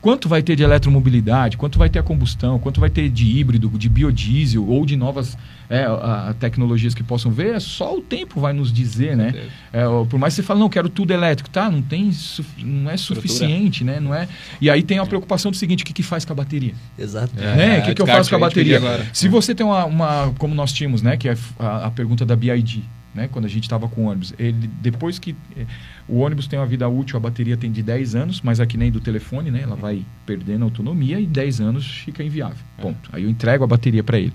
quanto 0.00 0.28
vai 0.28 0.42
ter 0.42 0.54
de 0.54 0.62
eletromobilidade, 0.62 1.56
quanto 1.56 1.78
vai 1.78 1.88
ter 1.88 1.98
a 1.98 2.02
combustão, 2.02 2.58
quanto 2.58 2.80
vai 2.80 2.90
ter 2.90 3.08
de 3.08 3.38
híbrido, 3.38 3.68
de 3.70 3.88
biodiesel 3.88 4.66
ou 4.66 4.84
de 4.84 4.96
novas 4.96 5.36
é, 5.70 5.84
a, 5.84 6.30
a 6.30 6.34
tecnologias 6.34 6.94
que 6.94 7.02
possam 7.02 7.30
ver, 7.30 7.54
é 7.54 7.60
só 7.60 7.96
o 7.96 8.00
tempo 8.00 8.40
vai 8.40 8.52
nos 8.52 8.72
dizer, 8.72 9.16
né? 9.16 9.48
É, 9.72 9.84
por 10.08 10.18
mais 10.18 10.34
que 10.34 10.40
você 10.40 10.46
fale, 10.46 10.60
não, 10.60 10.68
quero 10.68 10.88
tudo 10.88 11.12
elétrico, 11.12 11.50
tá? 11.50 11.70
Não 11.70 11.82
tem, 11.82 12.10
não 12.58 12.90
é 12.90 12.96
suficiente, 12.96 13.84
né? 13.84 14.00
Não 14.00 14.14
é. 14.14 14.28
E 14.60 14.70
aí 14.70 14.82
tem 14.82 14.98
a 14.98 15.06
preocupação 15.06 15.50
do 15.50 15.56
seguinte, 15.56 15.82
o 15.82 15.86
que, 15.86 15.92
que 15.92 16.02
faz 16.02 16.24
com 16.24 16.32
a 16.32 16.36
bateria? 16.36 16.74
Exato. 16.98 17.32
É, 17.36 17.56
né? 17.56 17.78
O 17.80 17.82
que, 17.82 17.94
que 17.94 18.02
eu 18.02 18.06
faço 18.06 18.30
com 18.30 18.36
a 18.36 18.38
bateria? 18.38 18.80
Se 19.12 19.28
você 19.28 19.54
tem 19.54 19.64
uma, 19.64 19.84
uma, 19.84 20.34
como 20.38 20.54
nós 20.54 20.72
tínhamos, 20.72 21.02
né? 21.02 21.16
Que 21.16 21.28
é 21.28 21.36
a, 21.58 21.86
a 21.86 21.90
pergunta 21.90 22.24
da 22.24 22.34
BID, 22.34 22.82
né? 23.18 23.28
Quando 23.28 23.46
a 23.46 23.48
gente 23.48 23.64
estava 23.64 23.88
com 23.88 24.04
o 24.04 24.04
ônibus. 24.06 24.32
Ele, 24.38 24.70
depois 24.80 25.18
que 25.18 25.34
eh, 25.56 25.66
o 26.08 26.20
ônibus 26.20 26.46
tem 26.46 26.58
uma 26.58 26.64
vida 26.64 26.88
útil, 26.88 27.16
a 27.16 27.20
bateria 27.20 27.56
tem 27.56 27.70
de 27.70 27.82
10 27.82 28.14
anos, 28.14 28.40
mas 28.40 28.60
aqui 28.60 28.78
nem 28.78 28.92
do 28.92 29.00
telefone, 29.00 29.50
né? 29.50 29.62
Ela 29.62 29.74
vai 29.74 30.06
perdendo 30.24 30.64
autonomia 30.64 31.20
e 31.20 31.26
10 31.26 31.60
anos 31.60 31.86
fica 31.86 32.22
inviável. 32.22 32.64
É. 32.78 32.82
Ponto. 32.82 33.10
Aí 33.12 33.24
eu 33.24 33.28
entrego 33.28 33.64
a 33.64 33.66
bateria 33.66 34.04
para 34.04 34.18
ele. 34.18 34.32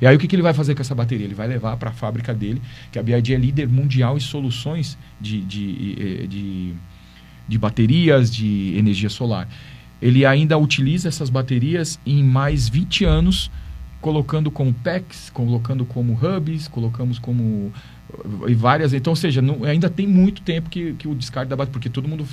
E 0.00 0.06
aí 0.06 0.14
o 0.14 0.18
que, 0.18 0.28
que 0.28 0.36
ele 0.36 0.42
vai 0.42 0.52
fazer 0.52 0.74
com 0.74 0.82
essa 0.82 0.94
bateria? 0.94 1.24
Ele 1.24 1.34
vai 1.34 1.48
levar 1.48 1.76
para 1.78 1.90
a 1.90 1.94
fábrica 1.94 2.34
dele, 2.34 2.60
que 2.92 2.98
a 2.98 3.02
BID 3.02 3.34
é 3.34 3.38
líder 3.38 3.68
mundial 3.68 4.16
em 4.16 4.20
soluções 4.20 4.98
de, 5.18 5.40
de, 5.40 5.96
eh, 5.98 6.26
de, 6.26 6.74
de 7.48 7.58
baterias, 7.58 8.30
de 8.30 8.76
energia 8.76 9.08
solar. 9.08 9.48
Ele 10.00 10.26
ainda 10.26 10.58
utiliza 10.58 11.08
essas 11.08 11.30
baterias 11.30 11.98
em 12.04 12.22
mais 12.22 12.68
20 12.68 13.06
anos 13.06 13.50
colocando 14.06 14.52
como 14.52 14.72
packs, 14.72 15.30
colocando 15.30 15.84
como 15.84 16.12
hubs, 16.12 16.68
colocamos 16.68 17.18
como 17.18 17.72
e 18.46 18.54
várias. 18.54 18.92
Então, 18.92 19.12
ou 19.12 19.16
seja, 19.16 19.42
não, 19.42 19.64
ainda 19.64 19.88
tem 19.88 20.06
muito 20.06 20.42
tempo 20.42 20.70
que, 20.70 20.94
que 20.94 21.08
o 21.08 21.14
descarte 21.14 21.48
da 21.50 21.56
bateria, 21.56 21.72
porque 21.72 21.88
todo 21.88 22.08
mundo 22.08 22.26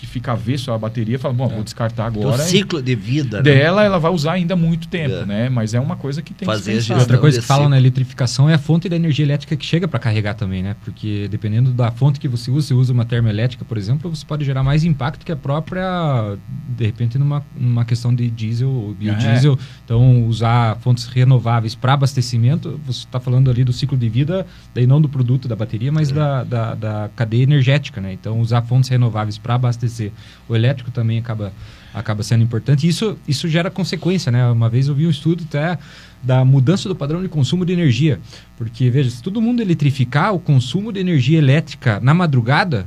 que 0.00 0.06
fica 0.06 0.32
avesso 0.32 0.72
à 0.72 0.78
bateria 0.78 1.18
fala, 1.18 1.34
bom, 1.34 1.44
é. 1.44 1.54
vou 1.54 1.62
descartar 1.62 2.06
agora. 2.06 2.42
O 2.42 2.46
ciclo 2.46 2.80
de 2.80 2.94
vida 2.94 3.42
dela, 3.42 3.82
né? 3.82 3.86
ela 3.86 3.98
vai 3.98 4.10
usar 4.10 4.32
ainda 4.32 4.56
muito 4.56 4.88
tempo, 4.88 5.14
é. 5.14 5.26
né? 5.26 5.48
Mas 5.50 5.74
é 5.74 5.80
uma 5.80 5.94
coisa 5.94 6.22
que 6.22 6.32
tem 6.32 6.46
Fazer 6.46 6.76
que 6.76 6.82
ser 6.82 6.94
Outra 6.94 7.18
coisa 7.18 7.38
que 7.38 7.46
falam 7.46 7.68
na 7.68 7.76
eletrificação 7.76 8.48
é 8.48 8.54
a 8.54 8.58
fonte 8.58 8.88
da 8.88 8.96
energia 8.96 9.26
elétrica 9.26 9.54
que 9.56 9.64
chega 9.64 9.86
para 9.86 9.98
carregar 9.98 10.32
também, 10.34 10.62
né? 10.62 10.74
Porque 10.82 11.28
dependendo 11.30 11.70
da 11.72 11.90
fonte 11.90 12.18
que 12.18 12.26
você 12.26 12.50
usa, 12.50 12.68
se 12.68 12.74
usa 12.74 12.92
uma 12.94 13.04
termoelétrica, 13.04 13.62
por 13.64 13.76
exemplo, 13.76 14.08
você 14.08 14.24
pode 14.24 14.42
gerar 14.42 14.62
mais 14.62 14.84
impacto 14.84 15.26
que 15.26 15.32
a 15.32 15.36
própria, 15.36 16.36
de 16.68 16.86
repente, 16.86 17.18
numa, 17.18 17.44
numa 17.54 17.84
questão 17.84 18.14
de 18.14 18.30
diesel 18.30 18.70
ou 18.70 18.94
biodiesel. 18.94 19.54
É. 19.54 19.56
Então, 19.84 20.26
usar 20.26 20.76
fontes 20.76 21.04
renováveis 21.06 21.74
para 21.74 21.92
abastecimento, 21.92 22.80
você 22.86 23.00
está 23.00 23.20
falando 23.20 23.50
ali 23.50 23.64
do 23.64 23.72
ciclo 23.72 23.98
de 23.98 24.08
vida, 24.08 24.46
daí 24.74 24.86
não 24.86 24.98
do 24.98 25.10
produto 25.10 25.46
da 25.46 25.54
bateria, 25.54 25.92
mas 25.92 26.10
é. 26.10 26.14
da, 26.14 26.44
da, 26.44 26.74
da 26.74 27.10
cadeia 27.14 27.42
energética, 27.42 28.00
né? 28.00 28.14
Então, 28.14 28.40
usar 28.40 28.62
fontes 28.62 28.88
renováveis 28.88 29.36
para 29.36 29.56
abastecimento 29.56 29.89
abastecer. 29.90 30.12
O 30.48 30.54
elétrico 30.54 30.90
também 30.90 31.18
acaba, 31.18 31.52
acaba 31.92 32.22
sendo 32.22 32.42
importante. 32.42 32.86
E 32.86 32.90
isso, 32.90 33.18
isso 33.26 33.48
gera 33.48 33.70
consequência, 33.70 34.30
né? 34.30 34.48
Uma 34.50 34.68
vez 34.68 34.88
eu 34.88 34.94
vi 34.94 35.06
um 35.06 35.10
estudo 35.10 35.44
até 35.48 35.78
da 36.22 36.44
mudança 36.44 36.88
do 36.88 36.94
padrão 36.94 37.20
de 37.20 37.28
consumo 37.28 37.64
de 37.64 37.72
energia. 37.72 38.20
Porque, 38.56 38.88
veja, 38.88 39.10
se 39.10 39.22
todo 39.22 39.40
mundo 39.40 39.60
eletrificar, 39.60 40.32
o 40.32 40.38
consumo 40.38 40.92
de 40.92 41.00
energia 41.00 41.38
elétrica 41.38 41.98
na 42.00 42.14
madrugada, 42.14 42.86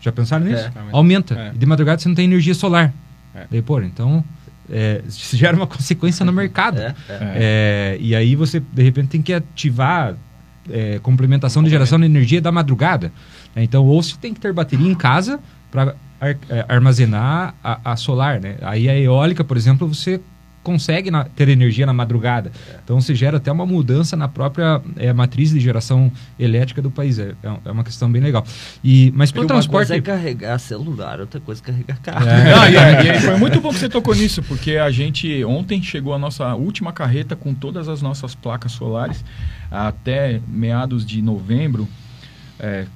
já 0.00 0.12
pensaram 0.12 0.44
nisso? 0.44 0.64
É, 0.64 0.72
Aumenta. 0.92 1.34
É. 1.34 1.52
E 1.54 1.58
de 1.58 1.66
madrugada 1.66 2.00
você 2.00 2.08
não 2.08 2.16
tem 2.16 2.24
energia 2.24 2.54
solar. 2.54 2.92
É. 3.34 3.46
Daí, 3.50 3.62
pô, 3.62 3.80
então... 3.80 4.24
É, 4.70 5.02
isso 5.06 5.36
gera 5.36 5.54
uma 5.54 5.66
consequência 5.66 6.24
no 6.24 6.32
mercado. 6.32 6.80
É, 6.80 6.94
é. 7.06 7.18
é, 7.20 7.98
e 8.00 8.16
aí 8.16 8.34
você, 8.34 8.60
de 8.60 8.82
repente, 8.82 9.08
tem 9.08 9.20
que 9.20 9.34
ativar 9.34 10.16
é, 10.70 10.98
complementação 11.00 11.62
de 11.62 11.68
geração 11.68 11.98
de 11.98 12.06
energia 12.06 12.40
da 12.40 12.50
madrugada. 12.50 13.12
Então, 13.56 13.84
ou 13.84 14.02
você 14.02 14.16
tem 14.20 14.34
que 14.34 14.40
ter 14.40 14.52
bateria 14.52 14.90
em 14.90 14.94
casa 14.94 15.38
para 15.70 15.94
é, 16.30 16.64
armazenar 16.68 17.54
a, 17.62 17.92
a, 17.92 17.96
solar, 17.96 18.40
né? 18.40 18.56
Aí 18.62 18.88
a 18.88 18.98
eólica, 18.98 19.44
por 19.44 19.56
exemplo, 19.56 19.86
você 19.86 20.20
consegue 20.64 21.10
na, 21.10 21.24
ter 21.24 21.48
energia 21.48 21.84
na 21.84 21.92
madrugada. 21.92 22.50
É. 22.68 22.78
Então 22.82 23.00
se 23.00 23.14
gera 23.14 23.36
até 23.36 23.52
uma 23.52 23.66
mudança 23.66 24.16
na 24.16 24.26
própria 24.26 24.80
é, 24.96 25.12
matriz 25.12 25.50
de 25.50 25.60
geração 25.60 26.10
elétrica 26.38 26.80
do 26.80 26.90
país. 26.90 27.18
É, 27.18 27.34
é 27.64 27.70
uma 27.70 27.84
questão 27.84 28.10
bem 28.10 28.22
legal. 28.22 28.44
E, 28.82 29.12
mas 29.14 29.30
para 29.30 29.42
o 29.42 29.46
transporte. 29.46 29.92
Uma 29.92 30.00
coisa 30.00 30.12
é 30.12 30.16
carregar 30.16 30.58
celular, 30.58 31.20
outra 31.20 31.38
coisa 31.38 31.60
é 31.62 31.66
carregar 31.66 32.00
carro. 32.00 32.26
É. 32.26 33.04
e, 33.04 33.16
e, 33.16 33.20
foi 33.20 33.36
muito 33.36 33.60
bom 33.60 33.68
que 33.68 33.78
você 33.78 33.88
tocou 33.88 34.14
nisso, 34.14 34.42
porque 34.42 34.76
a 34.76 34.90
gente 34.90 35.44
ontem 35.44 35.82
chegou 35.82 36.14
a 36.14 36.18
nossa 36.18 36.54
última 36.54 36.92
carreta 36.92 37.36
com 37.36 37.54
todas 37.54 37.88
as 37.88 38.00
nossas 38.00 38.34
placas 38.34 38.72
solares 38.72 39.22
até 39.70 40.40
meados 40.48 41.04
de 41.04 41.20
novembro. 41.20 41.86
É, 42.58 42.86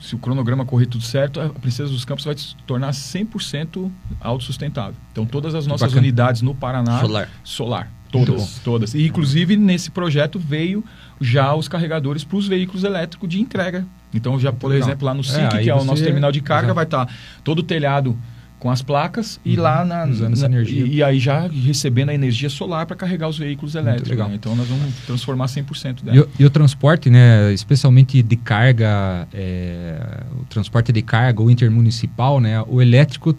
se 0.00 0.14
o 0.14 0.18
cronograma 0.18 0.64
correr 0.64 0.86
tudo 0.86 1.04
certo, 1.04 1.40
a 1.40 1.50
Princesa 1.50 1.90
dos 1.90 2.04
Campos 2.04 2.24
vai 2.24 2.36
se 2.36 2.56
tornar 2.66 2.90
100% 2.90 3.90
autossustentável. 4.20 4.94
Então, 5.12 5.26
todas 5.26 5.54
as 5.54 5.66
nossas 5.66 5.92
unidades 5.92 6.42
no 6.42 6.54
Paraná... 6.54 7.00
Solar. 7.00 7.28
Solar. 7.44 7.92
Todas, 8.10 8.58
todas. 8.64 8.94
E, 8.94 9.06
inclusive, 9.06 9.56
nesse 9.56 9.90
projeto 9.90 10.38
veio 10.38 10.82
já 11.20 11.54
os 11.54 11.68
carregadores 11.68 12.24
para 12.24 12.36
os 12.36 12.48
veículos 12.48 12.82
elétricos 12.82 13.28
de 13.28 13.40
entrega. 13.40 13.86
Então, 14.12 14.40
já, 14.40 14.52
por 14.52 14.74
exemplo, 14.74 15.06
lá 15.06 15.14
no 15.14 15.22
SIC, 15.22 15.38
é, 15.38 15.62
que 15.62 15.70
é 15.70 15.74
o 15.74 15.84
nosso 15.84 16.02
terminal 16.02 16.32
de 16.32 16.40
carga, 16.40 16.68
Exato. 16.68 16.74
vai 16.74 16.84
estar 16.84 17.06
tá 17.06 17.12
todo 17.44 17.60
o 17.60 17.62
telhado 17.62 18.18
com 18.60 18.70
as 18.70 18.82
placas 18.82 19.40
e 19.42 19.56
uhum. 19.56 19.62
lá 19.62 19.84
na, 19.84 20.04
usando 20.04 20.34
essa 20.34 20.44
energia. 20.44 20.84
E, 20.84 20.96
e, 20.96 21.02
aí 21.02 21.18
já 21.18 21.48
recebendo 21.48 22.10
a 22.10 22.14
energia 22.14 22.50
solar 22.50 22.84
para 22.86 22.94
carregar 22.94 23.26
os 23.26 23.38
veículos 23.38 23.74
elétricos. 23.74 24.16
Né? 24.16 24.34
Então 24.34 24.54
nós 24.54 24.68
vamos 24.68 24.94
transformar 25.06 25.46
100% 25.46 26.04
dela. 26.04 26.16
E, 26.16 26.20
o, 26.20 26.28
e 26.38 26.44
o 26.44 26.50
transporte, 26.50 27.08
né, 27.08 27.52
especialmente 27.54 28.22
de 28.22 28.36
carga, 28.36 29.26
é, 29.32 30.22
o 30.38 30.44
transporte 30.44 30.92
de 30.92 31.00
carga 31.00 31.40
ou 31.40 31.50
intermunicipal, 31.50 32.38
né, 32.38 32.62
o 32.68 32.80
elétrico 32.80 33.34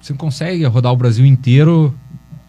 você 0.00 0.12
não 0.12 0.18
consegue 0.18 0.64
rodar 0.64 0.92
o 0.92 0.96
Brasil 0.96 1.24
inteiro 1.24 1.94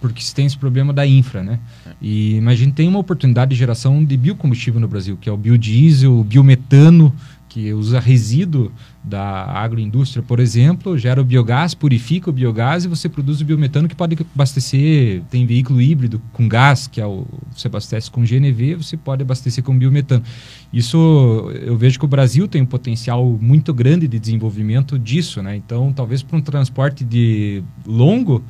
porque 0.02 0.22
se 0.22 0.36
tem 0.36 0.46
esse 0.46 0.58
problema 0.58 0.92
da 0.92 1.08
infra, 1.08 1.42
né? 1.42 1.60
É. 1.86 1.92
E 2.02 2.42
mas 2.42 2.56
a 2.56 2.64
gente 2.64 2.74
tem 2.74 2.90
uma 2.90 3.00
oportunidade 3.00 3.52
de 3.52 3.56
geração 3.56 4.04
de 4.04 4.18
biocombustível 4.18 4.82
no 4.82 4.88
Brasil, 4.88 5.16
que 5.16 5.30
é 5.30 5.32
o 5.32 5.38
biodiesel, 5.38 6.20
o 6.20 6.24
biometano, 6.26 7.16
que 7.54 7.72
usa 7.72 8.00
resíduo 8.00 8.72
da 9.04 9.46
agroindústria, 9.46 10.24
por 10.24 10.40
exemplo, 10.40 10.98
gera 10.98 11.22
o 11.22 11.24
biogás, 11.24 11.76
purifica 11.76 12.32
o 12.32 12.34
biogás 12.34 12.84
e 12.84 12.88
você 12.88 13.08
produz 13.08 13.42
o 13.42 13.46
biometano 13.46 13.88
que 13.88 13.94
pode 13.94 14.18
abastecer, 14.34 15.22
tem 15.30 15.46
veículo 15.46 15.80
híbrido 15.80 16.20
com 16.32 16.48
gás, 16.48 16.88
que 16.88 17.00
é 17.00 17.06
o, 17.06 17.28
você 17.56 17.68
abastece 17.68 18.10
com 18.10 18.24
GNV, 18.24 18.78
você 18.78 18.98
pode 18.98 19.22
abastecer 19.22 19.64
com 19.64 19.78
biometano. 19.78 20.24
Isso 20.74 20.98
eu 21.62 21.78
vejo 21.78 22.00
que 22.00 22.06
o 22.06 22.08
Brasil 22.08 22.48
tem 22.48 22.60
um 22.60 22.66
potencial 22.66 23.24
muito 23.40 23.72
grande 23.72 24.08
de 24.08 24.18
desenvolvimento 24.18 24.98
disso, 24.98 25.44
né? 25.44 25.56
Então, 25.56 25.94
talvez 25.94 26.24
para 26.24 26.36
um 26.36 26.42
transporte 26.42 27.04
de 27.04 27.62
longo, 27.86 28.44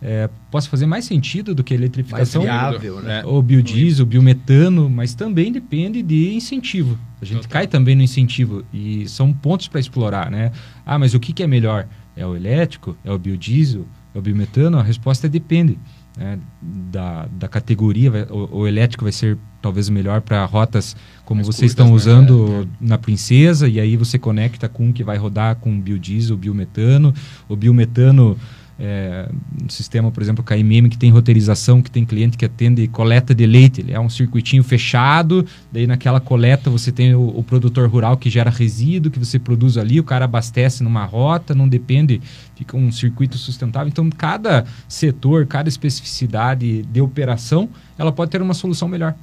é, 0.00 0.28
possa 0.50 0.68
fazer 0.68 0.86
mais 0.86 1.04
sentido 1.04 1.54
do 1.54 1.64
que 1.64 1.74
a 1.74 1.76
eletrificação. 1.76 2.44
Mais 2.44 2.70
viável, 2.70 3.00
né? 3.00 3.22
O 3.24 3.42
biodiesel, 3.42 4.04
o 4.04 4.06
biometano, 4.06 4.88
mas 4.88 5.14
também 5.14 5.50
depende 5.50 6.02
de 6.02 6.34
incentivo. 6.34 6.98
A 7.20 7.24
gente 7.24 7.42
Total. 7.42 7.50
cai 7.50 7.66
também 7.66 7.96
no 7.96 8.02
incentivo 8.02 8.64
e 8.72 9.08
são 9.08 9.32
pontos 9.32 9.66
para 9.66 9.80
explorar, 9.80 10.30
né? 10.30 10.52
Ah, 10.86 10.98
mas 10.98 11.14
o 11.14 11.20
que, 11.20 11.32
que 11.32 11.42
é 11.42 11.46
melhor? 11.46 11.86
É 12.16 12.24
o 12.24 12.36
elétrico? 12.36 12.96
É 13.04 13.10
o 13.10 13.18
biodiesel? 13.18 13.86
É 14.14 14.18
o 14.18 14.22
biometano? 14.22 14.78
A 14.78 14.82
resposta 14.82 15.26
é 15.26 15.30
depende. 15.30 15.78
Né? 16.16 16.38
Da, 16.60 17.26
da 17.32 17.48
categoria, 17.48 18.10
vai, 18.10 18.22
o, 18.22 18.58
o, 18.58 18.66
elétrico 18.66 19.04
vai 19.04 19.12
ser 19.12 19.38
talvez 19.62 19.88
melhor 19.88 20.20
para 20.20 20.44
rotas 20.44 20.96
como 21.24 21.38
mais 21.38 21.46
vocês 21.46 21.72
curtas, 21.72 21.86
estão 21.86 21.86
né? 21.86 21.92
usando 21.92 22.48
né? 22.48 22.68
na 22.80 22.98
Princesa, 22.98 23.68
e 23.68 23.78
aí 23.78 23.96
você 23.96 24.18
conecta 24.18 24.68
com 24.68 24.86
um 24.86 24.92
que 24.92 25.04
vai 25.04 25.16
rodar 25.16 25.54
com 25.56 25.80
biodiesel, 25.80 26.36
biometano. 26.36 27.14
O 27.48 27.54
biometano 27.54 28.36
é, 28.78 29.28
um 29.62 29.68
sistema, 29.68 30.10
por 30.10 30.22
exemplo, 30.22 30.44
KMM, 30.44 30.88
que 30.88 30.96
tem 30.96 31.10
roteirização, 31.10 31.82
que 31.82 31.90
tem 31.90 32.04
cliente 32.04 32.38
que 32.38 32.44
atende 32.44 32.86
coleta 32.86 33.34
de 33.34 33.44
leite. 33.44 33.80
Ele 33.80 33.92
é 33.92 33.98
um 33.98 34.08
circuitinho 34.08 34.62
fechado, 34.62 35.44
daí 35.72 35.86
naquela 35.86 36.20
coleta 36.20 36.70
você 36.70 36.92
tem 36.92 37.14
o, 37.14 37.26
o, 37.26 37.42
produtor 37.42 37.88
rural 37.88 38.16
que 38.16 38.30
gera 38.30 38.50
resíduo, 38.50 39.10
que 39.10 39.18
você 39.18 39.38
produz 39.38 39.76
ali, 39.76 39.98
o 39.98 40.04
cara 40.04 40.26
abastece 40.26 40.82
numa 40.84 41.04
rota, 41.04 41.54
não 41.54 41.68
depende, 41.68 42.20
fica 42.54 42.76
um 42.76 42.92
circuito 42.92 43.36
sustentável. 43.36 43.88
Então, 43.88 44.08
cada 44.10 44.64
setor, 44.86 45.46
cada 45.46 45.68
especificidade 45.68 46.82
de 46.82 47.00
operação, 47.00 47.68
ela 47.98 48.12
pode 48.12 48.30
ter 48.30 48.40
uma 48.40 48.54
solução 48.54 48.86
melhor 48.86 49.14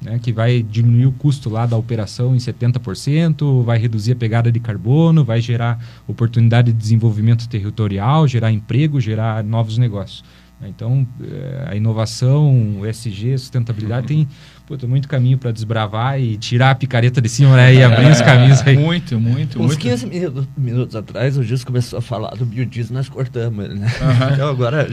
né, 0.00 0.18
que 0.18 0.32
vai 0.32 0.62
diminuir 0.62 1.06
o 1.06 1.12
custo 1.12 1.48
lá 1.50 1.66
da 1.66 1.76
operação 1.76 2.34
em 2.34 2.38
70%, 2.38 3.64
vai 3.64 3.78
reduzir 3.78 4.12
a 4.12 4.16
pegada 4.16 4.50
de 4.50 4.60
carbono, 4.60 5.24
vai 5.24 5.40
gerar 5.40 5.78
oportunidade 6.06 6.72
de 6.72 6.78
desenvolvimento 6.78 7.48
territorial, 7.48 8.26
gerar 8.26 8.52
emprego, 8.52 9.00
gerar 9.00 9.42
novos 9.44 9.78
negócios. 9.78 10.24
Então, 10.62 11.06
eh, 11.22 11.66
a 11.68 11.76
inovação, 11.76 12.80
o 12.80 12.86
SG, 12.86 13.36
sustentabilidade 13.36 14.06
tem 14.06 14.26
puta, 14.66 14.86
muito 14.86 15.06
caminho 15.06 15.38
para 15.38 15.52
desbravar 15.52 16.20
e 16.20 16.36
tirar 16.36 16.72
a 16.72 16.74
picareta 16.74 17.22
de 17.22 17.28
cima 17.28 17.56
né, 17.56 17.72
e 17.72 17.82
abrir 17.82 18.10
os 18.10 18.20
caminhos 18.20 18.60
aí. 18.66 18.76
Muito, 18.76 19.20
muito, 19.20 19.60
Uns 19.60 19.66
muito. 19.66 19.78
15 19.78 20.06
minutos, 20.06 20.48
minutos 20.56 20.96
atrás, 20.96 21.38
o 21.38 21.42
Gilson 21.44 21.66
começou 21.66 21.98
a 22.00 22.02
falar 22.02 22.34
do 22.34 22.44
biodiesel, 22.44 22.94
nós 22.94 23.08
cortamos 23.08 23.64
ele, 23.64 23.74
né? 23.74 23.86
Então 24.34 24.48
agora... 24.48 24.88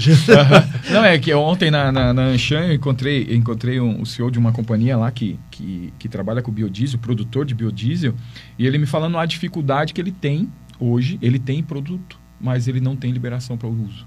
Não, 0.92 1.04
é 1.04 1.18
que 1.18 1.34
ontem 1.34 1.72
na, 1.72 1.92
na, 1.92 2.14
na 2.14 2.22
Anshan 2.22 2.68
eu 2.68 2.74
encontrei, 2.74 3.36
encontrei 3.36 3.80
um, 3.80 4.00
o 4.00 4.06
CEO 4.06 4.30
de 4.30 4.38
uma 4.38 4.52
companhia 4.52 4.96
lá 4.96 5.10
que, 5.10 5.40
que, 5.50 5.92
que 5.98 6.08
trabalha 6.08 6.42
com 6.42 6.52
biodiesel, 6.52 7.00
produtor 7.00 7.44
de 7.44 7.56
biodiesel, 7.56 8.14
e 8.60 8.68
ele 8.68 8.78
me 8.78 8.86
falando 8.86 9.18
a 9.18 9.26
dificuldade 9.26 9.94
que 9.94 10.00
ele 10.00 10.12
tem 10.12 10.50
hoje, 10.80 11.18
ele 11.20 11.40
tem 11.40 11.64
produto, 11.64 12.20
mas 12.40 12.68
ele 12.68 12.80
não 12.80 12.96
tem 12.96 13.12
liberação 13.12 13.58
para 13.58 13.68
o 13.68 13.84
uso. 13.84 14.06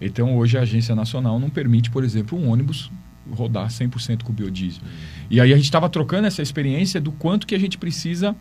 Então, 0.00 0.36
hoje 0.36 0.58
a 0.58 0.62
agência 0.62 0.94
nacional 0.94 1.38
não 1.38 1.48
permite, 1.48 1.90
por 1.90 2.04
exemplo, 2.04 2.38
um 2.38 2.50
ônibus 2.50 2.90
rodar 3.30 3.68
100% 3.68 4.22
com 4.22 4.32
biodiesel. 4.32 4.82
E 5.30 5.40
aí 5.40 5.52
a 5.52 5.56
gente 5.56 5.64
estava 5.64 5.88
trocando 5.88 6.26
essa 6.26 6.42
experiência 6.42 7.00
do 7.00 7.12
quanto 7.12 7.46
que 7.46 7.54
a 7.54 7.58
gente 7.58 7.78
precisa 7.78 8.36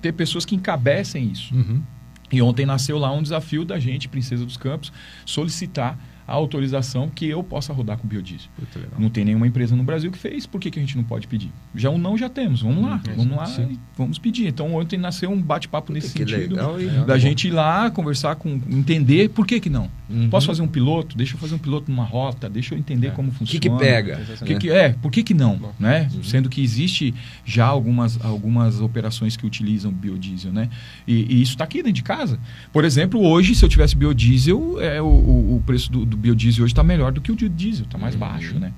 ter 0.00 0.12
pessoas 0.12 0.44
que 0.44 0.54
encabecem 0.54 1.30
isso. 1.30 1.54
Uhum. 1.54 1.82
E 2.30 2.42
ontem 2.42 2.66
nasceu 2.66 2.98
lá 2.98 3.12
um 3.12 3.22
desafio 3.22 3.64
da 3.64 3.78
gente, 3.78 4.08
Princesa 4.08 4.44
dos 4.44 4.56
Campos, 4.56 4.92
solicitar 5.24 5.98
a 6.26 6.32
autorização 6.32 7.08
que 7.08 7.26
eu 7.26 7.42
possa 7.42 7.72
rodar 7.72 7.98
com 7.98 8.08
biodiesel. 8.08 8.48
Não 8.98 9.08
tem 9.08 9.24
nenhuma 9.24 9.46
empresa 9.46 9.76
no 9.76 9.82
Brasil 9.82 10.10
que 10.10 10.18
fez, 10.18 10.46
por 10.46 10.60
que, 10.60 10.70
que 10.70 10.78
a 10.78 10.82
gente 10.82 10.96
não 10.96 11.04
pode 11.04 11.26
pedir? 11.26 11.52
Já 11.74 11.90
um 11.90 11.98
não 11.98 12.18
já 12.18 12.28
temos, 12.28 12.62
vamos 12.62 12.82
lá, 12.82 12.96
hum, 12.96 13.12
vamos 13.16 13.36
lá 13.36 13.46
sim. 13.46 13.78
vamos 13.96 14.18
pedir. 14.18 14.48
Então 14.48 14.74
ontem 14.74 14.96
nasceu 14.96 15.30
um 15.30 15.40
bate-papo 15.40 15.92
nesse 15.92 16.08
sentido, 16.08 16.56
legal, 16.56 16.76
da 17.06 17.18
gente 17.18 17.48
ir 17.48 17.52
lá, 17.52 17.90
conversar 17.90 18.36
com, 18.36 18.60
entender 18.68 19.30
por 19.30 19.46
que 19.46 19.60
que 19.60 19.70
não. 19.70 19.88
Uhum. 20.08 20.28
Posso 20.30 20.46
fazer 20.46 20.62
um 20.62 20.68
piloto? 20.68 21.16
Deixa 21.16 21.34
eu 21.34 21.38
fazer 21.38 21.54
um 21.54 21.58
piloto 21.58 21.90
numa 21.90 22.04
rota, 22.04 22.48
deixa 22.48 22.74
eu 22.74 22.78
entender 22.78 23.08
é. 23.08 23.10
como 23.10 23.30
funciona. 23.32 23.58
O 23.58 23.60
que, 23.60 23.68
que 23.68 23.76
pega? 23.76 24.20
Que 24.44 24.54
que, 24.56 24.70
é, 24.70 24.90
por 24.90 25.10
que 25.10 25.22
que 25.22 25.34
não? 25.34 25.60
Né? 25.78 26.08
Uhum. 26.14 26.22
Sendo 26.22 26.48
que 26.48 26.62
existe 26.62 27.14
já 27.44 27.66
algumas, 27.66 28.22
algumas 28.24 28.80
operações 28.80 29.36
que 29.36 29.44
utilizam 29.44 29.92
biodiesel, 29.92 30.52
né? 30.52 30.68
E, 31.06 31.14
e 31.14 31.42
isso 31.42 31.52
está 31.52 31.64
aqui 31.64 31.78
dentro 31.78 31.92
de 31.92 32.02
casa. 32.02 32.38
Por 32.72 32.84
exemplo, 32.84 33.20
hoje, 33.20 33.54
se 33.54 33.64
eu 33.64 33.68
tivesse 33.68 33.96
biodiesel, 33.96 34.80
é, 34.80 35.00
o, 35.02 35.06
o 35.06 35.62
preço 35.66 35.90
do, 35.90 36.04
do 36.04 36.15
biodiesel 36.16 36.64
hoje 36.64 36.72
está 36.72 36.82
melhor 36.82 37.12
do 37.12 37.20
que 37.20 37.30
o 37.30 37.36
de 37.36 37.48
diesel, 37.48 37.84
está 37.84 37.98
mais 37.98 38.14
uhum. 38.14 38.20
baixo, 38.20 38.58
né? 38.58 38.72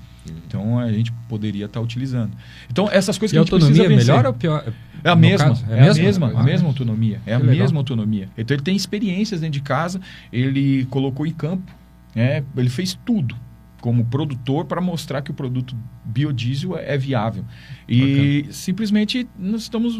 Então 0.47 0.77
a 0.77 0.91
gente 0.91 1.11
poderia 1.27 1.65
estar 1.65 1.79
tá 1.79 1.83
utilizando. 1.83 2.31
Então 2.69 2.89
essas 2.91 3.17
coisas 3.17 3.33
e 3.33 3.35
que 3.35 3.37
a, 3.37 3.41
a 3.41 3.43
gente 3.43 3.53
autonomia 3.53 3.85
precisa 3.85 4.11
é 4.11 4.15
melhor 4.15 4.25
ou 4.27 4.33
pior? 4.33 4.73
É 5.03 5.09
a 5.09 5.15
mesma, 5.15 5.47
caso, 5.47 5.65
é, 5.69 5.71
é, 5.71 5.79
a 5.79 5.83
mesma, 5.83 6.03
mesma, 6.03 6.39
a 6.39 6.43
mesma 6.43 6.67
autonomia, 6.67 7.21
é 7.25 7.33
a 7.33 7.37
legal. 7.37 7.55
mesma 7.55 7.79
autonomia. 7.79 8.29
Então 8.37 8.55
ele 8.55 8.63
tem 8.63 8.75
experiências 8.75 9.41
dentro 9.41 9.53
de 9.53 9.61
casa, 9.61 10.01
ele 10.31 10.85
colocou 10.85 11.25
em 11.25 11.31
campo, 11.31 11.71
é, 12.15 12.43
ele 12.57 12.69
fez 12.69 12.97
tudo 13.05 13.35
como 13.79 14.03
produtor 14.03 14.65
para 14.65 14.81
mostrar 14.81 15.21
que 15.21 15.31
o 15.31 15.33
produto 15.33 15.75
biodiesel 16.03 16.77
é, 16.77 16.97
viável. 16.97 17.45
E 17.87 18.01
okay. 18.43 18.47
simplesmente 18.51 19.27
nós 19.37 19.61
estamos 19.61 19.99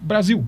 Brasil, 0.00 0.46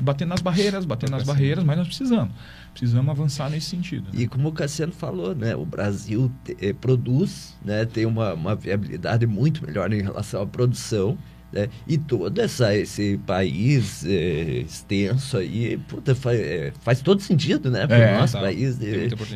batendo 0.00 0.30
nas 0.30 0.42
barreiras, 0.42 0.84
batendo 0.84 1.12
nas 1.12 1.22
barreiras, 1.22 1.62
mas 1.62 1.78
nós 1.78 1.86
precisamos 1.86 2.32
precisamos 2.78 3.10
avançar 3.10 3.50
nesse 3.50 3.66
sentido. 3.66 4.04
Né? 4.12 4.22
E 4.22 4.28
como 4.28 4.48
o 4.48 4.52
Cassiano 4.52 4.92
falou, 4.92 5.34
né, 5.34 5.54
o 5.56 5.64
Brasil 5.64 6.30
te, 6.44 6.56
eh, 6.60 6.72
produz, 6.72 7.56
né, 7.64 7.84
tem 7.84 8.06
uma, 8.06 8.34
uma 8.34 8.54
viabilidade 8.54 9.26
muito 9.26 9.64
melhor 9.64 9.92
em 9.92 10.02
relação 10.02 10.42
à 10.42 10.46
produção. 10.46 11.18
Né? 11.50 11.68
E 11.86 11.96
todo 11.96 12.38
essa, 12.40 12.76
esse 12.76 13.18
país 13.26 14.04
é, 14.04 14.60
extenso 14.60 15.38
aí, 15.38 15.78
puta, 15.88 16.14
faz, 16.14 16.38
é, 16.38 16.72
faz 16.82 17.00
todo 17.00 17.22
sentido, 17.22 17.70
né? 17.70 17.86
Para 17.86 17.98
o 17.98 18.02
é, 18.02 18.18
nosso 18.18 18.34
tá. 18.34 18.40
país. 18.40 18.78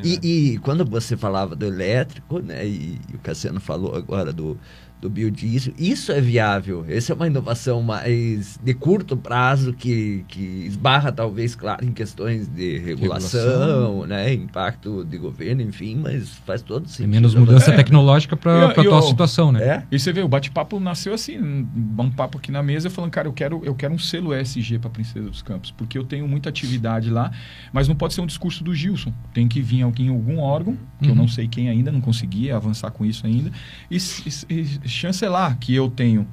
E, 0.04 0.18
e, 0.22 0.58
quando 0.58 0.84
você 0.84 1.16
falava 1.16 1.56
do 1.56 1.64
elétrico, 1.64 2.40
né? 2.40 2.66
E, 2.66 3.00
e 3.10 3.16
o 3.16 3.18
Cassiano 3.18 3.60
falou 3.60 3.96
agora 3.96 4.30
do, 4.30 4.58
do 5.02 5.10
biodiesel. 5.10 5.74
Isso 5.76 6.12
é 6.12 6.20
viável. 6.20 6.86
Essa 6.88 7.12
é 7.12 7.16
uma 7.16 7.26
inovação 7.26 7.82
mais 7.82 8.56
de 8.62 8.72
curto 8.72 9.16
prazo 9.16 9.72
que, 9.72 10.24
que 10.28 10.40
esbarra, 10.40 11.10
talvez, 11.10 11.56
claro, 11.56 11.84
em 11.84 11.90
questões 11.90 12.46
de 12.46 12.78
regulação, 12.78 13.40
regulação. 13.40 14.06
né? 14.06 14.32
impacto 14.32 15.04
de 15.04 15.18
governo, 15.18 15.60
enfim, 15.60 15.96
mas 15.96 16.28
faz 16.46 16.62
todo 16.62 16.86
sentido. 16.86 16.98
Tem 16.98 17.06
menos 17.08 17.34
mudança 17.34 17.72
é. 17.72 17.76
tecnológica 17.76 18.36
para 18.36 18.66
a 18.66 18.70
atual 18.70 19.02
situação, 19.02 19.50
né? 19.50 19.62
É. 19.64 19.82
E 19.90 19.98
você 19.98 20.12
vê, 20.12 20.22
o 20.22 20.28
bate-papo 20.28 20.78
nasceu 20.78 21.12
assim, 21.12 21.36
um 21.36 22.10
papo 22.10 22.38
aqui 22.38 22.52
na 22.52 22.62
mesa, 22.62 22.88
falando, 22.88 23.10
cara, 23.10 23.26
eu 23.26 23.32
quero, 23.32 23.60
eu 23.64 23.74
quero 23.74 23.92
um 23.92 23.98
selo 23.98 24.32
ESG 24.32 24.78
para 24.78 24.88
Princesa 24.88 25.28
dos 25.28 25.42
Campos, 25.42 25.72
porque 25.72 25.98
eu 25.98 26.04
tenho 26.04 26.28
muita 26.28 26.48
atividade 26.48 27.10
lá, 27.10 27.32
mas 27.72 27.88
não 27.88 27.96
pode 27.96 28.14
ser 28.14 28.20
um 28.20 28.26
discurso 28.26 28.62
do 28.62 28.72
Gilson. 28.72 29.12
Tem 29.34 29.48
que 29.48 29.60
vir 29.60 29.82
alguém, 29.82 30.10
algum 30.10 30.38
órgão, 30.38 30.78
que 31.00 31.06
uhum. 31.06 31.10
eu 31.10 31.16
não 31.16 31.26
sei 31.26 31.48
quem 31.48 31.68
ainda, 31.68 31.90
não 31.90 32.00
consegui 32.00 32.52
avançar 32.52 32.92
com 32.92 33.04
isso 33.04 33.26
ainda, 33.26 33.50
e, 33.90 33.96
e, 33.96 34.78
e 34.84 34.91
chancelar 34.92 35.58
que 35.58 35.74
eu 35.74 35.90
tenho 35.90 36.26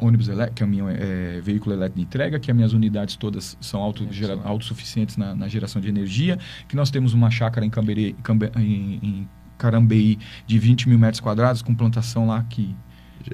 ônibus 0.00 0.28
elétrico, 0.28 0.58
caminhão, 0.58 0.88
é, 0.88 1.40
veículo 1.40 1.74
elétrico 1.74 1.98
de 1.98 2.04
entrega, 2.04 2.40
que 2.40 2.50
as 2.50 2.56
minhas 2.56 2.72
unidades 2.72 3.14
todas 3.14 3.56
são 3.60 3.80
auto, 3.80 4.06
gera, 4.10 4.40
autossuficientes 4.42 5.16
na, 5.16 5.34
na, 5.34 5.46
geração 5.46 5.80
de 5.80 5.88
energia, 5.88 6.38
que 6.66 6.74
nós 6.74 6.90
temos 6.90 7.14
uma 7.14 7.30
chácara 7.30 7.64
em, 7.64 7.70
Camberê, 7.70 8.16
em, 8.56 8.98
em 9.02 9.28
Carambeí 9.56 10.18
de 10.46 10.58
20 10.58 10.88
mil 10.88 10.98
metros 10.98 11.20
quadrados, 11.20 11.62
com 11.62 11.74
plantação 11.74 12.26
lá 12.26 12.44
que 12.48 12.74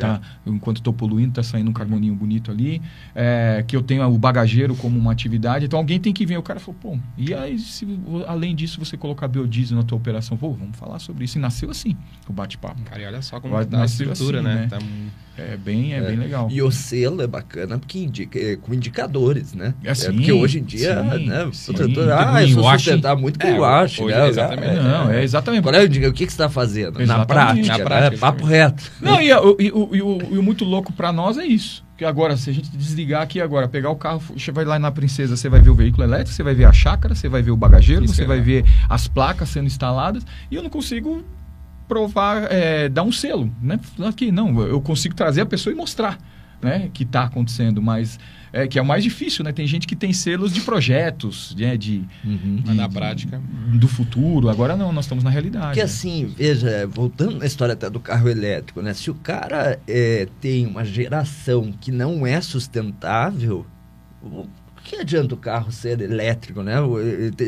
Tá, 0.00 0.20
enquanto 0.46 0.78
estou 0.78 0.92
poluindo, 0.92 1.30
está 1.30 1.42
saindo 1.42 1.70
um 1.70 1.72
carboninho 1.72 2.14
bonito 2.14 2.50
ali. 2.50 2.80
É, 3.14 3.64
que 3.66 3.76
eu 3.76 3.82
tenho 3.82 4.04
o 4.06 4.18
bagageiro 4.18 4.74
como 4.76 4.98
uma 4.98 5.12
atividade. 5.12 5.66
Então 5.66 5.78
alguém 5.78 6.00
tem 6.00 6.12
que 6.12 6.24
vir. 6.26 6.38
O 6.38 6.42
cara 6.42 6.60
falou, 6.60 6.78
pô, 6.80 6.98
e 7.16 7.32
aí, 7.34 7.58
se, 7.58 7.86
além 8.26 8.54
disso, 8.54 8.78
você 8.78 8.96
colocar 8.96 9.28
biodiesel 9.28 9.76
na 9.76 9.84
tua 9.84 9.98
operação? 9.98 10.36
Pô, 10.36 10.52
vamos 10.52 10.76
falar 10.76 10.98
sobre 10.98 11.24
isso. 11.24 11.38
E 11.38 11.40
nasceu 11.40 11.70
assim, 11.70 11.96
o 12.28 12.32
bate-papo. 12.32 12.82
Cara, 12.82 13.02
e 13.02 13.06
olha 13.06 13.22
só 13.22 13.40
como 13.40 13.54
Vai, 13.54 13.64
tá 13.64 13.82
a 13.82 13.84
estrutura, 13.84 14.40
assim, 14.40 14.48
né? 14.48 14.54
né? 14.62 14.66
Tá... 14.68 14.78
É 15.36 15.56
bem, 15.56 15.94
é, 15.94 15.98
é, 15.98 16.00
bem 16.00 16.16
legal. 16.16 16.48
E 16.50 16.62
o 16.62 16.70
selo 16.70 17.20
é 17.20 17.26
bacana 17.26 17.78
porque 17.78 17.98
indica, 17.98 18.38
é, 18.38 18.56
com 18.56 18.72
indicadores, 18.72 19.52
né? 19.52 19.74
É, 19.82 19.90
assim, 19.90 20.06
é 20.06 20.12
porque 20.12 20.32
hoje 20.32 20.60
em 20.60 20.64
dia, 20.64 21.02
sim, 21.02 21.26
né? 21.26 21.50
Sim. 21.52 21.72
ah, 22.12 22.42
eu 22.42 22.48
sou 22.48 22.70
sustentar 22.70 23.16
muito 23.16 23.38
com 23.38 23.46
é, 23.46 23.58
o 23.58 23.64
é, 23.64 24.14
né? 24.14 24.28
Exatamente. 24.28 24.74
Não, 24.76 25.10
é 25.10 25.22
exatamente. 25.24 25.62
Qual 25.62 25.74
é 25.74 25.82
o, 25.82 25.86
o 25.86 25.90
que, 25.90 26.10
que 26.12 26.18
você 26.18 26.24
está 26.24 26.48
fazendo? 26.48 27.02
Exatamente. 27.02 27.08
Na 27.08 27.26
prática, 27.26 27.78
na 27.78 27.84
prática 27.84 28.10
né? 28.10 28.16
papo 28.16 28.44
reto. 28.44 28.92
Não, 29.00 29.20
e, 29.20 29.28
e, 29.28 29.34
o, 29.34 29.56
e, 29.58 30.02
o, 30.02 30.18
e 30.34 30.38
o 30.38 30.42
muito 30.42 30.64
louco 30.64 30.92
para 30.92 31.12
nós 31.12 31.36
é 31.36 31.44
isso. 31.44 31.84
Que 31.96 32.04
agora, 32.04 32.36
se 32.36 32.50
a 32.50 32.52
gente 32.52 32.70
desligar 32.76 33.22
aqui 33.22 33.40
agora, 33.40 33.68
pegar 33.68 33.90
o 33.90 33.96
carro, 33.96 34.20
você 34.36 34.50
vai 34.50 34.64
lá 34.64 34.78
na 34.78 34.90
Princesa, 34.90 35.36
você 35.36 35.48
vai 35.48 35.60
ver 35.60 35.70
o 35.70 35.74
veículo 35.74 36.02
elétrico, 36.02 36.32
você 36.32 36.42
vai 36.42 36.54
ver 36.54 36.64
a 36.64 36.72
chácara, 36.72 37.14
você 37.14 37.28
vai 37.28 37.40
ver 37.40 37.52
o 37.52 37.56
bagageiro, 37.56 38.06
você 38.06 38.24
vai 38.24 38.40
ver 38.40 38.64
as 38.88 39.06
placas 39.06 39.48
sendo 39.48 39.66
instaladas, 39.66 40.24
e 40.50 40.56
eu 40.56 40.62
não 40.62 40.70
consigo 40.70 41.24
provar, 41.94 42.50
é, 42.50 42.88
dar 42.88 43.04
um 43.04 43.12
selo, 43.12 43.48
né? 43.62 43.78
Aqui, 44.04 44.32
não, 44.32 44.60
eu 44.62 44.80
consigo 44.80 45.14
trazer 45.14 45.42
a 45.42 45.46
pessoa 45.46 45.72
e 45.72 45.76
mostrar, 45.76 46.18
né? 46.60 46.90
Que 46.92 47.04
está 47.04 47.22
acontecendo, 47.22 47.80
mas 47.80 48.18
é, 48.52 48.66
que 48.66 48.80
é 48.80 48.82
o 48.82 48.84
mais 48.84 49.04
difícil, 49.04 49.44
né? 49.44 49.52
Tem 49.52 49.64
gente 49.64 49.86
que 49.86 49.94
tem 49.94 50.12
selos 50.12 50.52
de 50.52 50.60
projetos, 50.60 51.54
né? 51.56 51.76
De, 51.76 52.02
uhum. 52.24 52.56
de 52.64 52.74
na 52.74 52.88
prática 52.88 53.40
do 53.74 53.86
futuro. 53.86 54.48
Agora 54.48 54.76
não, 54.76 54.92
nós 54.92 55.04
estamos 55.04 55.22
na 55.22 55.30
realidade. 55.30 55.66
Porque 55.66 55.78
né? 55.78 55.84
assim, 55.84 56.34
veja, 56.36 56.84
voltando 56.88 57.38
na 57.38 57.46
história 57.46 57.74
até 57.74 57.88
do 57.88 58.00
carro 58.00 58.28
elétrico, 58.28 58.82
né? 58.82 58.92
Se 58.92 59.08
o 59.08 59.14
cara 59.14 59.78
é, 59.86 60.26
tem 60.40 60.66
uma 60.66 60.84
geração 60.84 61.72
que 61.80 61.92
não 61.92 62.26
é 62.26 62.40
sustentável, 62.40 63.64
que 64.84 64.96
adianta 64.96 65.34
o 65.34 65.38
carro 65.38 65.72
ser 65.72 66.00
elétrico, 66.02 66.62
né? 66.62 66.74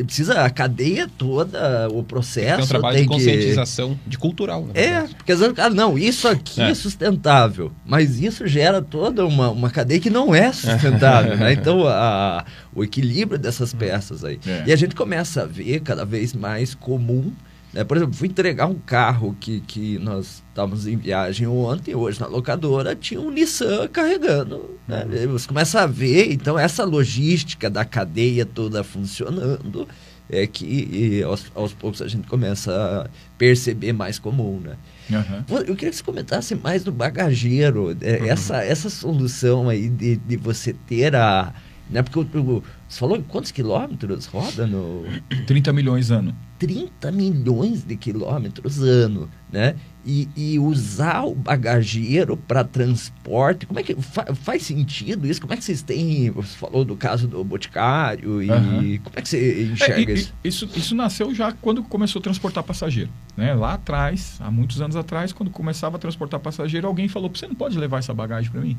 Precisa 0.05 0.41
a 0.41 0.49
cadeia 0.49 1.07
toda, 1.17 1.87
o 1.91 2.01
processo. 2.01 2.55
Tem 2.55 2.65
um 2.65 2.67
trabalho 2.67 2.95
tem 2.95 3.03
de 3.03 3.09
conscientização, 3.09 3.97
que... 4.03 4.09
de 4.09 4.17
cultural. 4.17 4.65
Né? 4.65 4.71
É, 4.73 5.01
porque 5.03 5.31
às 5.31 5.39
vezes, 5.39 5.53
ah, 5.59 5.69
não, 5.69 5.97
isso 5.97 6.27
aqui 6.27 6.59
é. 6.59 6.71
é. 6.71 6.73
sustentável, 6.73 7.71
mas 7.85 8.19
isso 8.19 8.47
gera 8.47 8.81
toda 8.81 9.25
uma, 9.25 9.51
uma 9.51 9.69
cadeia 9.69 9.99
que 9.99 10.09
não 10.09 10.33
é 10.33 10.51
sustentável, 10.51 11.37
né? 11.37 11.53
Então, 11.53 11.87
a, 11.87 12.43
o 12.73 12.83
equilíbrio 12.83 13.37
dessas 13.37 13.71
peças 13.71 14.23
aí. 14.23 14.39
É. 14.45 14.63
E 14.65 14.73
a 14.73 14.75
gente 14.75 14.95
começa 14.95 15.43
a 15.43 15.45
ver 15.45 15.81
cada 15.81 16.03
vez 16.03 16.33
mais 16.33 16.73
comum 16.73 17.31
é, 17.73 17.83
por 17.83 17.97
exemplo, 17.97 18.15
fui 18.15 18.27
entregar 18.27 18.65
um 18.67 18.79
carro 18.79 19.35
que, 19.39 19.59
que 19.61 19.99
nós 19.99 20.43
estávamos 20.49 20.87
em 20.87 20.97
viagem 20.97 21.47
ontem, 21.47 21.93
hoje 21.93 22.19
na 22.19 22.27
locadora, 22.27 22.95
tinha 22.95 23.19
um 23.19 23.29
Nissan 23.29 23.87
carregando. 23.87 24.77
Né? 24.87 25.05
Uhum. 25.05 25.33
Você 25.33 25.47
começa 25.47 25.81
a 25.81 25.85
ver, 25.85 26.31
então, 26.31 26.57
essa 26.57 26.83
logística 26.83 27.69
da 27.69 27.83
cadeia 27.83 28.45
toda 28.45 28.83
funcionando, 28.83 29.87
é 30.29 30.45
que 30.45 31.21
aos, 31.23 31.45
aos 31.55 31.73
poucos 31.73 32.01
a 32.01 32.07
gente 32.07 32.27
começa 32.27 32.71
a 32.71 33.09
perceber 33.37 33.93
mais 33.93 34.19
comum, 34.19 34.59
né? 34.59 34.75
Uhum. 35.09 35.57
Eu 35.59 35.75
queria 35.75 35.89
que 35.89 35.95
você 35.95 36.03
comentasse 36.03 36.53
mais 36.55 36.83
do 36.83 36.91
bagageiro, 36.91 37.95
é, 38.01 38.17
uhum. 38.17 38.25
essa, 38.25 38.63
essa 38.63 38.89
solução 38.89 39.69
aí 39.69 39.89
de, 39.89 40.17
de 40.17 40.37
você 40.37 40.73
ter 40.73 41.15
a... 41.15 41.53
Né? 41.89 42.03
Porque 42.03 42.19
o, 42.19 42.41
o, 42.41 42.63
você 42.87 42.99
falou 42.99 43.21
quantos 43.27 43.51
quilômetros 43.51 44.25
roda 44.25 44.67
no... 44.67 45.05
30 45.47 45.73
milhões 45.73 46.11
ano. 46.11 46.35
30 46.59 47.11
milhões 47.11 47.83
de 47.83 47.95
quilômetros 47.95 48.79
ano, 48.79 49.29
né? 49.51 49.75
E, 50.05 50.27
e 50.35 50.57
usar 50.57 51.23
o 51.23 51.35
bagageiro 51.35 52.35
para 52.35 52.63
transporte, 52.63 53.65
como 53.65 53.79
é 53.79 53.83
que 53.83 53.93
fa 54.01 54.33
faz 54.33 54.63
sentido 54.63 55.27
isso? 55.27 55.39
Como 55.39 55.53
é 55.53 55.57
que 55.57 55.63
vocês 55.63 55.81
têm? 55.81 56.31
Você 56.31 56.57
falou 56.57 56.83
do 56.83 56.95
caso 56.95 57.27
do 57.27 57.43
Boticário 57.43 58.41
e 58.41 58.49
uhum. 58.49 58.99
como 59.03 59.15
é 59.17 59.21
que 59.21 59.29
você 59.29 59.63
enxerga 59.63 60.11
é, 60.11 60.15
e, 60.15 60.17
isso? 60.17 60.33
isso? 60.43 60.69
Isso 60.75 60.95
nasceu 60.95 61.35
já 61.35 61.51
quando 61.51 61.83
começou 61.83 62.19
a 62.19 62.23
transportar 62.23 62.63
passageiro, 62.63 63.11
né? 63.35 63.53
Lá 63.53 63.73
atrás, 63.73 64.37
há 64.39 64.49
muitos 64.49 64.81
anos 64.81 64.95
atrás, 64.95 65.33
quando 65.33 65.51
começava 65.51 65.97
a 65.97 65.99
transportar 65.99 66.39
passageiro, 66.39 66.87
alguém 66.87 67.07
falou: 67.07 67.29
"Você 67.31 67.45
não 67.45 67.55
pode 67.55 67.77
levar 67.77 67.99
essa 67.99 68.13
bagagem 68.13 68.49
para 68.49 68.61
mim? 68.61 68.77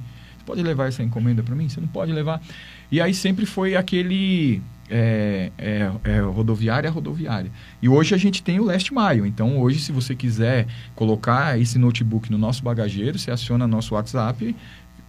Pode 0.49 0.63
levar 0.63 0.89
essa 0.89 1.03
encomenda 1.03 1.43
para 1.43 1.55
mim? 1.55 1.69
Você 1.69 1.79
não 1.79 1.89
pode 1.89 2.11
levar?" 2.11 2.41
E 2.91 3.03
aí 3.03 3.13
sempre 3.13 3.45
foi 3.45 3.77
aquele 3.77 4.63
é, 4.89 5.53
é, 5.59 5.91
é, 6.05 6.21
rodoviária 6.21 6.91
rodoviária. 6.91 7.51
E 7.83 7.89
hoje 7.89 8.15
a 8.15 8.19
gente 8.19 8.43
tem 8.43 8.59
o 8.59 8.65
Last 8.65 8.91
Mile. 8.93 9.29
Então, 9.29 9.59
hoje, 9.59 9.81
se 9.81 9.93
você 9.93 10.15
quiser 10.15 10.67
colocar 10.95 11.61
esse 11.61 11.79
notebook 11.79 12.31
no 12.31 12.39
nosso 12.39 12.63
bagageiro, 12.63 13.19
você 13.19 13.31
aciona 13.31 13.67
nosso 13.67 13.95
WhatsApp, 13.95 14.57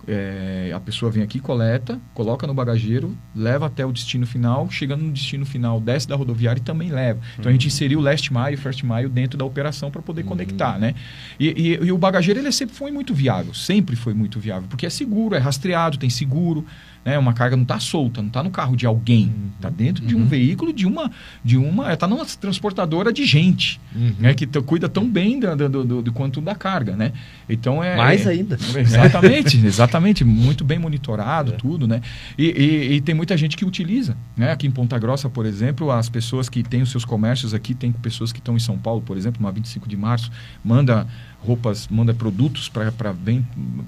é, 0.09 0.71
a 0.73 0.79
pessoa 0.79 1.11
vem 1.11 1.21
aqui, 1.21 1.39
coleta, 1.39 1.99
coloca 2.13 2.47
no 2.47 2.53
bagageiro, 2.53 3.15
leva 3.35 3.67
até 3.67 3.85
o 3.85 3.91
destino 3.91 4.25
final, 4.25 4.69
chegando 4.71 5.03
no 5.03 5.11
destino 5.11 5.45
final, 5.45 5.79
desce 5.79 6.07
da 6.07 6.15
rodoviária 6.15 6.59
e 6.59 6.63
também 6.63 6.89
leva. 6.89 7.19
Então 7.33 7.45
uhum. 7.45 7.49
a 7.49 7.51
gente 7.51 7.67
inseriu 7.67 7.99
o 7.99 8.01
last 8.01 8.33
mile 8.33 8.53
e 8.53 8.57
first 8.57 8.83
mile 8.83 9.07
dentro 9.07 9.37
da 9.37 9.45
operação 9.45 9.91
para 9.91 10.01
poder 10.01 10.23
uhum. 10.23 10.29
conectar, 10.29 10.79
né? 10.79 10.95
E, 11.39 11.47
e, 11.47 11.85
e, 11.85 11.91
o 11.91 11.97
bagageiro 11.97 12.39
ele 12.39 12.51
sempre 12.51 12.75
foi 12.75 12.91
muito 12.91 13.13
viável, 13.13 13.53
sempre 13.53 13.95
foi 13.95 14.13
muito 14.13 14.39
viável, 14.39 14.67
porque 14.67 14.85
é 14.85 14.89
seguro, 14.89 15.35
é 15.35 15.39
rastreado, 15.39 15.97
tem 15.97 16.09
seguro 16.09 16.65
né? 17.03 17.17
Uma 17.17 17.33
carga 17.33 17.55
não 17.55 17.63
está 17.63 17.79
solta, 17.79 18.21
não 18.21 18.27
está 18.27 18.43
no 18.43 18.49
carro 18.49 18.75
de 18.75 18.85
alguém, 18.85 19.33
está 19.55 19.69
uhum. 19.69 19.73
dentro 19.73 20.05
de 20.05 20.15
um 20.15 20.19
uhum. 20.19 20.25
veículo 20.25 20.73
de 20.73 20.85
uma, 20.85 21.11
de 21.43 21.57
uma, 21.57 21.93
está 21.93 22.07
numa 22.07 22.25
transportadora 22.25 23.11
de 23.11 23.25
gente, 23.25 23.79
uhum. 23.95 24.13
né? 24.19 24.33
Que 24.33 24.45
cuida 24.61 24.89
tão 24.89 25.09
bem 25.09 25.39
do, 25.39 25.55
do, 25.55 25.83
do, 25.83 26.01
do, 26.01 26.13
quanto 26.13 26.41
da 26.41 26.55
carga, 26.55 26.95
né? 26.95 27.13
Então 27.47 27.83
é 27.83 27.95
mais 27.95 28.27
ainda. 28.27 28.57
Exatamente, 28.79 29.65
exatamente, 29.65 30.23
muito 30.23 30.63
bem 30.63 30.79
monitorado, 30.79 31.53
é. 31.53 31.55
tudo, 31.55 31.87
né? 31.87 32.01
E, 32.37 32.45
e, 32.45 32.93
e, 32.95 33.01
tem 33.01 33.13
muita 33.13 33.35
gente 33.37 33.57
que 33.57 33.65
utiliza, 33.65 34.15
né? 34.35 34.51
Aqui 34.51 34.67
em 34.67 34.71
Ponta 34.71 34.97
Grossa, 34.97 35.29
por 35.29 35.45
exemplo, 35.45 35.91
as 35.91 36.09
pessoas 36.09 36.49
que 36.49 36.63
têm 36.63 36.81
os 36.81 36.89
seus 36.89 37.05
comércios 37.05 37.53
aqui, 37.53 37.73
tem 37.73 37.91
pessoas 37.91 38.31
que 38.31 38.39
estão 38.39 38.55
em 38.55 38.59
São 38.59 38.77
Paulo, 38.77 39.01
por 39.01 39.17
exemplo, 39.17 39.39
uma 39.39 39.51
25 39.51 39.87
de 39.87 39.97
março, 39.97 40.31
manda 40.63 41.07
roupas, 41.41 41.87
manda 41.87 42.13
produtos 42.13 42.69
para 42.69 43.13
bem 43.13 43.45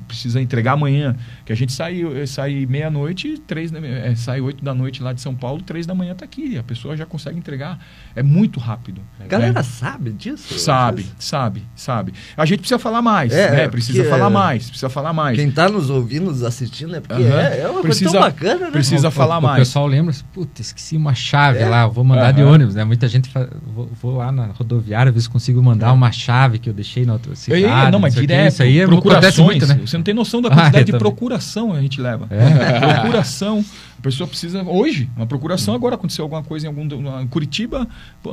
precisa 0.08 0.42
entregar 0.42 0.74
amanhã. 0.74 1.16
Que 1.46 1.52
a 1.52 1.56
gente 1.56 1.74
sai, 1.74 2.02
sai 2.26 2.66
meia-noite, 2.66 3.38
três 3.46 3.72
é, 3.74 4.16
sai 4.16 4.42
oito 4.42 4.64
da 4.64 4.74
noite 4.74 5.04
lá 5.04 5.14
de 5.14 5.22
São 5.22 5.36
Paulo, 5.36 5.62
três 5.62 5.86
da 5.86 5.94
manhã 5.94 6.14
está 6.14 6.26
aqui. 6.26 6.58
A 6.58 6.64
pessoa 6.64 6.96
já 6.96 7.06
consegue 7.06 7.38
entregar. 7.38 7.80
É 8.16 8.24
muito 8.24 8.60
rápido. 8.60 9.02
A 9.20 9.26
galera 9.26 9.54
né? 9.54 9.64
sabe 9.64 10.12
disso? 10.12 10.58
Sabe, 10.60 11.06
sabe, 11.20 11.64
sabe. 11.76 12.14
A 12.38 12.46
gente 12.46 12.60
precisa 12.60 12.80
falar 12.80 13.02
mais, 13.02 13.34
é, 13.34 13.52
né? 13.52 13.68
Precisa 13.68 14.06
falar 14.06 14.28
é... 14.28 14.30
mais, 14.30 14.66
precisa 14.66 14.90
falar 14.90 15.14
mais. 15.14 15.38
Quem 15.38 15.50
está 15.50 15.70
nos 15.70 15.90
ouvindo, 15.90 16.26
nos 16.26 16.44
assistindo, 16.44 16.96
é 16.96 17.02
porque 17.02 17.22
uhum. 17.22 17.38
é, 17.38 17.60
é, 17.60 17.68
uma 17.68 17.82
precisa, 17.82 18.12
coisa 18.12 18.32
tão 18.32 18.32
bacana, 18.32 18.66
né? 18.66 18.72
Precisa 18.72 19.08
o, 19.08 19.12
falar 19.12 19.38
o, 19.38 19.42
mais. 19.42 19.56
O 19.56 19.60
pessoal 19.60 19.88
lembra, 19.88 20.14
puta, 20.34 20.62
esqueci 20.62 20.96
uma 20.96 21.14
chave 21.14 21.60
é. 21.60 21.68
lá, 21.68 21.88
vou 21.88 22.04
mandar 22.04 22.30
uhum. 22.30 22.36
de 22.36 22.44
ônibus, 22.44 22.76
né? 22.76 22.84
Muita 22.84 23.08
gente, 23.08 23.30
fala, 23.30 23.50
vou, 23.66 23.90
vou, 24.02 24.18
lá 24.18 24.32
na 24.32 24.48
rodoviária, 24.48 25.12
ver 25.12 25.22
se 25.22 25.30
consigo 25.30 25.62
mandar 25.62 25.90
é. 25.90 25.92
uma 25.92 26.12
chave 26.12 26.60
que 26.60 26.70
eu 26.70 26.74
deixei 26.74 27.06
na 27.06 27.14
outra 27.14 27.36
cidade. 27.42 27.92
não, 27.92 28.00
mas 28.00 28.14
direto. 28.14 28.54
Isso 28.54 28.64
aí 28.64 28.80
é 28.80 28.86
procurações. 28.86 29.38
Muito, 29.38 29.68
né? 29.68 29.80
Você 29.86 29.98
não 29.98 30.04
tem 30.04 30.14
noção 30.14 30.42
da 30.42 30.50
ah, 30.50 30.56
quantidade 30.56 30.80
ah, 30.80 30.94
de 30.94 30.98
procuração 30.98 31.74
a 31.74 31.82
gente 31.82 32.00
leva. 32.00 32.28
É. 32.30 32.80
Procuração. 33.02 33.64
A 34.02 34.04
pessoa 34.04 34.28
precisa. 34.28 34.64
Hoje, 34.64 35.08
uma 35.16 35.28
procuração, 35.28 35.76
agora 35.76 35.94
aconteceu 35.94 36.26
alguma 36.26 36.42
coisa 36.42 36.66
em 36.66 36.70
algum. 36.70 37.22
Em 37.22 37.28
Curitiba, 37.28 37.88
pô, 38.24 38.32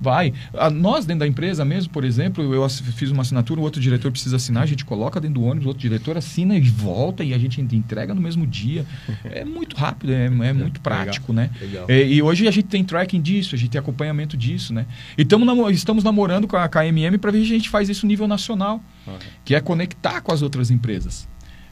vai. 0.00 0.32
A, 0.54 0.70
nós, 0.70 1.04
dentro 1.04 1.20
da 1.20 1.26
empresa 1.26 1.62
mesmo, 1.62 1.92
por 1.92 2.04
exemplo, 2.04 2.54
eu 2.54 2.66
fiz 2.68 3.10
uma 3.10 3.20
assinatura, 3.20 3.60
o 3.60 3.62
outro 3.62 3.82
diretor 3.82 4.10
precisa 4.10 4.36
assinar, 4.36 4.62
a 4.62 4.66
gente 4.66 4.82
coloca 4.82 5.20
dentro 5.20 5.42
do 5.42 5.46
ônibus, 5.46 5.66
o 5.66 5.68
outro 5.68 5.82
diretor 5.82 6.16
assina 6.16 6.56
e 6.56 6.60
volta 6.62 7.22
e 7.22 7.34
a 7.34 7.38
gente 7.38 7.60
entrega 7.60 8.14
no 8.14 8.20
mesmo 8.20 8.46
dia. 8.46 8.86
É 9.24 9.44
muito 9.44 9.76
rápido, 9.76 10.10
é, 10.10 10.24
é 10.24 10.52
muito 10.54 10.80
prático, 10.80 11.34
Legal. 11.34 11.50
né? 11.50 11.58
Legal. 11.60 11.86
E, 11.90 12.14
e, 12.14 12.22
hoje 12.22 12.48
a 12.48 12.50
gente 12.50 12.68
tem 12.68 12.82
tracking 12.82 13.20
disso, 13.20 13.54
a 13.54 13.58
gente 13.58 13.70
tem 13.72 13.78
acompanhamento 13.78 14.38
disso, 14.38 14.72
né? 14.72 14.86
E 15.18 15.24
tamo, 15.24 15.68
estamos 15.68 16.02
namorando 16.02 16.48
com 16.48 16.56
a 16.56 16.66
KMM 16.66 17.18
para 17.18 17.30
ver 17.30 17.40
se 17.40 17.44
a 17.44 17.56
gente 17.56 17.68
faz 17.68 17.90
isso 17.90 18.06
nível 18.06 18.26
nacional, 18.26 18.82
uhum. 19.06 19.18
que 19.44 19.54
é 19.54 19.60
conectar 19.60 20.22
com 20.22 20.32
as 20.32 20.40
outras 20.40 20.70
empresas. 20.70 21.28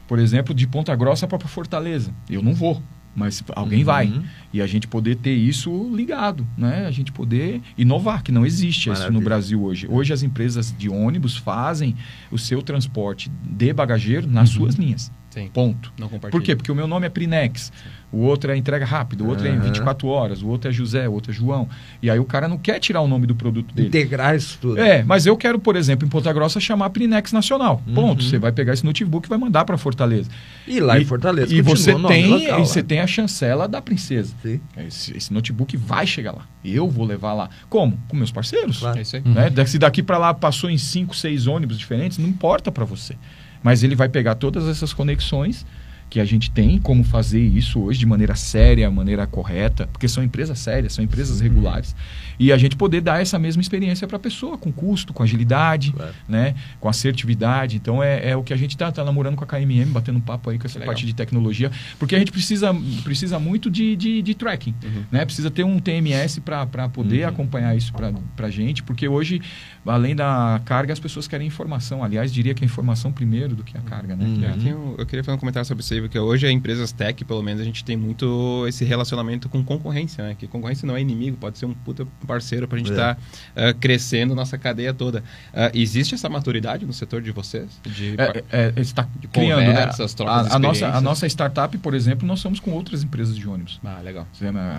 Por 0.07 0.19
exemplo, 0.19 0.53
de 0.53 0.67
Ponta 0.67 0.95
Grossa 0.95 1.27
para 1.27 1.39
Fortaleza. 1.39 2.13
Eu 2.29 2.43
não 2.43 2.53
vou 2.53 2.81
mas 3.15 3.43
alguém 3.55 3.79
uhum. 3.79 3.85
vai. 3.85 4.23
E 4.51 4.61
a 4.61 4.67
gente 4.67 4.87
poder 4.87 5.15
ter 5.15 5.33
isso 5.33 5.89
ligado, 5.93 6.45
né? 6.57 6.85
A 6.85 6.91
gente 6.91 7.11
poder 7.11 7.61
inovar, 7.77 8.23
que 8.23 8.31
não 8.31 8.45
existe 8.45 8.89
Maravilha. 8.89 9.09
isso 9.09 9.13
no 9.13 9.21
Brasil 9.23 9.63
hoje. 9.63 9.87
Hoje 9.89 10.13
as 10.13 10.23
empresas 10.23 10.73
de 10.77 10.89
ônibus 10.89 11.37
fazem 11.37 11.95
o 12.31 12.37
seu 12.37 12.61
transporte 12.61 13.31
de 13.43 13.73
bagageiro 13.73 14.27
nas 14.27 14.49
uhum. 14.49 14.61
suas 14.61 14.75
linhas. 14.75 15.11
Sim. 15.33 15.49
Ponto. 15.51 15.91
Não 15.97 16.07
Por 16.07 16.43
quê? 16.43 16.55
Porque 16.55 16.71
o 16.71 16.75
meu 16.75 16.85
nome 16.85 17.07
é 17.07 17.09
Prinex. 17.09 17.71
Sim. 17.75 17.89
O 18.11 18.19
outro 18.19 18.51
é 18.51 18.55
entrega 18.55 18.85
rápida, 18.85 19.23
o 19.23 19.27
outro 19.27 19.47
uhum. 19.47 19.53
é 19.53 19.57
em 19.57 19.59
24 19.59 20.07
horas, 20.07 20.43
o 20.43 20.47
outro 20.47 20.69
é 20.69 20.71
José, 20.71 21.09
o 21.09 21.13
outro 21.13 21.31
é 21.31 21.33
João. 21.33 21.67
E 21.99 22.11
aí 22.11 22.19
o 22.19 22.25
cara 22.25 22.47
não 22.47 22.59
quer 22.59 22.79
tirar 22.79 23.01
o 23.01 23.07
nome 23.07 23.25
do 23.25 23.33
produto 23.33 23.73
dele. 23.73 23.87
Integrar 23.87 24.35
isso 24.35 24.59
tudo. 24.61 24.79
É, 24.79 25.01
mas 25.01 25.25
eu 25.25 25.35
quero, 25.35 25.57
por 25.57 25.75
exemplo, 25.75 26.07
em 26.07 26.09
Ponta 26.09 26.31
Grossa 26.31 26.59
chamar 26.59 26.91
Prinex 26.91 27.33
Nacional. 27.33 27.81
Uhum. 27.87 27.93
Ponto. 27.95 28.23
Você 28.23 28.37
vai 28.37 28.51
pegar 28.51 28.73
esse 28.73 28.85
notebook 28.85 29.25
e 29.25 29.29
vai 29.29 29.39
mandar 29.39 29.65
para 29.65 29.75
Fortaleza. 29.79 30.29
E 30.67 30.79
lá 30.79 30.99
e, 30.99 31.01
em 31.01 31.05
Fortaleza. 31.05 31.51
E 31.51 31.59
você 31.63 31.95
tem, 31.95 32.27
local, 32.27 32.59
e 32.59 32.65
você 32.67 32.83
tem 32.83 32.99
a 32.99 33.07
chancela 33.07 33.67
da 33.67 33.81
princesa. 33.81 34.35
Sim. 34.43 34.61
Esse, 34.77 35.17
esse, 35.17 35.33
notebook 35.33 35.75
vai 35.75 36.05
chegar 36.05 36.33
lá. 36.33 36.45
Eu 36.63 36.87
vou 36.87 37.07
levar 37.07 37.33
lá. 37.33 37.49
Como? 37.67 37.97
Com 38.07 38.15
meus 38.15 38.31
parceiros. 38.31 38.77
Claro. 38.77 38.99
É 38.99 39.01
isso 39.01 39.15
aí. 39.15 39.23
Né? 39.25 39.65
Se 39.65 39.79
daqui 39.79 40.03
para 40.03 40.19
lá 40.19 40.35
passou 40.35 40.69
em 40.69 40.77
5, 40.77 41.15
6 41.15 41.47
ônibus 41.47 41.79
diferentes, 41.79 42.19
não 42.19 42.29
importa 42.29 42.71
para 42.71 42.85
você. 42.85 43.15
Mas 43.63 43.81
ele 43.81 43.95
vai 43.95 44.09
pegar 44.09 44.35
todas 44.35 44.67
essas 44.67 44.93
conexões 44.93 45.65
que 46.13 46.19
a 46.19 46.25
gente 46.25 46.51
tem 46.51 46.77
como 46.77 47.03
fazer 47.03 47.41
isso 47.41 47.79
hoje 47.81 47.97
de 47.97 48.05
maneira 48.05 48.35
séria, 48.35 48.91
maneira 48.91 49.25
correta, 49.25 49.89
porque 49.91 50.07
são 50.07 50.23
empresas 50.23 50.59
sérias, 50.59 50.93
são 50.93 51.03
empresas 51.03 51.37
uhum. 51.37 51.43
regulares, 51.43 51.95
e 52.39 52.51
a 52.51 52.57
gente 52.57 52.75
poder 52.75 53.01
dar 53.01 53.19
essa 53.19 53.39
mesma 53.39 53.63
experiência 53.63 54.07
para 54.07 54.17
a 54.17 54.19
pessoa, 54.19 54.55
com 54.55 54.71
custo, 54.71 55.11
com 55.11 55.23
agilidade, 55.23 55.91
claro. 55.91 56.13
né, 56.29 56.53
com 56.79 56.87
assertividade. 56.87 57.77
Então 57.77 58.03
é, 58.03 58.29
é 58.29 58.37
o 58.37 58.43
que 58.43 58.53
a 58.53 58.55
gente 58.55 58.75
está 58.75 58.91
tá 58.91 59.03
namorando 59.03 59.35
com 59.35 59.43
a 59.43 59.47
KMM, 59.47 59.85
batendo 59.87 60.19
um 60.19 60.21
papo 60.21 60.51
aí 60.51 60.59
com 60.59 60.67
essa 60.67 60.77
Legal. 60.77 60.93
parte 60.93 61.03
de 61.03 61.15
tecnologia, 61.15 61.71
porque 61.97 62.15
a 62.15 62.19
gente 62.19 62.31
precisa, 62.31 62.71
precisa 63.03 63.39
muito 63.39 63.71
de, 63.71 63.95
de, 63.95 64.21
de 64.21 64.35
tracking, 64.35 64.75
uhum. 64.83 65.03
né? 65.11 65.25
precisa 65.25 65.49
ter 65.49 65.63
um 65.63 65.79
TMS 65.79 66.41
para 66.41 66.89
poder 66.89 67.23
uhum. 67.23 67.29
acompanhar 67.29 67.75
isso 67.75 67.91
para 67.91 68.13
a 68.45 68.51
gente, 68.51 68.83
porque 68.83 69.07
hoje, 69.07 69.41
além 69.83 70.15
da 70.15 70.61
carga, 70.63 70.93
as 70.93 70.99
pessoas 70.99 71.27
querem 71.27 71.47
informação. 71.47 72.03
Aliás, 72.03 72.31
diria 72.31 72.53
que 72.53 72.63
a 72.63 72.67
informação 72.67 73.11
primeiro 73.11 73.55
do 73.55 73.63
que 73.63 73.75
a 73.75 73.81
carga. 73.81 74.15
Né? 74.15 74.25
Uhum. 74.25 74.67
Eu, 74.67 74.95
eu 74.99 75.05
queria 75.07 75.23
fazer 75.23 75.35
um 75.35 75.39
comentário 75.39 75.65
sobre 75.65 75.83
isso 75.83 75.91
aí 75.91 76.02
porque 76.03 76.19
hoje, 76.19 76.51
empresas 76.51 76.91
tech, 76.91 77.23
pelo 77.23 77.41
menos, 77.41 77.61
a 77.61 77.63
gente 77.63 77.85
tem 77.85 77.95
muito 77.95 78.65
esse 78.67 78.83
relacionamento 78.83 79.47
com 79.47 79.63
concorrência, 79.63 80.21
né? 80.21 80.35
Que 80.37 80.47
concorrência 80.47 80.85
não 80.85 80.97
é 80.97 81.01
inimigo, 81.01 81.37
pode 81.37 81.57
ser 81.57 81.65
um 81.65 81.73
puta 81.73 82.05
parceiro 82.27 82.67
para 82.67 82.75
a 82.75 82.79
gente 82.79 82.91
estar 82.91 83.17
é. 83.55 83.71
tá, 83.71 83.77
uh, 83.77 83.79
crescendo 83.79 84.35
nossa 84.35 84.57
cadeia 84.57 84.93
toda. 84.93 85.19
Uh, 85.53 85.71
existe 85.73 86.13
essa 86.13 86.27
maturidade 86.27 86.85
no 86.85 86.91
setor 86.91 87.21
de 87.21 87.31
vocês? 87.31 87.79
De, 87.83 88.15
é, 88.17 88.43
é, 88.51 88.81
está 88.81 89.07
de 89.17 89.29
criando, 89.29 89.61
né? 89.61 89.67
conversas, 89.67 90.15
né? 90.15 90.25
a, 90.27 90.55
a, 90.55 90.59
nossa, 90.59 90.87
a 90.89 90.99
nossa 90.99 91.25
startup, 91.25 91.77
por 91.77 91.93
exemplo, 91.93 92.27
nós 92.27 92.41
somos 92.41 92.59
com 92.59 92.71
outras 92.71 93.01
empresas 93.01 93.37
de 93.37 93.47
ônibus. 93.47 93.79
Ah, 93.81 94.01
legal. 94.03 94.27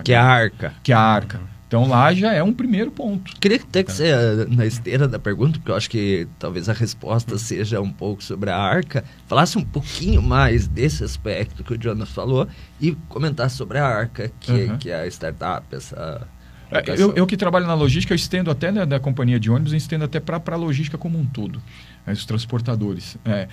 Que 0.03 0.13
é 0.13 0.17
a 0.17 0.23
Arca. 0.23 0.73
Que 0.83 0.91
é 0.91 0.95
a 0.95 0.99
Arca. 0.99 1.54
Então 1.67 1.87
lá 1.87 2.13
já 2.13 2.31
é 2.31 2.43
um 2.43 2.53
primeiro 2.53 2.91
ponto. 2.91 3.35
Queria 3.39 3.57
até 3.57 3.83
que 3.83 3.91
você, 3.91 4.07
eh, 4.07 4.45
na 4.49 4.65
esteira 4.65 5.07
da 5.07 5.17
pergunta, 5.17 5.57
porque 5.57 5.71
eu 5.71 5.75
acho 5.75 5.89
que 5.89 6.27
talvez 6.37 6.69
a 6.69 6.73
resposta 6.73 7.37
seja 7.37 7.81
um 7.81 7.91
pouco 7.91 8.23
sobre 8.23 8.51
a 8.51 8.57
arca, 8.57 9.03
falasse 9.27 9.57
um 9.57 9.63
pouquinho 9.63 10.21
mais 10.21 10.67
desse 10.67 11.03
aspecto 11.03 11.63
que 11.63 11.73
o 11.73 11.81
Jonas 11.81 12.09
falou 12.09 12.47
e 12.79 12.91
comentasse 13.09 13.57
sobre 13.57 13.79
a 13.79 13.85
arca, 13.85 14.31
que, 14.39 14.51
uhum. 14.51 14.77
que 14.77 14.89
é 14.91 15.01
a 15.01 15.07
startup, 15.07 15.65
essa. 15.75 16.27
É, 16.69 16.83
eu, 16.97 17.13
eu, 17.13 17.27
que 17.27 17.37
trabalho 17.37 17.67
na 17.67 17.73
logística, 17.73 18.13
eu 18.13 18.15
estendo 18.15 18.49
até 18.49 18.71
né, 18.71 18.85
da 18.85 18.99
companhia 18.99 19.39
de 19.39 19.49
ônibus, 19.49 19.71
eu 19.71 19.77
estendo 19.77 20.03
até 20.03 20.19
para 20.19 20.41
a 20.45 20.55
logística 20.55 20.97
como 20.97 21.17
um 21.17 21.25
todo, 21.25 21.61
né, 22.05 22.13
os 22.13 22.25
transportadores. 22.25 23.17
É, 23.23 23.47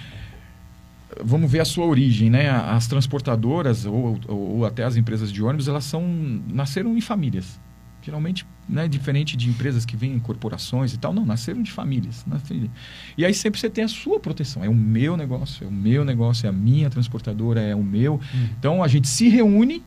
vamos 1.23 1.51
ver 1.51 1.61
a 1.61 1.65
sua 1.65 1.87
origem, 1.87 2.31
né? 2.31 2.51
As 2.51 2.87
transportadoras 2.87 3.85
ou, 3.85 4.19
ou, 4.29 4.39
ou, 4.57 4.65
até 4.67 4.85
as 4.85 4.97
empresas 4.97 5.33
de 5.33 5.43
ônibus, 5.43 5.69
elas 5.69 5.85
são 5.85 6.03
nasceram 6.49 6.97
em 6.97 7.01
famílias. 7.01 7.61
Geralmente, 8.03 8.45
né, 8.69 8.89
diferente 8.89 9.37
de 9.37 9.49
empresas 9.49 9.85
que 9.85 9.97
vêm 9.97 10.15
em 10.15 10.19
corporações 10.19 10.93
e 10.93 10.99
tal, 10.99 11.13
não, 11.13 11.25
nasceram 11.25 11.63
de 11.63 11.71
famílias. 11.71 12.25
Nasceram. 12.27 12.69
E 13.17 13.25
aí 13.25 13.33
sempre 13.33 13.61
você 13.61 13.71
tem 13.71 13.85
a 13.85 13.89
sua 13.89 14.19
proteção. 14.19 14.65
É 14.65 14.69
o 14.69 14.75
meu 14.75 15.17
negócio, 15.17 15.65
é 15.65 15.69
o 15.69 15.73
meu 15.73 16.05
negócio, 16.05 16.47
é 16.47 16.49
a 16.49 16.53
minha 16.53 16.91
transportadora, 16.91 17.61
é 17.61 17.75
o 17.75 17.83
meu. 17.83 18.15
Uhum. 18.15 18.49
Então 18.59 18.83
a 18.83 18.89
gente 18.89 19.09
se 19.09 19.29
reúne, 19.29 19.85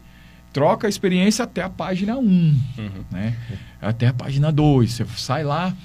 troca 0.53 0.88
a 0.88 0.89
experiência 0.89 1.43
até 1.43 1.61
a 1.61 1.70
página 1.70 2.18
1, 2.18 2.22
uhum. 2.22 2.61
né? 3.11 3.36
até 3.82 4.07
a 4.07 4.13
página 4.13 4.51
2. 4.51 4.91
Você 4.91 5.05
sai 5.18 5.43
lá 5.43 5.76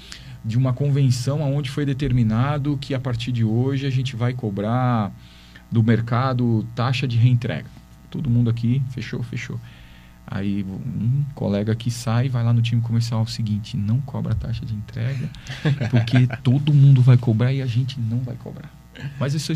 de 0.44 0.56
uma 0.56 0.72
convenção 0.72 1.40
onde 1.40 1.68
foi 1.68 1.84
determinado 1.84 2.78
que 2.80 2.94
a 2.94 3.00
partir 3.00 3.32
de 3.32 3.44
hoje 3.44 3.86
a 3.86 3.90
gente 3.90 4.16
vai 4.16 4.32
cobrar 4.32 5.12
do 5.70 5.82
mercado 5.82 6.66
taxa 6.74 7.06
de 7.06 7.16
reentrega. 7.16 7.68
Todo 8.10 8.30
mundo 8.30 8.50
aqui, 8.50 8.82
fechou, 8.90 9.22
fechou. 9.22 9.60
Aí 10.30 10.64
um 10.64 11.24
colega 11.34 11.74
que 11.74 11.90
sai 11.90 12.28
vai 12.28 12.44
lá 12.44 12.52
no 12.52 12.62
time 12.62 12.80
comercial 12.80 13.20
é 13.20 13.24
o 13.24 13.26
seguinte, 13.26 13.76
não 13.76 14.00
cobra 14.00 14.32
taxa 14.32 14.64
de 14.64 14.72
entrega, 14.72 15.28
porque 15.90 16.28
todo 16.44 16.72
mundo 16.72 17.02
vai 17.02 17.16
cobrar 17.16 17.52
e 17.52 17.60
a 17.60 17.66
gente 17.66 17.98
não 17.98 18.20
vai 18.20 18.36
cobrar. 18.36 18.70
Mas 19.18 19.34
isso 19.34 19.52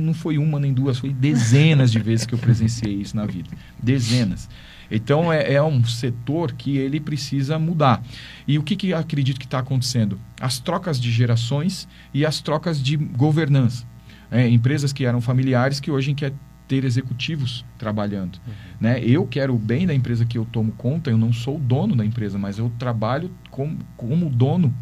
não 0.00 0.14
foi 0.14 0.36
uma 0.36 0.58
nem 0.58 0.72
duas, 0.72 0.98
foi 0.98 1.12
dezenas 1.12 1.92
de 1.92 2.00
vezes 2.00 2.26
que 2.26 2.34
eu 2.34 2.38
presenciei 2.38 2.94
isso 2.94 3.16
na 3.16 3.24
vida. 3.24 3.50
Dezenas. 3.80 4.48
Então 4.90 5.32
é, 5.32 5.52
é 5.54 5.62
um 5.62 5.84
setor 5.84 6.52
que 6.52 6.76
ele 6.76 6.98
precisa 6.98 7.58
mudar. 7.58 8.02
E 8.48 8.58
o 8.58 8.62
que, 8.62 8.74
que 8.74 8.92
acredito 8.92 9.38
que 9.38 9.46
está 9.46 9.60
acontecendo? 9.60 10.18
As 10.40 10.58
trocas 10.58 11.00
de 11.00 11.12
gerações 11.12 11.86
e 12.12 12.26
as 12.26 12.40
trocas 12.40 12.82
de 12.82 12.96
governança. 12.96 13.86
É, 14.30 14.48
empresas 14.48 14.92
que 14.92 15.04
eram 15.04 15.20
familiares 15.20 15.78
que 15.78 15.90
hoje 15.90 16.14
querem 16.14 16.36
ter 16.70 16.84
executivos 16.84 17.64
trabalhando. 17.76 18.38
Uhum. 18.46 18.52
Né? 18.80 19.02
Eu 19.02 19.26
quero 19.26 19.56
o 19.56 19.58
bem 19.58 19.88
da 19.88 19.92
empresa 19.92 20.24
que 20.24 20.38
eu 20.38 20.44
tomo 20.44 20.70
conta, 20.70 21.10
eu 21.10 21.18
não 21.18 21.32
sou 21.32 21.56
o 21.56 21.58
dono 21.58 21.96
da 21.96 22.06
empresa, 22.06 22.38
mas 22.38 22.60
eu 22.60 22.70
trabalho 22.78 23.28
como, 23.50 23.78
como 23.96 24.30
dono 24.30 24.72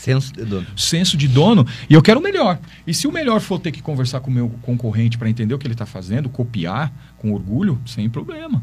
Senso 0.00 0.32
de 0.32 0.44
dono. 0.46 0.66
Senso 0.74 1.16
de 1.18 1.28
dono. 1.28 1.66
E 1.88 1.92
eu 1.92 2.00
quero 2.00 2.20
o 2.20 2.22
melhor. 2.22 2.58
E 2.86 2.94
se 2.94 3.06
o 3.06 3.12
melhor 3.12 3.38
for 3.38 3.58
ter 3.58 3.70
que 3.70 3.82
conversar 3.82 4.20
com 4.20 4.30
o 4.30 4.32
meu 4.32 4.48
concorrente 4.62 5.18
para 5.18 5.28
entender 5.28 5.52
o 5.52 5.58
que 5.58 5.66
ele 5.66 5.74
está 5.74 5.84
fazendo, 5.84 6.30
copiar 6.30 6.90
com 7.18 7.34
orgulho, 7.34 7.78
sem 7.84 8.08
problema. 8.08 8.62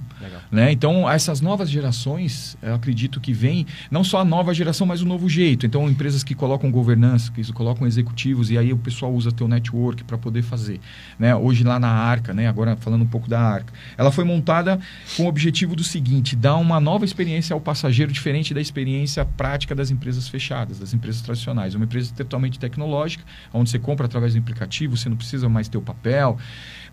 Né? 0.51 0.71
Então, 0.71 1.07
essas 1.07 1.41
novas 1.41 1.69
gerações, 1.69 2.57
eu 2.59 2.73
acredito 2.73 3.21
que 3.21 3.31
vem, 3.31 3.67
não 3.91 4.03
só 4.03 4.21
a 4.21 4.25
nova 4.25 4.51
geração, 4.51 4.87
mas 4.87 4.99
o 5.03 5.05
novo 5.05 5.29
jeito. 5.29 5.63
Então, 5.63 5.87
empresas 5.87 6.23
que 6.23 6.33
colocam 6.33 6.71
governança, 6.71 7.31
que 7.31 7.53
colocam 7.53 7.85
executivos, 7.85 8.49
e 8.49 8.57
aí 8.57 8.73
o 8.73 8.77
pessoal 8.77 9.13
usa 9.13 9.31
teu 9.31 9.47
network 9.47 10.03
para 10.05 10.17
poder 10.17 10.41
fazer. 10.41 10.79
Né? 11.19 11.35
Hoje 11.35 11.63
lá 11.63 11.79
na 11.79 11.87
Arca, 11.87 12.33
né? 12.33 12.47
agora 12.47 12.75
falando 12.77 13.03
um 13.03 13.07
pouco 13.07 13.29
da 13.29 13.39
Arca, 13.39 13.71
ela 13.95 14.11
foi 14.11 14.23
montada 14.23 14.79
com 15.15 15.25
o 15.25 15.27
objetivo 15.27 15.75
do 15.75 15.83
seguinte, 15.83 16.35
dar 16.35 16.55
uma 16.55 16.79
nova 16.79 17.05
experiência 17.05 17.53
ao 17.53 17.61
passageiro, 17.61 18.11
diferente 18.11 18.55
da 18.55 18.61
experiência 18.61 19.23
prática 19.23 19.75
das 19.75 19.91
empresas 19.91 20.27
fechadas, 20.27 20.79
das 20.79 20.95
empresas 20.95 21.21
tradicionais. 21.27 21.75
Uma 21.75 21.85
empresa 21.85 22.13
totalmente 22.15 22.57
tecnológica, 22.57 23.23
onde 23.53 23.69
você 23.69 23.77
compra 23.77 24.05
através 24.05 24.33
do 24.33 24.39
aplicativo, 24.39 24.97
você 24.97 25.09
não 25.09 25.17
precisa 25.17 25.47
mais 25.47 25.67
ter 25.67 25.77
o 25.77 25.81
papel. 25.81 26.37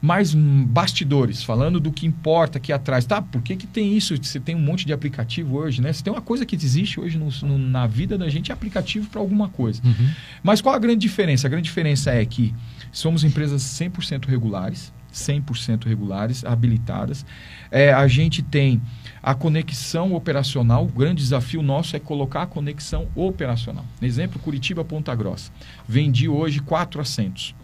Mais 0.02 0.34
bastidores, 0.34 1.42
falando 1.42 1.80
do 1.80 1.90
que 1.90 2.06
importa 2.06 2.58
aqui 2.58 2.72
atrás. 2.72 3.06
Tá, 3.06 3.22
por 3.22 3.40
que, 3.40 3.56
que 3.56 3.66
tem 3.66 3.96
isso? 3.96 4.14
Você 4.16 4.38
tem 4.38 4.54
um 4.54 4.60
monte 4.60 4.84
de 4.84 4.92
aplicativo 4.92 5.56
hoje, 5.56 5.80
né? 5.80 5.92
Você 5.92 6.02
tem 6.02 6.12
uma 6.12 6.20
coisa 6.20 6.44
que 6.44 6.54
existe 6.54 7.00
hoje 7.00 7.16
no, 7.16 7.30
no, 7.42 7.58
na 7.58 7.86
vida 7.86 8.18
da 8.18 8.28
gente, 8.28 8.50
é 8.50 8.54
aplicativo 8.54 9.08
para 9.08 9.20
alguma 9.20 9.48
coisa. 9.48 9.80
Uhum. 9.82 10.10
Mas 10.42 10.60
qual 10.60 10.74
a 10.74 10.78
grande 10.78 11.00
diferença? 11.00 11.46
A 11.46 11.50
grande 11.50 11.64
diferença 11.64 12.10
é 12.10 12.24
que 12.26 12.54
somos 12.92 13.24
empresas 13.24 13.62
100% 13.62 14.26
regulares, 14.26 14.92
100% 15.12 15.86
regulares, 15.86 16.44
habilitadas. 16.44 17.24
É, 17.70 17.92
a 17.92 18.06
gente 18.06 18.42
tem 18.42 18.82
a 19.24 19.34
conexão 19.34 20.12
operacional. 20.12 20.84
O 20.84 20.88
grande 20.88 21.22
desafio 21.22 21.62
nosso 21.62 21.96
é 21.96 21.98
colocar 21.98 22.42
a 22.42 22.46
conexão 22.46 23.08
operacional. 23.14 23.84
Exemplo, 24.02 24.38
Curitiba 24.38 24.84
Ponta 24.84 25.14
Grossa. 25.14 25.50
Vendi 25.88 26.28
hoje 26.28 26.60
quatro 26.60 27.00
assentos. 27.00 27.54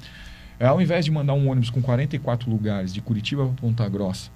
Ao 0.58 0.80
invés 0.80 1.04
de 1.04 1.10
mandar 1.10 1.34
um 1.34 1.50
ônibus 1.50 1.68
com 1.68 1.82
44 1.82 2.50
lugares 2.50 2.94
de 2.94 3.02
Curitiba 3.02 3.44
para 3.44 3.54
Ponta 3.54 3.86
Grossa 3.90 4.30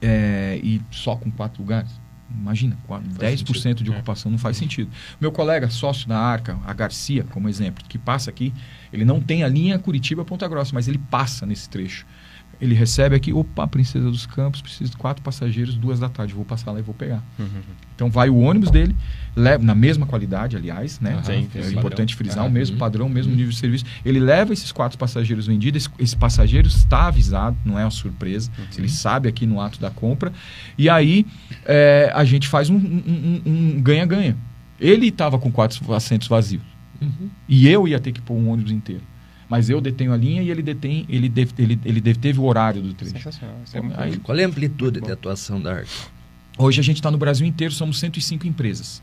é, 0.00 0.58
e 0.62 0.80
só 0.90 1.16
com 1.16 1.30
quatro 1.30 1.62
lugares, 1.62 1.90
imagina, 2.30 2.78
10% 2.88 3.44
sentido. 3.46 3.84
de 3.84 3.90
é. 3.90 3.94
ocupação 3.94 4.30
não 4.30 4.38
faz 4.38 4.56
sentido. 4.56 4.90
Meu 5.20 5.30
colega 5.30 5.68
sócio 5.68 6.08
da 6.08 6.18
Arca, 6.18 6.58
a 6.66 6.72
Garcia, 6.72 7.24
como 7.24 7.46
exemplo, 7.46 7.84
que 7.86 7.98
passa 7.98 8.30
aqui, 8.30 8.54
ele 8.90 9.04
não 9.04 9.20
tem 9.20 9.44
a 9.44 9.48
linha 9.48 9.78
Curitiba-Ponta 9.78 10.48
Grossa, 10.48 10.72
mas 10.74 10.88
ele 10.88 10.98
passa 10.98 11.44
nesse 11.44 11.68
trecho. 11.68 12.06
Ele 12.60 12.74
recebe 12.74 13.14
aqui, 13.14 13.32
opa, 13.32 13.66
Princesa 13.66 14.10
dos 14.10 14.26
Campos, 14.26 14.60
preciso 14.60 14.92
de 14.92 14.96
quatro 14.96 15.22
passageiros, 15.22 15.74
duas 15.76 16.00
da 16.00 16.08
tarde, 16.08 16.34
vou 16.34 16.44
passar 16.44 16.72
lá 16.72 16.78
e 16.78 16.82
vou 16.82 16.94
pegar. 16.94 17.22
Uhum. 17.38 17.62
Então 17.94 18.10
vai 18.10 18.28
o 18.28 18.36
ônibus 18.36 18.70
dele, 18.70 18.94
leva, 19.36 19.62
na 19.62 19.74
mesma 19.74 20.06
qualidade, 20.06 20.56
aliás, 20.56 20.98
né? 21.00 21.16
Uhum. 21.16 21.24
Sim, 21.24 21.48
é 21.54 21.70
importante 21.70 22.14
frisar, 22.14 22.44
uhum. 22.44 22.50
o 22.50 22.52
mesmo 22.52 22.76
padrão, 22.76 23.06
o 23.06 23.10
mesmo 23.10 23.30
uhum. 23.30 23.36
nível 23.36 23.52
de 23.52 23.58
serviço. 23.58 23.84
Ele 24.04 24.18
leva 24.18 24.52
esses 24.52 24.72
quatro 24.72 24.98
passageiros 24.98 25.46
vendidos, 25.46 25.84
esse, 25.84 25.94
esse 25.98 26.16
passageiro 26.16 26.66
está 26.66 27.06
avisado, 27.06 27.56
não 27.64 27.78
é 27.78 27.84
uma 27.84 27.90
surpresa, 27.90 28.50
uhum. 28.58 28.64
ele 28.78 28.88
sabe 28.88 29.28
aqui 29.28 29.46
no 29.46 29.60
ato 29.60 29.80
da 29.80 29.90
compra, 29.90 30.32
e 30.76 30.88
aí 30.88 31.26
é, 31.64 32.10
a 32.14 32.24
gente 32.24 32.48
faz 32.48 32.68
um 32.70 32.78
ganha-ganha. 33.80 34.32
Um, 34.32 34.50
um 34.50 34.54
ele 34.80 35.06
estava 35.06 35.38
com 35.38 35.52
quatro 35.52 35.94
assentos 35.94 36.26
vazios. 36.26 36.62
Uhum. 37.00 37.30
E 37.48 37.68
eu 37.68 37.86
ia 37.86 38.00
ter 38.00 38.12
que 38.12 38.20
pôr 38.20 38.34
um 38.34 38.50
ônibus 38.50 38.72
inteiro 38.72 39.02
mas 39.54 39.70
eu 39.70 39.80
detenho 39.80 40.12
a 40.12 40.16
linha 40.16 40.42
e 40.42 40.50
ele 40.50 40.62
detém, 40.62 41.06
ele, 41.08 41.28
deve, 41.28 41.52
ele, 41.58 41.78
ele 41.84 42.00
deteve 42.00 42.40
o 42.40 42.42
horário 42.42 42.82
do 42.82 42.92
trecho. 42.92 43.12
Sensacional. 43.12 43.56
É 43.72 44.02
Aí, 44.02 44.16
Qual 44.16 44.36
é 44.36 44.42
a 44.42 44.48
amplitude 44.48 45.00
de 45.00 45.12
atuação 45.12 45.62
da 45.62 45.74
ARC? 45.76 45.88
Hoje 46.58 46.80
a 46.80 46.82
gente 46.82 46.96
está 46.96 47.08
no 47.08 47.16
Brasil 47.16 47.46
inteiro, 47.46 47.72
somos 47.72 48.00
105 48.00 48.48
empresas 48.48 49.00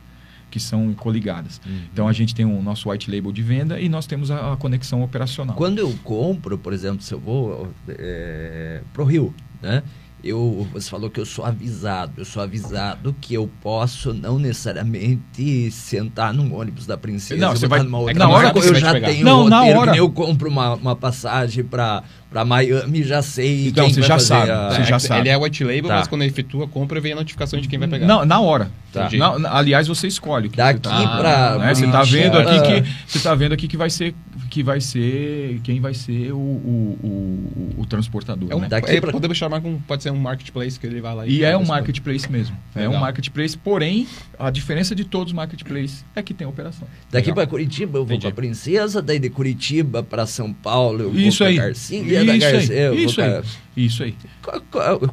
que 0.50 0.60
são 0.60 0.94
coligadas. 0.94 1.62
Uhum. 1.66 1.80
Então 1.94 2.06
a 2.06 2.12
gente 2.12 2.36
tem 2.36 2.44
o 2.44 2.62
nosso 2.62 2.90
white 2.90 3.10
label 3.10 3.32
de 3.32 3.42
venda 3.42 3.80
e 3.80 3.88
nós 3.88 4.06
temos 4.06 4.30
a, 4.30 4.52
a 4.52 4.58
conexão 4.58 5.02
operacional. 5.02 5.56
Quando 5.56 5.80
eu 5.80 5.98
compro, 6.04 6.58
por 6.58 6.74
exemplo, 6.74 7.02
se 7.02 7.14
eu 7.14 7.20
vou 7.22 7.72
é, 7.88 8.82
para 8.92 9.02
o 9.04 9.06
Rio, 9.06 9.34
né? 9.62 9.82
Eu, 10.24 10.68
você 10.72 10.90
falou 10.90 11.10
que 11.10 11.20
eu 11.20 11.26
sou 11.26 11.44
avisado. 11.44 12.14
Eu 12.18 12.26
sou 12.26 12.44
avisado 12.44 13.16
que 13.20 13.34
eu 13.34 13.50
posso 13.62 14.14
não 14.14 14.38
necessariamente 14.38 15.72
sentar 15.72 16.34
num 16.34 16.54
ônibus 16.56 16.86
da 16.86 16.98
princesa. 16.98 17.40
Não, 17.40 17.56
você 17.56 17.68
vai 17.68 17.82
numa 17.82 18.00
outra. 18.00 18.14
É 18.14 18.18
na 18.18 18.30
hora 18.30 18.54
eu 18.56 18.76
já 18.76 19.00
tenho 19.00 19.26
não, 19.26 19.42
um 19.42 19.44
roteiro, 19.44 19.76
na 19.76 19.80
hora. 19.80 19.98
eu 19.98 20.10
compro 20.12 20.50
uma, 20.50 20.76
uma 20.76 20.96
passagem 20.96 21.64
para 21.64 22.04
para 22.32 22.46
Miami, 22.46 23.04
já 23.04 23.22
sei 23.22 23.68
então, 23.68 23.84
quem 23.84 23.94
você 23.94 24.00
vai 24.00 24.08
já 24.08 24.14
fazer 24.16 24.28
sabe, 24.28 24.52
a... 24.52 24.70
você 24.70 24.84
já 24.86 25.00
sabe. 25.00 25.20
Ele 25.20 25.30
é 25.30 25.38
white 25.38 25.64
label, 25.66 25.90
tá. 25.90 25.98
mas 25.98 26.08
quando 26.08 26.22
ele 26.22 26.32
efetua 26.32 26.64
a 26.64 26.68
compra, 26.68 27.02
vem 27.02 27.12
a 27.12 27.16
notificação 27.16 27.60
de 27.60 27.68
quem 27.68 27.78
vai 27.78 27.90
pegar. 27.90 28.08
Não, 28.08 28.24
na 28.24 28.40
hora. 28.40 28.72
Tá. 28.94 29.10
Na, 29.12 29.58
aliás, 29.58 29.90
você 29.90 30.08
escolhe. 30.08 30.48
Daqui 30.48 30.80
tá, 30.80 31.18
para 31.18 31.58
né? 31.58 31.76
Você 31.76 31.86
está 31.86 32.04
vendo 32.04 32.38
aqui 32.38 32.62
que 32.62 32.90
você 33.06 33.20
tá 33.20 33.36
vendo 33.36 33.54
aqui 33.54 33.68
que 33.68 33.76
vai 33.76 33.90
ser 33.90 34.16
que 34.50 34.64
vai 34.64 34.80
ser 34.80 35.60
quem 35.64 35.82
vai 35.82 35.94
ser 35.94 36.32
o, 36.32 36.38
o, 36.38 37.00
o, 37.04 37.82
o 37.82 37.86
transportador. 37.86 38.50
É 38.50 38.56
um, 38.56 38.60
né? 38.62 38.70
Daqui 38.70 38.92
é, 38.92 39.02
pra... 39.02 39.12
Podemos 39.12 39.38
chamar 39.38 39.60
com 39.60 39.78
pode 39.80 40.02
ser 40.02 40.12
um 40.12 40.20
marketplace 40.20 40.80
que 40.80 40.88
ele 40.88 41.02
vai 41.02 41.14
lá 41.14 41.28
e, 41.28 41.40
e 41.40 41.44
é 41.44 41.58
um 41.58 41.66
marketplace 41.66 42.32
mesmo. 42.32 42.58
Legal. 42.74 42.94
É 42.94 42.98
um 42.98 43.00
marketplace, 43.00 43.58
porém 43.58 44.08
a 44.42 44.50
diferença 44.50 44.96
de 44.96 45.06
todos 45.06 45.28
os 45.28 45.34
marketplaces 45.34 46.04
é 46.16 46.22
que 46.22 46.34
tem 46.34 46.48
operação. 46.48 46.88
Daqui 47.10 47.32
para 47.34 47.46
Curitiba 47.46 48.00
eu 48.00 48.06
vou 48.06 48.20
para 48.20 48.32
Princesa, 48.32 49.02
daí 49.02 49.20
de 49.20 49.30
Curitiba 49.30 50.02
para 50.02 50.26
São 50.26 50.52
Paulo 50.52 51.04
eu 51.04 51.16
isso 51.16 51.44
vou 51.44 51.54
para 51.54 51.66
Garcia, 51.68 52.00
isso 52.00 52.26
da 52.26 52.38
Garcia 52.38 52.90
aí, 52.90 53.04
isso 53.04 53.22
aí. 53.22 53.42
Isso 53.76 54.04
aí. 54.04 54.16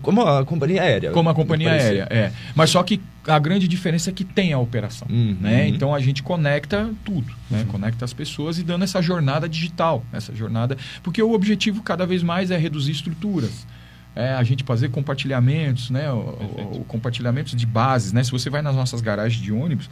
Como 0.03 0.23
a 0.23 0.45
companhia 0.45 0.83
aérea. 0.83 1.11
Como 1.13 1.29
a 1.29 1.35
companhia 1.35 1.71
aérea, 1.71 2.09
é. 2.11 2.33
Mas 2.57 2.71
só 2.71 2.83
que 2.83 3.01
a 3.27 3.39
grande 3.39 3.69
diferença 3.69 4.11
é 4.11 4.13
que 4.13 4.25
tem 4.25 4.53
a 4.53 4.59
operação. 4.59 5.07
Uhum. 5.09 5.37
Né? 5.41 5.69
Então 5.69 5.95
a 5.95 6.01
gente 6.01 6.23
conecta 6.23 6.91
tudo, 7.05 7.33
né? 7.51 7.61
Uhum. 7.61 7.67
conecta 7.67 8.05
as 8.05 8.13
pessoas 8.13 8.59
e 8.59 8.65
dando 8.65 8.83
essa 8.83 9.01
jornada 9.01 9.49
digital, 9.49 10.05
essa 10.13 10.35
jornada. 10.35 10.77
Porque 11.03 11.23
o 11.23 11.33
objetivo 11.33 11.83
cada 11.83 12.05
vez 12.07 12.23
mais 12.23 12.51
é 12.51 12.57
reduzir 12.57 12.93
estruturas. 12.93 13.67
É, 14.19 14.35
a 14.35 14.43
gente 14.43 14.65
fazer 14.65 14.89
compartilhamentos, 14.89 15.91
né? 15.91 16.11
O, 16.11 16.81
o, 16.81 16.85
compartilhamentos 16.89 17.55
de 17.55 17.65
bases, 17.65 18.13
né? 18.13 18.25
Se 18.25 18.33
você 18.33 18.51
vai 18.51 18.61
nas 18.61 18.75
nossas 18.75 19.01
garagens 19.01 19.41
de 19.41 19.53
ônibus, 19.53 19.89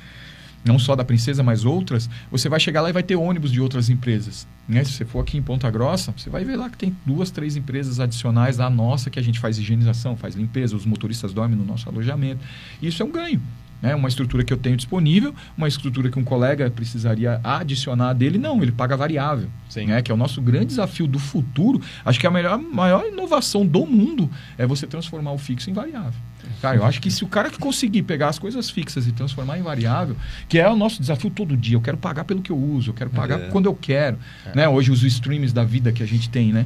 não 0.64 0.80
só 0.80 0.96
da 0.96 1.04
Princesa, 1.04 1.44
mas 1.44 1.64
outras, 1.64 2.10
você 2.28 2.48
vai 2.48 2.58
chegar 2.58 2.80
lá 2.80 2.90
e 2.90 2.92
vai 2.92 3.04
ter 3.04 3.14
ônibus 3.14 3.52
de 3.52 3.60
outras 3.60 3.88
empresas. 3.88 4.44
Né? 4.68 4.82
Se 4.82 4.92
você 4.92 5.04
for 5.04 5.20
aqui 5.20 5.38
em 5.38 5.42
Ponta 5.42 5.70
Grossa, 5.70 6.12
você 6.16 6.28
vai 6.28 6.44
ver 6.44 6.56
lá 6.56 6.68
que 6.68 6.76
tem 6.76 6.96
duas, 7.06 7.30
três 7.30 7.54
empresas 7.54 8.00
adicionais 8.00 8.56
da 8.56 8.68
nossa 8.68 9.08
que 9.08 9.18
a 9.20 9.22
gente 9.22 9.38
faz 9.38 9.58
higienização, 9.58 10.16
faz 10.16 10.34
limpeza, 10.34 10.74
os 10.74 10.84
motoristas 10.84 11.32
dormem 11.32 11.56
no 11.56 11.64
nosso 11.64 11.88
alojamento. 11.88 12.44
Isso 12.82 13.00
é 13.00 13.06
um 13.06 13.12
ganho. 13.12 13.40
Né? 13.80 13.94
Uma 13.94 14.08
estrutura 14.08 14.42
que 14.42 14.52
eu 14.52 14.56
tenho 14.56 14.76
disponível, 14.76 15.34
uma 15.56 15.68
estrutura 15.68 16.10
que 16.10 16.18
um 16.18 16.24
colega 16.24 16.70
precisaria 16.70 17.40
adicionar 17.44 18.12
dele, 18.14 18.38
não, 18.38 18.62
ele 18.62 18.72
paga 18.72 18.96
variável. 18.96 19.48
Sim. 19.68 19.86
Né? 19.86 20.02
Que 20.02 20.10
é 20.10 20.14
o 20.14 20.16
nosso 20.16 20.40
grande 20.40 20.66
desafio 20.66 21.06
do 21.06 21.18
futuro. 21.18 21.80
Acho 22.04 22.18
que 22.18 22.26
a 22.26 22.30
melhor, 22.30 22.58
maior 22.58 23.06
inovação 23.06 23.66
do 23.66 23.86
mundo 23.86 24.30
é 24.56 24.66
você 24.66 24.86
transformar 24.86 25.32
o 25.32 25.38
fixo 25.38 25.70
em 25.70 25.72
variável. 25.72 26.20
Cara, 26.60 26.76
eu 26.76 26.84
acho 26.84 27.00
que 27.00 27.10
se 27.10 27.24
o 27.24 27.28
cara 27.28 27.50
que 27.50 27.58
conseguir 27.58 28.02
pegar 28.02 28.28
as 28.28 28.38
coisas 28.38 28.70
fixas 28.70 29.06
e 29.06 29.12
transformar 29.12 29.58
em 29.58 29.62
variável, 29.62 30.16
que 30.48 30.58
é 30.58 30.68
o 30.68 30.76
nosso 30.76 31.00
desafio 31.00 31.28
todo 31.28 31.56
dia, 31.56 31.76
eu 31.76 31.80
quero 31.80 31.96
pagar 31.96 32.24
pelo 32.24 32.40
que 32.40 32.50
eu 32.50 32.56
uso, 32.56 32.90
eu 32.90 32.94
quero 32.94 33.10
pagar 33.10 33.40
é. 33.40 33.48
quando 33.48 33.66
eu 33.66 33.74
quero. 33.74 34.18
É. 34.46 34.56
Né? 34.56 34.68
Hoje 34.68 34.90
os 34.90 35.02
streams 35.02 35.52
da 35.52 35.64
vida 35.64 35.92
que 35.92 36.02
a 36.02 36.06
gente 36.06 36.30
tem, 36.30 36.52
né? 36.52 36.64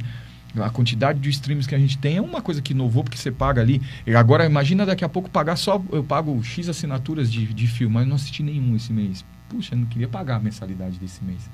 A 0.59 0.69
quantidade 0.69 1.19
de 1.19 1.29
streams 1.29 1.67
que 1.67 1.75
a 1.75 1.79
gente 1.79 1.97
tem 1.97 2.17
é 2.17 2.21
uma 2.21 2.41
coisa 2.41 2.61
que 2.61 2.73
inovou, 2.73 3.03
porque 3.03 3.17
você 3.17 3.31
paga 3.31 3.61
ali. 3.61 3.81
Agora, 4.17 4.45
imagina 4.45 4.85
daqui 4.85 5.05
a 5.05 5.09
pouco 5.09 5.29
pagar 5.29 5.55
só. 5.55 5.81
Eu 5.91 6.03
pago 6.03 6.43
X 6.43 6.67
assinaturas 6.67 7.31
de, 7.31 7.53
de 7.53 7.67
filme, 7.67 7.93
mas 7.95 8.07
não 8.07 8.15
assisti 8.15 8.43
nenhum 8.43 8.75
esse 8.75 8.91
mês. 8.91 9.23
Puxa, 9.47 9.75
eu 9.75 9.79
não 9.79 9.85
queria 9.85 10.07
pagar 10.07 10.37
a 10.37 10.39
mensalidade 10.39 10.97
desse 10.99 11.23
mês. 11.23 11.49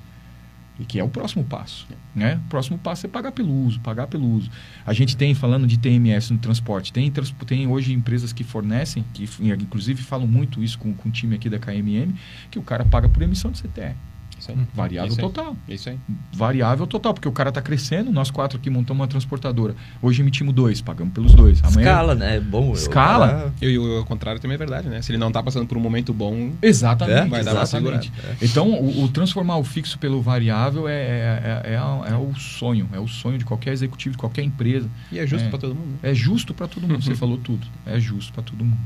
E 0.80 0.84
que 0.84 0.98
é 0.98 1.04
o 1.04 1.08
próximo 1.08 1.44
passo. 1.44 1.86
Né? 2.14 2.40
O 2.46 2.48
próximo 2.48 2.78
passo 2.78 3.06
é 3.06 3.08
pagar 3.08 3.32
pelo 3.32 3.52
uso, 3.52 3.80
pagar 3.80 4.06
pelo 4.06 4.28
uso. 4.28 4.50
A 4.86 4.92
gente 4.92 5.16
tem, 5.16 5.34
falando 5.34 5.66
de 5.66 5.78
TMS 5.78 6.32
no 6.32 6.38
transporte, 6.38 6.92
tem, 6.92 7.12
tem 7.46 7.66
hoje 7.66 7.92
empresas 7.92 8.32
que 8.32 8.44
fornecem, 8.44 9.04
que 9.12 9.28
inclusive 9.60 10.02
falam 10.02 10.26
muito 10.26 10.62
isso 10.62 10.78
com, 10.78 10.94
com 10.94 11.08
o 11.08 11.12
time 11.12 11.34
aqui 11.34 11.48
da 11.48 11.58
KMM, 11.58 12.14
que 12.50 12.58
o 12.58 12.62
cara 12.62 12.84
paga 12.84 13.08
por 13.08 13.22
emissão 13.22 13.50
de 13.50 13.58
CTR. 13.58 13.96
Isso 14.38 14.50
aí. 14.50 14.58
Variável 14.74 15.10
isso 15.10 15.20
aí. 15.20 15.26
total. 15.26 15.56
Isso 15.68 15.88
aí. 15.88 15.98
Variável 16.32 16.86
total, 16.86 17.12
porque 17.12 17.28
o 17.28 17.32
cara 17.32 17.48
está 17.48 17.60
crescendo, 17.60 18.10
nós 18.12 18.30
quatro 18.30 18.58
aqui 18.58 18.70
montamos 18.70 19.00
uma 19.00 19.08
transportadora. 19.08 19.74
Hoje 20.00 20.22
emitimos 20.22 20.54
dois, 20.54 20.80
pagamos 20.80 21.12
pelos 21.12 21.34
dois. 21.34 21.62
Amanhã, 21.64 21.88
Escala, 21.88 22.14
né? 22.14 22.36
É 22.36 22.40
bom. 22.40 22.72
Escala. 22.72 23.52
E 23.60 23.78
o 23.78 24.04
contrário 24.04 24.40
também 24.40 24.54
é 24.54 24.58
verdade, 24.58 24.88
né? 24.88 25.02
Se 25.02 25.10
ele 25.10 25.18
não 25.18 25.28
está 25.28 25.42
passando 25.42 25.66
por 25.66 25.76
um 25.76 25.80
momento 25.80 26.12
bom, 26.12 26.52
exatamente, 26.62 27.18
é, 27.18 27.26
vai 27.26 27.44
dar 27.44 27.62
exatamente. 27.62 28.12
É. 28.24 28.44
Então, 28.44 28.70
o, 28.70 29.04
o, 29.04 29.08
transformar 29.08 29.56
o 29.56 29.64
fixo 29.64 29.98
pelo 29.98 30.22
variável 30.22 30.88
é, 30.88 30.94
é, 30.94 31.62
é, 31.64 31.74
é, 31.74 32.14
o 32.16 32.34
sonho. 32.34 32.88
É 32.92 33.00
o 33.00 33.08
sonho 33.08 33.38
de 33.38 33.44
qualquer 33.44 33.72
executivo, 33.72 34.12
de 34.12 34.18
qualquer 34.18 34.42
empresa. 34.42 34.88
E 35.10 35.18
é 35.18 35.26
justo 35.26 35.48
para 35.48 35.58
todo 35.58 35.74
mundo. 35.74 35.98
É 36.02 36.14
justo 36.14 36.54
para 36.54 36.68
todo 36.68 36.86
mundo. 36.86 37.02
Você 37.08 37.14
falou 37.14 37.38
tudo. 37.38 37.66
É 37.84 37.98
justo 37.98 38.32
para 38.32 38.42
todo 38.42 38.64
mundo. 38.64 38.78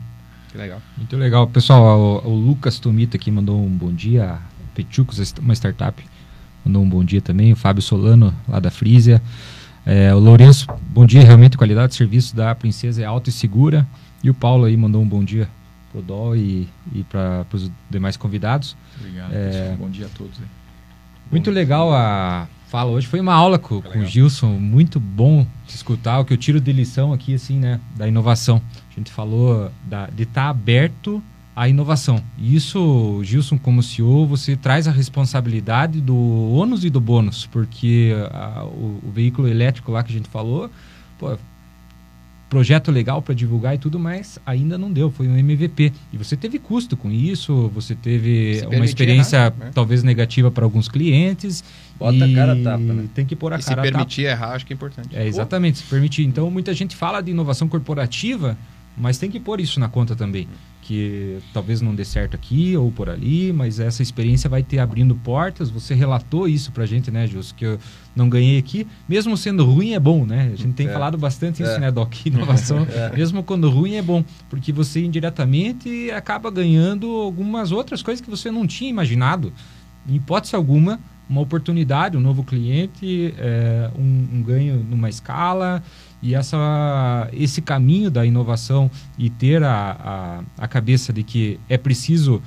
Que 0.51 0.59
legal. 0.59 0.83
Muito 0.97 1.17
legal. 1.17 1.47
Pessoal, 1.47 2.23
o, 2.25 2.29
o 2.29 2.35
Lucas 2.35 2.79
Tomita 2.79 3.17
aqui 3.17 3.31
mandou 3.31 3.59
um 3.59 3.71
bom 3.71 3.91
dia. 3.91 4.39
Pechucos, 4.75 5.35
uma 5.41 5.55
startup 5.55 6.03
mandou 6.65 6.83
um 6.83 6.89
bom 6.89 7.05
dia 7.05 7.21
também. 7.21 7.53
O 7.53 7.57
Fábio 7.57 7.83
Solano, 7.83 8.35
lá 8.49 8.61
da 8.61 8.71
Frisia. 8.71 9.21
É, 9.85 10.15
o 10.15 10.19
Lourenço, 10.19 10.67
bom 10.89 11.05
dia. 11.05 11.23
Realmente 11.23 11.57
qualidade 11.57 11.91
de 11.91 11.97
serviço 11.97 12.37
da 12.37 12.55
Princesa 12.55 13.03
é 13.03 13.05
alta 13.05 13.31
e 13.31 13.33
segura. 13.33 13.87
E 14.23 14.31
o 14.31 14.35
Paulo 14.35 14.65
aí 14.65 14.77
mandou 14.77 15.03
um 15.03 15.09
bom 15.09 15.25
dia 15.25 15.49
o 15.95 16.01
Dol 16.01 16.37
e, 16.37 16.69
e 16.95 17.03
para 17.05 17.45
os 17.53 17.71
demais 17.91 18.17
convidados. 18.17 18.77
Obrigado, 18.99 19.33
é, 19.33 19.77
Bom 19.79 19.91
dia 19.91 20.07
a 20.07 20.09
todos. 20.09 20.39
Aí. 20.39 20.47
Muito 21.31 21.51
bom 21.51 21.55
legal 21.55 21.93
a 21.93 22.49
fala 22.69 22.91
hoje. 22.91 23.07
Foi 23.07 23.21
uma 23.21 23.35
aula 23.35 23.59
com, 23.59 23.83
com 23.83 23.99
o 23.99 24.07
Gilson, 24.07 24.53
muito 24.59 24.99
bom 24.99 25.47
de 25.67 25.75
escutar. 25.75 26.19
O 26.21 26.25
que 26.25 26.33
eu 26.33 26.39
tiro 26.39 26.61
de 26.61 26.73
lição 26.73 27.13
aqui, 27.13 27.35
assim, 27.35 27.59
né, 27.59 27.79
da 27.95 28.09
inovação. 28.09 28.63
A 28.91 28.99
gente 28.99 29.13
falou 29.13 29.71
da, 29.85 30.07
de 30.07 30.23
estar 30.23 30.45
tá 30.45 30.49
aberto 30.49 31.23
à 31.55 31.69
inovação. 31.69 32.23
E 32.39 32.57
isso, 32.57 33.21
Gilson, 33.23 33.59
como 33.59 33.83
CEO, 33.83 34.27
você 34.27 34.57
traz 34.57 34.89
a 34.89 34.91
responsabilidade 34.91 36.01
do 36.01 36.17
ônus 36.17 36.85
e 36.85 36.91
do 36.91 37.01
bônus, 37.01 37.47
porque 37.47 38.13
a, 38.33 38.65
o, 38.65 39.01
o, 39.07 39.11
veículo 39.13 39.47
elétrico 39.49 39.93
lá 39.93 40.03
que 40.03 40.11
a 40.11 40.17
gente 40.17 40.29
falou, 40.29 40.71
pô, 41.19 41.37
projeto 42.49 42.91
legal 42.91 43.23
para 43.23 43.35
divulgar 43.35 43.75
e 43.75 43.79
tudo, 43.79 43.99
mas 43.99 44.39
ainda 44.45 44.77
não 44.77 44.93
deu, 44.93 45.11
foi 45.11 45.27
um 45.27 45.37
MVP. 45.37 45.91
E 46.13 46.19
você 46.19 46.37
teve 46.37 46.59
custo 46.59 46.99
com 46.99 47.11
isso, 47.11 47.71
você 47.75 47.95
teve 47.95 48.63
uma 48.71 48.85
experiência 48.85 49.37
errar, 49.37 49.55
né? 49.59 49.71
talvez 49.75 50.03
negativa 50.03 50.51
para 50.51 50.65
alguns 50.65 50.87
clientes. 50.87 51.65
Bota 51.99 52.27
e 52.27 52.33
a 52.33 52.35
cara 52.35 52.53
a 52.53 52.63
tapa, 52.63 52.79
né? 52.79 53.09
Tem 53.15 53.25
que 53.25 53.35
pôr 53.35 53.55
a 53.55 53.59
e 53.59 53.63
cara 53.63 53.83
se 53.83 53.91
permitir 53.91 54.25
tapa. 54.25 54.33
errar, 54.35 54.55
acho 54.55 54.67
que 54.67 54.73
é 54.73 54.77
importante. 54.77 55.17
É, 55.17 55.27
exatamente, 55.27 55.79
se 55.79 55.85
permitir. 55.85 56.25
Então, 56.25 56.51
muita 56.51 56.75
gente 56.75 56.95
fala 56.95 57.23
de 57.23 57.31
inovação 57.31 57.69
corporativa, 57.69 58.57
mas 58.99 59.17
tem 59.17 59.31
que 59.31 59.41
pôr 59.41 59.59
isso 59.59 59.81
na 59.81 59.89
conta 59.89 60.15
também. 60.15 60.47
Que 60.83 61.39
talvez 61.55 61.81
não 61.81 61.95
dê 61.95 62.05
certo 62.05 62.35
aqui 62.35 62.77
ou 62.77 62.91
por 62.91 63.09
ali, 63.09 63.53
mas 63.53 63.79
essa 63.81 64.03
experiência 64.03 64.51
vai 64.51 64.63
ter 64.63 64.81
abrindo 64.81 65.15
portas. 65.15 65.71
Você 65.71 65.95
relatou 65.95 66.47
isso 66.49 66.73
pra 66.73 66.85
gente, 66.85 67.11
né, 67.11 67.27
Jus? 67.27 67.53
Que 67.53 67.65
eu 67.65 67.79
não 68.15 68.29
ganhei 68.29 68.59
aqui. 68.59 68.87
Mesmo 69.09 69.37
sendo 69.37 69.65
ruim, 69.65 69.95
é 69.95 70.01
bom, 70.01 70.27
né? 70.27 70.51
A 70.53 70.57
gente 70.57 70.75
tem 70.75 70.89
é. 70.89 70.93
falado 70.93 71.17
bastante 71.17 71.63
isso, 71.63 71.73
é. 71.73 71.79
né, 71.79 71.91
Doc? 71.91 72.27
Inovação, 72.27 72.87
é. 72.93 73.17
mesmo 73.17 73.43
quando 73.43 73.71
ruim, 73.71 73.95
é 73.95 74.03
bom. 74.03 74.25
Porque 74.51 74.73
você 74.73 75.03
indiretamente 75.03 76.11
acaba 76.11 76.51
ganhando 76.51 77.09
algumas 77.09 77.73
outras 77.73 78.03
coisas 78.03 78.21
que 78.21 78.29
você 78.29 78.51
não 78.51 78.67
tinha 78.67 78.91
imaginado. 78.91 79.53
Em 80.09 80.17
hipótese 80.17 80.57
alguma, 80.57 80.99
uma 81.29 81.41
oportunidade, 81.41 82.17
um 82.17 82.21
novo 82.21 82.45
cliente, 82.45 83.33
é, 83.39 83.91
um, 83.97 84.39
um 84.39 84.43
ganho 84.43 84.85
numa 84.89 85.09
escala 85.09 85.83
e 86.23 86.35
essa, 86.35 87.29
esse 87.33 87.61
caminho 87.61 88.11
da 88.11 88.25
inovação 88.25 88.91
e 89.19 89.29
ter 89.29 89.63
a, 89.63 90.45
a, 90.59 90.65
a 90.65 90.69
cabeça 90.69 91.13
de 91.13 91.23
que 91.23 91.59
é 91.69 91.77
preciso 91.77 92.41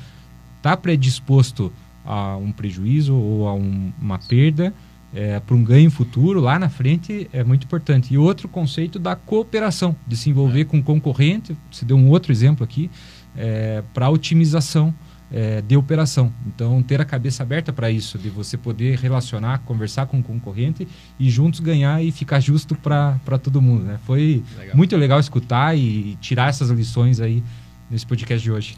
estar 0.57 0.71
tá 0.71 0.77
predisposto 0.77 1.71
a 2.05 2.37
um 2.37 2.51
prejuízo 2.51 3.13
ou 3.13 3.47
a 3.47 3.53
um, 3.53 3.91
uma 3.99 4.17
perda 4.17 4.73
é, 5.13 5.39
para 5.39 5.55
um 5.55 5.63
ganho 5.63 5.89
futuro 5.89 6.39
lá 6.39 6.59
na 6.59 6.69
frente 6.69 7.29
é 7.31 7.43
muito 7.43 7.65
importante. 7.65 8.13
E 8.13 8.17
outro 8.17 8.47
conceito 8.47 8.99
da 8.99 9.15
cooperação, 9.15 9.95
de 10.05 10.15
se 10.17 10.29
envolver 10.29 10.65
com 10.65 10.81
concorrente, 10.83 11.55
você 11.71 11.85
deu 11.85 11.97
um 11.97 12.09
outro 12.09 12.31
exemplo 12.31 12.63
aqui, 12.63 12.91
é, 13.35 13.81
para 13.93 14.09
otimização 14.09 14.93
é, 15.31 15.61
de 15.61 15.75
operação. 15.75 16.33
Então, 16.47 16.81
ter 16.81 17.01
a 17.01 17.05
cabeça 17.05 17.43
aberta 17.43 17.73
para 17.73 17.89
isso, 17.89 18.17
de 18.17 18.29
você 18.29 18.57
poder 18.57 18.97
relacionar, 18.97 19.59
conversar 19.59 20.05
com 20.05 20.19
o 20.19 20.23
concorrente 20.23 20.87
e 21.19 21.29
juntos 21.29 21.59
ganhar 21.59 22.03
e 22.03 22.11
ficar 22.11 22.39
justo 22.39 22.75
para 22.75 23.19
todo 23.41 23.61
mundo. 23.61 23.83
Né? 23.83 23.99
Foi 24.05 24.43
legal. 24.57 24.75
muito 24.75 24.95
legal 24.95 25.19
escutar 25.19 25.77
e 25.77 26.17
tirar 26.21 26.49
essas 26.49 26.69
lições 26.69 27.19
aí 27.19 27.43
nesse 27.89 28.05
podcast 28.05 28.43
de 28.43 28.51
hoje. 28.51 28.77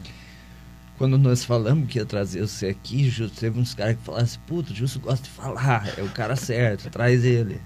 Quando 0.97 1.15
nós 1.15 1.45
falamos 1.45 1.87
que 1.87 1.99
ia 1.99 2.05
trazer 2.05 2.41
você 2.41 2.69
aqui, 2.69 3.07
justo, 3.07 3.39
teve 3.39 3.59
uns 3.59 3.75
caras 3.75 3.97
que 3.97 4.01
falaram 4.01 4.23
assim, 4.23 4.39
puto, 4.47 4.73
Justo 4.73 4.99
gosta 4.99 5.23
de 5.23 5.29
falar, 5.29 5.87
é 5.95 6.01
o 6.01 6.09
cara 6.09 6.35
certo, 6.35 6.89
traz 6.89 7.23
ele. 7.23 7.61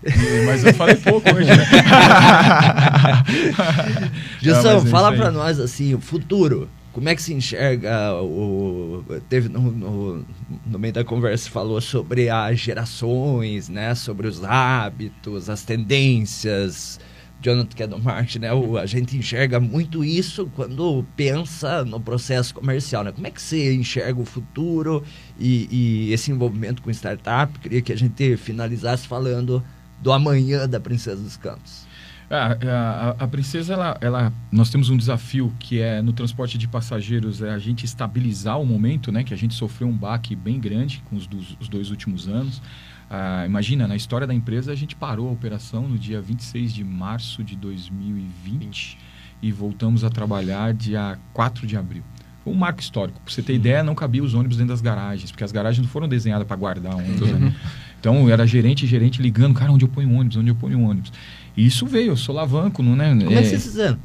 Mas 0.45 0.65
eu 0.65 0.73
falei 0.73 0.95
pouco 0.95 1.33
hoje, 1.33 1.47
né? 1.47 1.63
Justão, 4.41 4.79
é 4.79 4.85
fala 4.85 5.15
para 5.15 5.31
nós 5.31 5.61
assim, 5.61 5.95
o 5.95 6.01
futuro. 6.01 6.67
Como 6.93 7.07
é 7.07 7.15
que 7.15 7.21
se 7.21 7.33
enxerga 7.33 8.13
o 8.21 9.03
teve 9.29 9.47
no, 9.47 9.71
no, 9.71 10.25
no, 10.65 10.79
meio 10.79 10.93
da 10.93 11.03
conversa 11.03 11.49
falou 11.49 11.79
sobre 11.79 12.29
as 12.29 12.59
gerações, 12.59 13.69
né, 13.69 13.95
sobre 13.95 14.27
os 14.27 14.43
hábitos, 14.43 15.49
as 15.49 15.63
tendências. 15.63 16.99
Jonathan 17.41 17.75
que 17.75 17.81
é 17.81 17.87
do 17.87 17.97
marketing, 17.97 18.39
né, 18.39 18.53
o, 18.53 18.77
a 18.77 18.85
gente 18.85 19.17
enxerga 19.17 19.59
muito 19.59 20.03
isso 20.03 20.51
quando 20.55 21.03
pensa 21.15 21.83
no 21.83 21.99
processo 21.99 22.53
comercial, 22.53 23.03
né? 23.03 23.11
Como 23.11 23.25
é 23.25 23.31
que 23.31 23.41
você 23.41 23.73
enxerga 23.73 24.21
o 24.21 24.25
futuro 24.25 25.03
e, 25.39 25.67
e 25.71 26.13
esse 26.13 26.29
envolvimento 26.29 26.83
com 26.83 26.91
startup? 26.91 27.57
Queria 27.57 27.81
que 27.81 27.91
a 27.91 27.97
gente 27.97 28.37
finalizasse 28.37 29.07
falando 29.07 29.63
do 29.99 30.11
amanhã 30.11 30.67
da 30.67 30.79
Princesa 30.79 31.21
dos 31.21 31.35
Campos. 31.35 31.87
A, 32.31 32.57
a, 32.65 33.09
a, 33.25 33.27
princesa, 33.27 33.73
ela, 33.73 33.97
ela, 33.99 34.33
nós 34.49 34.69
temos 34.69 34.89
um 34.89 34.95
desafio 34.95 35.53
que 35.59 35.81
é 35.81 36.01
no 36.01 36.13
transporte 36.13 36.57
de 36.57 36.65
passageiros, 36.65 37.41
é 37.41 37.49
a 37.49 37.59
gente 37.59 37.85
estabilizar 37.85 38.57
o 38.57 38.65
momento, 38.65 39.11
né? 39.11 39.21
Que 39.21 39.33
a 39.33 39.37
gente 39.37 39.53
sofreu 39.53 39.89
um 39.89 39.97
baque 39.97 40.33
bem 40.33 40.57
grande 40.57 41.03
com 41.09 41.17
os, 41.17 41.27
dos, 41.27 41.57
os 41.59 41.67
dois 41.67 41.91
últimos 41.91 42.29
anos. 42.29 42.61
Ah, 43.09 43.45
imagina, 43.45 43.85
na 43.85 43.97
história 43.97 44.25
da 44.25 44.33
empresa, 44.33 44.71
a 44.71 44.75
gente 44.75 44.95
parou 44.95 45.27
a 45.27 45.31
operação 45.33 45.89
no 45.89 45.97
dia 45.97 46.21
26 46.21 46.73
de 46.73 46.81
março 46.85 47.43
de 47.43 47.57
2020 47.57 48.97
e 49.41 49.51
voltamos 49.51 50.05
a 50.05 50.09
trabalhar 50.09 50.73
dia 50.73 51.19
4 51.33 51.67
de 51.67 51.75
abril. 51.75 52.03
Foi 52.45 52.53
um 52.53 52.55
marco 52.55 52.79
histórico. 52.79 53.19
Para 53.19 53.33
você 53.33 53.41
ter 53.41 53.53
ideia, 53.53 53.83
não 53.83 53.93
cabia 53.93 54.23
os 54.23 54.33
ônibus 54.33 54.55
dentro 54.55 54.71
das 54.71 54.81
garagens, 54.81 55.29
porque 55.29 55.43
as 55.43 55.51
garagens 55.51 55.85
não 55.85 55.91
foram 55.91 56.07
desenhadas 56.07 56.47
para 56.47 56.55
guardar 56.55 56.95
ônibus. 56.95 57.29
Né? 57.29 57.47
Uhum. 57.47 57.53
Então, 57.99 58.29
era 58.29 58.47
gerente 58.47 58.85
e 58.85 58.87
gerente 58.87 59.21
ligando, 59.21 59.53
cara, 59.53 59.71
onde 59.71 59.85
eu 59.85 59.89
ponho 59.89 60.11
ônibus, 60.11 60.37
onde 60.37 60.49
eu 60.49 60.55
ponho 60.55 60.81
ônibus. 60.81 61.11
E 61.55 61.65
isso 61.65 61.85
veio, 61.85 62.11
eu 62.11 62.17
sou 62.17 62.33
lavanco, 62.35 62.81
não, 62.81 62.95
né? 62.95 63.09
Como 63.09 63.31
é, 63.31 63.35
é 63.35 63.41
que 63.41 63.49
vocês 63.49 63.63
fizeram? 63.63 63.97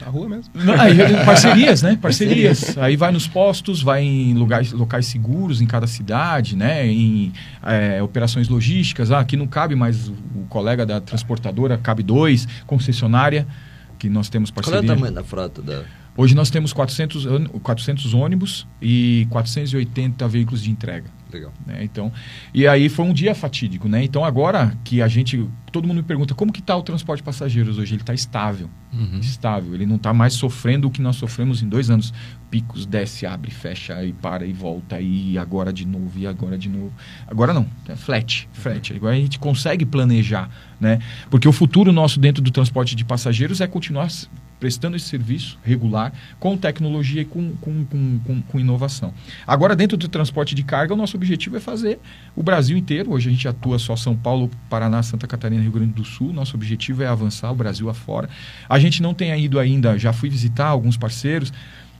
Na 0.00 0.08
rua 0.08 0.28
mesmo. 0.28 0.52
Não, 0.64 0.74
aí, 0.80 0.96
parcerias, 1.24 1.80
né? 1.80 1.96
Parcerias. 2.00 2.76
aí 2.76 2.96
vai 2.96 3.12
nos 3.12 3.28
postos, 3.28 3.80
vai 3.82 4.02
em 4.02 4.34
lugares, 4.34 4.72
locais 4.72 5.06
seguros 5.06 5.60
em 5.60 5.66
cada 5.66 5.86
cidade, 5.86 6.56
né? 6.56 6.86
Em 6.88 7.32
é, 7.62 8.02
operações 8.02 8.48
logísticas. 8.48 9.12
Ah, 9.12 9.20
aqui 9.20 9.36
não 9.36 9.46
cabe 9.46 9.76
mais 9.76 10.08
o, 10.08 10.12
o 10.12 10.46
colega 10.48 10.84
da 10.84 11.00
transportadora, 11.00 11.78
cabe 11.78 12.02
dois, 12.02 12.48
concessionária, 12.66 13.46
que 13.96 14.08
nós 14.08 14.28
temos 14.28 14.50
parceria. 14.50 14.80
Qual 14.80 14.90
é 14.90 14.92
o 14.92 14.96
tamanho 14.96 15.14
da 15.14 15.22
frota 15.22 15.62
da... 15.62 15.84
Hoje 16.16 16.34
nós 16.34 16.50
temos 16.50 16.72
400, 16.72 17.24
400 17.62 18.12
ônibus 18.12 18.66
e 18.82 19.26
480 19.30 20.28
veículos 20.28 20.62
de 20.62 20.70
entrega. 20.70 21.06
Legal. 21.32 21.52
Né? 21.66 21.82
Então, 21.82 22.12
e 22.52 22.66
aí 22.66 22.88
foi 22.88 23.04
um 23.06 23.12
dia 23.12 23.34
fatídico, 23.34 23.88
né? 23.88 24.04
Então 24.04 24.24
agora 24.24 24.76
que 24.84 25.00
a 25.00 25.08
gente, 25.08 25.48
todo 25.70 25.88
mundo 25.88 25.96
me 25.98 26.02
pergunta 26.02 26.34
como 26.34 26.52
que 26.52 26.60
está 26.60 26.76
o 26.76 26.82
transporte 26.82 27.20
de 27.20 27.24
passageiros 27.24 27.78
hoje? 27.78 27.94
Ele 27.94 28.02
está 28.02 28.12
estável, 28.12 28.68
uhum. 28.92 29.18
estável. 29.20 29.74
Ele 29.74 29.86
não 29.86 29.96
está 29.96 30.12
mais 30.12 30.34
sofrendo 30.34 30.88
o 30.88 30.90
que 30.90 31.00
nós 31.00 31.16
sofremos 31.16 31.62
em 31.62 31.68
dois 31.68 31.88
anos. 31.88 32.12
Picos, 32.50 32.84
desce, 32.84 33.24
abre, 33.24 33.50
fecha, 33.50 34.04
e 34.04 34.12
para 34.12 34.44
e 34.44 34.52
volta, 34.52 35.00
e 35.00 35.38
agora 35.38 35.72
de 35.72 35.86
novo, 35.86 36.18
e 36.18 36.26
agora 36.26 36.58
de 36.58 36.68
novo. 36.68 36.92
Agora 37.26 37.54
não, 37.54 37.66
é 37.88 37.96
flat, 37.96 38.46
flat. 38.52 38.94
Agora 38.94 39.14
a 39.14 39.18
gente 39.18 39.38
consegue 39.38 39.86
planejar, 39.86 40.50
né? 40.78 40.98
Porque 41.30 41.48
o 41.48 41.52
futuro 41.52 41.92
nosso 41.92 42.20
dentro 42.20 42.42
do 42.42 42.50
transporte 42.50 42.94
de 42.94 43.06
passageiros 43.06 43.62
é 43.62 43.66
continuar 43.66 44.08
prestando 44.62 44.96
esse 44.96 45.06
serviço 45.06 45.58
regular, 45.64 46.12
com 46.38 46.56
tecnologia 46.56 47.22
e 47.22 47.24
com, 47.24 47.50
com, 47.60 47.84
com, 47.84 48.42
com, 48.42 48.60
inovação. 48.60 49.12
Agora, 49.44 49.74
dentro 49.74 49.96
do 49.96 50.06
transporte 50.06 50.54
de 50.54 50.62
carga, 50.62 50.94
o 50.94 50.96
nosso 50.96 51.16
objetivo 51.16 51.56
é 51.56 51.60
fazer 51.60 51.98
o 52.36 52.44
Brasil 52.44 52.76
inteiro. 52.76 53.10
Hoje 53.10 53.28
a 53.28 53.32
gente 53.32 53.48
atua 53.48 53.76
só 53.80 53.96
São 53.96 54.14
Paulo, 54.16 54.48
Paraná, 54.70 55.02
Santa 55.02 55.26
Catarina, 55.26 55.60
Rio 55.60 55.72
Grande 55.72 55.94
do 55.94 56.04
Sul. 56.04 56.32
Nosso 56.32 56.54
objetivo 56.54 57.02
é 57.02 57.08
avançar 57.08 57.50
o 57.50 57.56
Brasil 57.56 57.90
afora. 57.90 58.30
A 58.68 58.78
gente 58.78 59.02
não 59.02 59.12
tem 59.12 59.36
ido 59.44 59.58
ainda, 59.58 59.98
já 59.98 60.12
fui 60.12 60.30
visitar 60.30 60.66
alguns 60.66 60.96
parceiros 60.96 61.52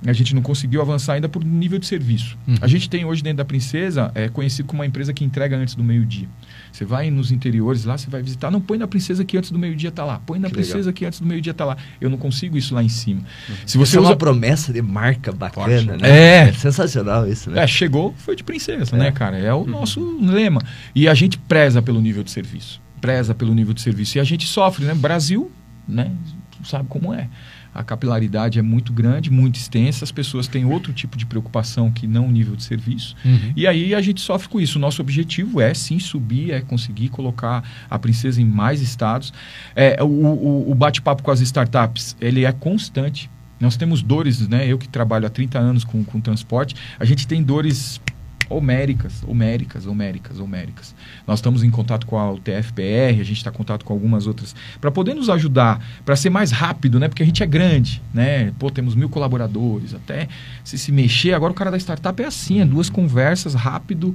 a 0.04 0.12
gente 0.12 0.34
não 0.34 0.42
conseguiu 0.42 0.80
avançar 0.80 1.14
ainda 1.14 1.28
por 1.28 1.44
nível 1.44 1.78
de 1.78 1.86
serviço. 1.86 2.36
Uhum. 2.46 2.56
A 2.60 2.66
gente 2.66 2.90
tem 2.90 3.04
hoje 3.04 3.22
dentro 3.22 3.38
da 3.38 3.44
Princesa, 3.44 4.10
é 4.16 4.28
conhecido 4.28 4.66
como 4.66 4.82
uma 4.82 4.86
empresa 4.86 5.12
que 5.12 5.24
entrega 5.24 5.56
antes 5.56 5.76
do 5.76 5.84
meio-dia. 5.84 6.28
Você 6.73 6.87
vai 6.87 7.11
nos 7.11 7.31
interiores 7.31 7.85
lá, 7.85 7.99
você 7.99 8.09
vai 8.09 8.23
visitar, 8.23 8.51
não 8.51 8.61
põe 8.61 8.79
na 8.79 8.89
Princesa 8.89 9.25
que 9.25 9.37
antes 9.37 9.51
do 9.51 9.59
meio-dia 9.59 9.91
está 9.91 10.05
lá, 10.05 10.20
põe 10.25 10.39
na 10.39 10.49
que 10.49 10.55
Princesa 10.55 10.79
legal. 10.79 10.93
que 10.95 11.05
antes 11.05 11.20
do 11.20 11.27
meio-dia 11.27 11.51
está 11.51 11.66
lá. 11.66 11.77
Eu 12.01 12.09
não 12.09 12.16
consigo 12.16 12.57
isso 12.57 12.75
lá 12.75 12.83
em 12.83 12.89
cima. 12.89 13.20
Uhum. 13.20 13.55
Se 13.66 13.77
você 13.77 13.99
usa... 13.99 14.09
é 14.09 14.11
uma 14.11 14.16
promessa 14.16 14.73
de 14.73 14.81
marca 14.81 15.31
bacana, 15.31 15.66
Forte. 15.66 16.03
né? 16.03 16.09
É. 16.09 16.49
é. 16.49 16.53
sensacional 16.53 17.29
isso, 17.29 17.51
né? 17.51 17.62
É, 17.62 17.66
chegou, 17.66 18.14
foi 18.16 18.35
de 18.35 18.43
Princesa, 18.43 18.97
é. 18.97 18.99
né, 18.99 19.12
cara? 19.12 19.39
É 19.39 19.53
o 19.53 19.59
uhum. 19.59 19.66
nosso 19.66 20.01
lema. 20.20 20.62
E 20.95 21.07
a 21.07 21.14
gente 21.14 21.37
preza 21.37 21.83
pelo 21.83 22.01
nível 22.01 22.25
de 22.25 22.31
serviço. 22.31 22.81
Preza 23.01 23.35
pelo 23.35 23.55
nível 23.55 23.75
de 23.75 23.83
serviço. 23.83 24.16
E 24.16 24.20
a 24.20 24.25
gente 24.25 24.47
sofre, 24.47 24.87
né? 24.87 24.95
Brasil, 24.95 25.51
né? 25.87 26.11
Sabe 26.64 26.87
como 26.89 27.12
é 27.12 27.29
a 27.75 27.83
capilaridade 27.83 28.59
é 28.59 28.62
muito 28.62 28.93
grande, 28.93 29.31
muito 29.31 29.57
extensa, 29.57 30.05
as 30.05 30.12
pessoas 30.12 30.47
têm 30.47 30.64
outro 30.64 30.93
tipo 30.93 31.16
de 31.16 31.25
preocupação 31.25 31.91
que 31.91 32.07
não 32.07 32.27
o 32.27 32.31
nível 32.31 32.55
de 32.55 32.62
serviço. 32.64 33.16
Uhum. 33.25 33.53
E 33.57 33.66
aí 33.66 33.95
a 33.95 34.01
gente 34.01 34.20
sofre 34.20 34.49
com 34.49 34.61
isso. 34.61 34.79
O 34.79 34.81
nosso 34.81 35.01
objetivo 35.01 35.61
é 35.61 35.73
sim 35.73 35.99
subir, 35.99 36.51
é 36.51 36.61
conseguir 36.61 37.09
colocar 37.09 37.62
a 37.89 37.99
princesa 37.99 38.41
em 38.41 38.45
mais 38.45 38.81
estados. 38.81 39.33
É, 39.75 40.03
o, 40.03 40.07
o, 40.07 40.70
o 40.70 40.75
bate-papo 40.75 41.23
com 41.23 41.31
as 41.31 41.41
startups, 41.41 42.16
ele 42.20 42.45
é 42.45 42.53
constante. 42.53 43.31
Nós 43.59 43.77
temos 43.77 44.03
dores, 44.03 44.47
né? 44.49 44.66
Eu 44.66 44.77
que 44.77 44.89
trabalho 44.89 45.27
há 45.27 45.31
30 45.31 45.59
anos 45.59 45.85
com, 45.85 46.03
com 46.03 46.20
transporte, 46.20 46.75
a 46.99 47.05
gente 47.05 47.27
tem 47.27 47.43
dores 47.43 48.01
homéricas, 48.57 49.22
homéricas, 49.26 49.86
homéricas, 49.86 50.38
homéricas. 50.38 50.94
Nós 51.26 51.38
estamos 51.38 51.62
em 51.62 51.70
contato 51.70 52.07
com 52.07 52.18
a 52.18 52.30
UTFPR, 52.30 53.20
a 53.20 53.24
gente 53.24 53.38
está 53.38 53.50
em 53.50 53.55
contato 53.55 53.84
com 53.84 53.92
algumas 53.92 54.26
outras, 54.26 54.55
para 54.80 54.90
poder 54.90 55.14
nos 55.14 55.28
ajudar, 55.30 55.84
para 56.05 56.16
ser 56.16 56.30
mais 56.30 56.50
rápido, 56.50 57.00
né? 57.00 57.09
Porque 57.09 57.22
a 57.22 57.26
gente 57.26 57.42
é 57.42 57.46
grande, 57.46 58.03
né? 58.12 58.53
Pô, 58.59 58.70
temos 58.70 58.94
mil 58.94 59.09
colaboradores, 59.09 59.94
até 59.94 60.28
se 60.64 60.78
se 60.78 60.92
mexer. 60.92 61.34
Agora 61.34 61.53
o 61.53 61.57
cara 61.57 61.70
da 61.70 61.78
startup 61.78 62.22
é 62.22 62.26
assim, 62.26 62.61
é 62.61 62.64
duas 62.64 62.88
conversas, 62.88 63.55
rápido, 63.55 64.14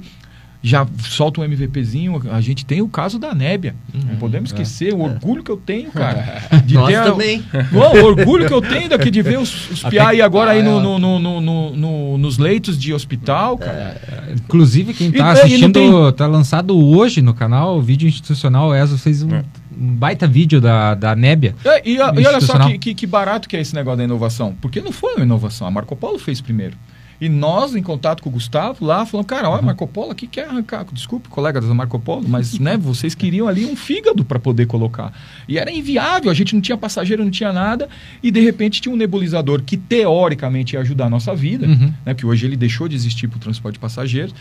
já 0.62 0.86
solta 1.00 1.40
um 1.40 1.44
MVPzinho. 1.44 2.20
A 2.30 2.40
gente 2.40 2.66
tem 2.66 2.82
o 2.82 2.88
caso 2.88 3.18
da 3.18 3.34
Nébia. 3.34 3.74
Uhum, 3.94 4.00
não 4.10 4.16
podemos 4.16 4.50
esquecer 4.50 4.92
é, 4.92 4.94
o 4.94 5.00
orgulho 5.00 5.42
que 5.42 5.50
eu 5.50 5.56
tenho, 5.56 5.90
cara. 5.90 6.42
De 6.64 6.74
Nós 6.74 6.88
ter 6.88 7.02
também. 7.04 7.44
A... 7.52 7.76
o 7.76 8.04
orgulho 8.04 8.46
que 8.46 8.52
eu 8.52 8.60
tenho 8.60 8.88
daqui 8.88 9.10
de 9.10 9.22
ver 9.22 9.38
os, 9.38 9.70
os 9.70 9.82
PIA 9.84 10.08
aí 10.08 10.22
agora 10.22 10.52
aí 10.52 10.62
no, 10.62 10.80
no, 10.80 11.18
no, 11.18 11.40
no, 11.40 12.18
nos 12.18 12.38
leitos 12.38 12.78
de 12.78 12.92
hospital, 12.92 13.56
cara. 13.56 14.00
É, 14.06 14.34
inclusive, 14.34 14.92
quem 14.94 15.08
está 15.10 15.30
assistindo, 15.32 15.72
tem... 15.72 16.12
tá 16.12 16.26
lançado 16.26 16.76
hoje 16.76 17.22
no 17.22 17.34
canal, 17.34 17.78
o 17.78 17.82
vídeo 17.82 18.08
institucional, 18.08 18.70
o 18.70 18.74
ESO 18.74 18.98
fez 18.98 19.22
um. 19.22 19.34
É 19.34 19.44
um 19.80 19.94
baita 19.94 20.26
vídeo 20.26 20.60
da, 20.60 20.94
da 20.94 21.14
Nébia. 21.14 21.54
É, 21.64 21.88
e, 21.88 21.94
e, 21.94 22.00
olha 22.00 22.40
só 22.40 22.58
que, 22.66 22.78
que, 22.78 22.94
que, 22.94 23.06
barato 23.06 23.48
que 23.48 23.56
é 23.56 23.60
esse 23.60 23.74
negócio 23.74 23.98
da 23.98 24.04
inovação. 24.04 24.54
Porque 24.60 24.80
não 24.80 24.90
foi 24.90 25.14
uma 25.14 25.24
inovação, 25.24 25.68
a 25.68 25.70
Marco 25.70 25.94
Polo 25.94 26.18
fez 26.18 26.40
primeiro. 26.40 26.76
E 27.20 27.28
nós, 27.28 27.74
em 27.74 27.82
contato 27.82 28.22
com 28.22 28.28
o 28.28 28.32
Gustavo, 28.32 28.84
lá, 28.84 29.04
falamos, 29.04 29.28
cara, 29.28 29.48
olha, 29.50 29.60
uhum. 29.60 29.66
Marco 29.66 29.86
Polo 29.86 30.12
aqui 30.12 30.26
quer 30.26 30.48
arrancar. 30.48 30.86
Desculpe, 30.92 31.28
colega 31.28 31.60
da 31.60 31.74
Marco 31.74 31.98
Polo, 31.98 32.28
mas 32.28 32.58
né, 32.58 32.76
vocês 32.76 33.14
queriam 33.14 33.48
ali 33.48 33.66
um 33.66 33.74
fígado 33.74 34.24
para 34.24 34.38
poder 34.38 34.66
colocar. 34.66 35.12
E 35.48 35.58
era 35.58 35.70
inviável, 35.70 36.30
a 36.30 36.34
gente 36.34 36.54
não 36.54 36.60
tinha 36.60 36.76
passageiro, 36.76 37.24
não 37.24 37.30
tinha 37.30 37.52
nada. 37.52 37.88
E 38.22 38.30
de 38.30 38.40
repente 38.40 38.80
tinha 38.80 38.94
um 38.94 38.96
nebulizador 38.96 39.62
que 39.62 39.76
teoricamente 39.76 40.74
ia 40.74 40.80
ajudar 40.80 41.06
a 41.06 41.10
nossa 41.10 41.34
vida, 41.34 41.66
uhum. 41.66 41.92
né? 42.06 42.14
Porque 42.14 42.26
hoje 42.26 42.46
ele 42.46 42.56
deixou 42.56 42.86
de 42.86 42.94
existir 42.94 43.26
para 43.26 43.36
o 43.36 43.40
transporte 43.40 43.74
de 43.74 43.80
passageiros. 43.80 44.34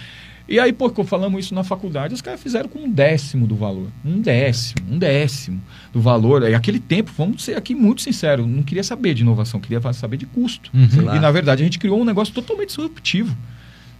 E 0.48 0.60
aí, 0.60 0.72
pô, 0.72 0.90
falamos 1.04 1.46
isso 1.46 1.54
na 1.54 1.64
faculdade, 1.64 2.14
os 2.14 2.22
caras 2.22 2.42
fizeram 2.42 2.70
com 2.70 2.80
um 2.80 2.90
décimo 2.90 3.46
do 3.46 3.56
valor. 3.56 3.88
Um 4.06 4.22
décimo, 4.22 4.94
um 4.94 4.98
décimo 4.98 5.62
do 5.92 6.00
valor. 6.00 6.44
E 6.44 6.56
aquele 6.56 6.80
tempo, 6.80 7.12
vamos 7.18 7.44
ser 7.44 7.58
aqui 7.58 7.76
muito 7.76 8.02
sinceros, 8.02 8.48
não 8.48 8.64
queria 8.64 8.84
saber 8.84 9.14
de 9.14 9.24
inovação, 9.24 9.60
queria 9.60 9.82
saber 9.94 10.18
de 10.18 10.26
custo. 10.26 10.72
Uhum. 10.74 11.16
E 11.16 11.20
na 11.20 11.32
verdade 11.32 11.62
a 11.62 11.66
gente 11.66 11.78
criou 11.78 12.00
um 12.00 12.06
negócio 12.06 12.34
totalmente 12.34 12.70
disruptivo 12.70 13.36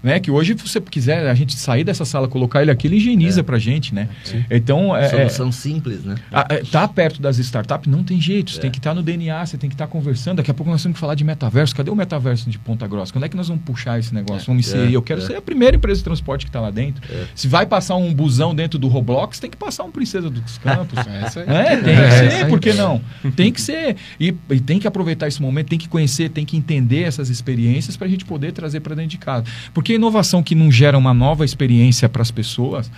né? 0.08 0.20
Que 0.22 0.32
hoje, 0.32 0.56
se 0.58 0.68
você 0.68 0.80
quiser 0.80 1.28
a 1.28 1.34
gente 1.34 1.54
sair 1.60 1.84
dessa 1.84 2.06
sala, 2.06 2.30
colocar 2.30 2.62
ele 2.62 2.72
aqui, 2.72 2.88
ele 2.88 2.96
higieniza 2.96 3.42
é. 3.42 3.44
pra 3.44 3.60
gente, 3.60 3.94
né? 3.94 4.08
Sim. 4.24 4.46
Então, 4.50 4.96
é, 4.96 5.10
Solução 5.10 5.50
é, 5.50 5.52
simples, 5.52 6.04
né? 6.04 6.16
É, 6.50 6.64
tá 6.64 6.88
perto 6.88 7.22
das 7.22 7.38
startups, 7.38 7.92
não 7.92 8.04
tem 8.04 8.20
jeito. 8.20 8.52
Você 8.52 8.58
é. 8.58 8.62
tem 8.62 8.72
que 8.72 8.78
estar 8.78 8.92
tá 8.92 8.96
no 8.96 9.04
DNA, 9.04 9.46
você 9.46 9.58
tem 9.58 9.70
que 9.70 9.76
estar 9.76 9.86
tá 9.86 9.92
conversando. 9.92 10.38
Daqui 10.38 10.50
a 10.50 10.54
pouco 10.54 10.72
nós 10.72 10.82
temos 10.82 10.96
que 10.96 11.00
falar 11.00 11.14
de 11.14 11.26
metaverso. 11.26 11.76
Cadê 11.76 11.92
o 11.92 11.96
metaverso 11.96 12.50
de 12.50 12.58
Ponta 12.58 12.88
Grossa? 12.88 13.12
Quando 13.12 13.26
é 13.26 13.30
que 13.30 13.36
nós 13.36 13.50
vamos 13.50 13.64
puxar 13.64 14.00
esse 14.00 14.14
negócio? 14.14 14.44
É. 14.44 14.48
Vamos 14.48 14.66
inserir. 14.66 14.94
Eu 14.94 15.02
quero 15.02 15.22
ser 15.22 15.36
a 15.36 15.42
primeira 15.42 15.76
empresa 15.76 15.98
de 15.98 16.06
transporte 16.06 16.46
que 16.46 16.50
está 16.50 16.62
lá 16.62 16.72
dentro. 16.72 17.02
Se 17.36 17.48
vai 17.50 17.66
passar 17.66 17.98
um 17.98 18.14
busão 18.14 18.56
dentro 18.56 18.80
do 18.80 18.88
Roblox, 18.88 19.40
tem 19.40 19.50
que 19.50 19.58
passar 19.58 19.84
um 19.84 19.92
Princesa 19.92 20.30
dos 20.30 20.58
Campos. 20.58 20.98
é, 21.46 21.76
tem 21.76 21.96
que 21.96 22.12
ser, 22.12 22.48
por 22.48 22.60
que 22.60 22.74
não? 22.74 23.02
Tem 23.36 23.52
que 23.52 23.60
ser. 23.62 23.98
E, 24.20 24.34
e, 24.50 24.60
tem 24.60 24.80
que 24.80 24.88
aproveitar 24.88 25.28
esse 25.28 25.42
momento, 25.42 25.68
tem 25.68 25.80
que 25.80 25.90
conhecer, 25.90 26.30
tem 26.30 26.46
que 26.46 26.56
entender 26.56 27.04
essas 27.04 27.30
experiências 27.30 27.98
para 27.98 28.08
a 28.08 28.10
gente 28.10 28.24
poder 28.24 28.54
trazer 28.54 28.80
para 28.80 28.96
dentro 28.96 29.12
de 29.12 29.18
casa. 29.18 29.44
Porque 29.74 29.97
inovação 29.98 30.42
que 30.42 30.56
não 30.56 30.72
gera 30.72 30.98
uma 30.98 31.14
nova 31.14 31.44
experiência 31.44 32.08
para 32.08 32.22
as 32.22 32.32
pessoas, 32.32 32.90